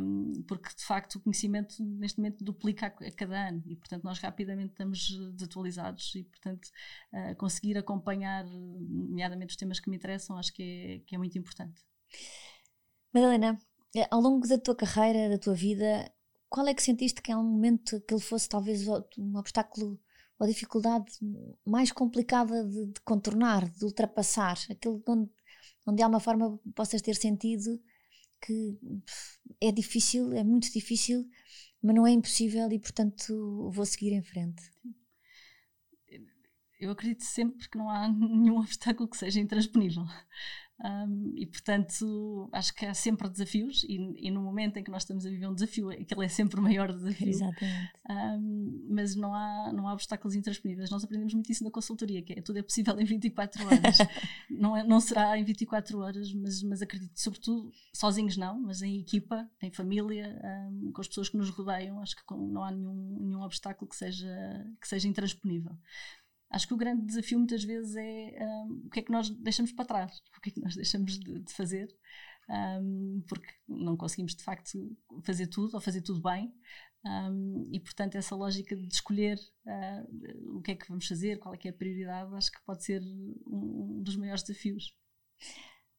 um, 0.00 0.44
porque 0.46 0.68
de 0.68 0.84
facto 0.84 1.16
o 1.16 1.20
conhecimento 1.20 1.82
neste 1.84 2.18
momento 2.18 2.44
duplica 2.44 2.86
a, 2.86 3.06
a, 3.06 3.12
cada 3.12 3.48
ano 3.48 3.62
e 3.66 3.74
portanto 3.74 4.04
nós 4.04 4.18
rapidamente 4.20 4.70
estamos 4.70 5.10
desatualizados 5.32 6.14
e 6.14 6.24
portanto 6.24 6.68
uh, 7.12 7.34
conseguir 7.36 7.76
acompanhar, 7.76 8.44
nomeadamente 8.46 9.50
os 9.50 9.56
temas 9.56 9.80
que 9.80 9.90
me 9.90 9.96
interessam, 9.96 10.36
acho 10.38 10.52
que 10.52 10.62
é, 10.62 10.98
que 11.00 11.14
é 11.16 11.18
muito 11.18 11.36
importante. 11.36 11.82
Madalena, 13.12 13.58
ao 14.10 14.20
longo 14.20 14.46
da 14.46 14.58
tua 14.58 14.74
carreira, 14.74 15.28
da 15.28 15.38
tua 15.38 15.54
vida, 15.54 16.12
qual 16.48 16.66
é 16.66 16.74
que 16.74 16.82
sentiste 16.82 17.22
que 17.22 17.32
é 17.32 17.36
um 17.36 17.44
momento 17.44 18.00
que 18.00 18.14
ele 18.14 18.22
fosse 18.22 18.48
talvez 18.48 18.86
um 18.86 19.36
obstáculo 19.36 19.98
ou 20.38 20.46
dificuldade 20.46 21.12
mais 21.64 21.92
complicada 21.92 22.64
de, 22.64 22.86
de, 22.86 23.00
contornar, 23.02 23.68
de 23.68 23.84
ultrapassar, 23.84 24.58
aquele 24.70 25.00
onde, 25.06 25.30
onde 25.86 25.96
de 25.96 26.02
alguma 26.02 26.20
forma 26.20 26.58
possas 26.74 27.02
ter 27.02 27.14
sentido 27.14 27.80
que 28.40 28.78
é 29.60 29.70
difícil, 29.70 30.32
é 30.32 30.42
muito 30.42 30.72
difícil, 30.72 31.28
mas 31.82 31.94
não 31.94 32.06
é 32.06 32.10
impossível 32.10 32.70
e 32.72 32.78
portanto 32.78 33.70
vou 33.70 33.84
seguir 33.84 34.12
em 34.12 34.22
frente. 34.22 34.62
Eu 36.80 36.90
acredito 36.90 37.22
sempre 37.22 37.68
que 37.68 37.76
não 37.76 37.90
há 37.90 38.08
nenhum 38.08 38.58
obstáculo 38.58 39.08
que 39.08 39.18
seja 39.18 39.40
intransponível. 39.40 40.04
Um, 40.82 41.34
e 41.36 41.46
portanto, 41.46 42.48
acho 42.52 42.74
que 42.74 42.86
há 42.86 42.94
sempre 42.94 43.28
desafios, 43.28 43.84
e, 43.84 43.98
e, 44.16 44.30
no 44.30 44.40
momento 44.40 44.78
em 44.78 44.82
que 44.82 44.90
nós 44.90 45.02
estamos 45.02 45.26
a 45.26 45.28
viver 45.28 45.46
um 45.46 45.54
desafio, 45.54 45.90
aquele 45.90 46.24
é 46.24 46.28
sempre 46.28 46.58
o 46.58 46.62
maior 46.62 46.90
desafio. 46.90 47.28
Exatamente. 47.28 47.92
Um, 48.08 48.86
mas 48.88 49.14
não 49.14 49.34
há, 49.34 49.72
não 49.74 49.86
há 49.86 49.92
obstáculos 49.92 50.34
intransponíveis. 50.34 50.90
Nós 50.90 51.04
aprendemos 51.04 51.34
muito 51.34 51.52
isso 51.52 51.62
na 51.62 51.70
consultoria, 51.70 52.22
que 52.22 52.32
é 52.32 52.40
tudo 52.40 52.58
é 52.58 52.62
possível 52.62 52.98
em 52.98 53.04
24 53.04 53.62
horas. 53.66 53.98
não, 54.50 54.76
é, 54.76 54.82
não 54.82 55.00
será 55.00 55.38
em 55.38 55.44
24 55.44 55.98
horas, 55.98 56.32
mas, 56.32 56.62
mas 56.62 56.80
acredito, 56.80 57.12
sobretudo, 57.14 57.70
sozinhos 57.92 58.38
não, 58.38 58.58
mas 58.58 58.80
em 58.80 58.98
equipa, 58.98 59.46
em 59.60 59.70
família, 59.70 60.40
um, 60.70 60.92
com 60.92 61.00
as 61.02 61.08
pessoas 61.08 61.28
que 61.28 61.36
nos 61.36 61.50
rodeiam, 61.50 62.00
acho 62.00 62.16
que 62.16 62.22
não 62.34 62.64
há 62.64 62.70
nenhum, 62.70 63.18
nenhum 63.20 63.42
obstáculo 63.42 63.88
que 63.88 63.96
seja, 63.96 64.66
que 64.80 64.88
seja 64.88 65.06
intransponível 65.06 65.76
acho 66.50 66.66
que 66.66 66.74
o 66.74 66.76
grande 66.76 67.06
desafio 67.06 67.38
muitas 67.38 67.64
vezes 67.64 67.96
é 67.96 68.38
um, 68.40 68.82
o 68.86 68.90
que 68.90 69.00
é 69.00 69.02
que 69.02 69.12
nós 69.12 69.30
deixamos 69.30 69.72
para 69.72 69.84
trás, 69.84 70.20
o 70.36 70.40
que 70.40 70.50
é 70.50 70.52
que 70.52 70.60
nós 70.60 70.74
deixamos 70.74 71.18
de, 71.18 71.40
de 71.40 71.52
fazer, 71.52 71.88
um, 72.48 73.22
porque 73.28 73.48
não 73.68 73.96
conseguimos 73.96 74.34
de 74.34 74.42
facto 74.42 74.96
fazer 75.24 75.46
tudo 75.46 75.74
ou 75.74 75.80
fazer 75.80 76.02
tudo 76.02 76.20
bem. 76.20 76.52
Um, 77.02 77.70
e 77.72 77.80
portanto, 77.80 78.16
essa 78.16 78.36
lógica 78.36 78.76
de 78.76 78.92
escolher 78.92 79.38
uh, 79.64 80.56
o 80.56 80.60
que 80.60 80.72
é 80.72 80.74
que 80.74 80.86
vamos 80.88 81.06
fazer, 81.06 81.38
qual 81.38 81.54
é 81.54 81.56
que 81.56 81.68
é 81.68 81.70
a 81.70 81.74
prioridade, 81.74 82.34
acho 82.34 82.52
que 82.52 82.62
pode 82.66 82.84
ser 82.84 83.00
um, 83.46 84.02
dos 84.02 84.16
maiores 84.16 84.42
desafios. 84.42 84.94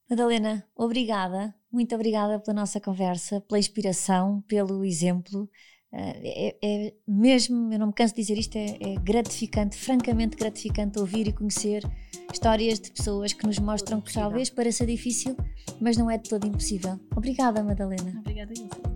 Madalena, 0.08 0.64
obrigada, 0.76 1.54
muito 1.72 1.94
obrigada 1.94 2.38
pela 2.38 2.54
nossa 2.54 2.80
conversa, 2.80 3.40
pela 3.40 3.58
inspiração, 3.58 4.42
pelo 4.42 4.84
exemplo. 4.84 5.50
É, 5.94 6.56
é, 6.62 6.94
mesmo, 7.06 7.70
eu 7.72 7.78
não 7.78 7.88
me 7.88 7.92
canso 7.92 8.14
de 8.14 8.22
dizer 8.22 8.38
isto, 8.38 8.56
é, 8.56 8.78
é, 8.80 8.94
gratificante, 9.02 9.76
francamente 9.76 10.36
gratificante 10.36 10.98
ouvir 10.98 11.28
e 11.28 11.32
conhecer 11.32 11.84
histórias 12.32 12.80
de 12.80 12.90
pessoas 12.90 13.34
que 13.34 13.46
nos 13.46 13.58
mostram 13.58 14.00
que 14.00 14.12
talvez 14.12 14.48
pareça 14.48 14.86
difícil, 14.86 15.36
mas 15.80 15.98
não 15.98 16.10
é 16.10 16.16
de 16.16 16.30
todo 16.30 16.46
impossível. 16.46 16.98
Obrigada, 17.14 17.62
Madalena. 17.62 18.14
Obrigada, 18.20 18.52
Ilse. 18.52 18.91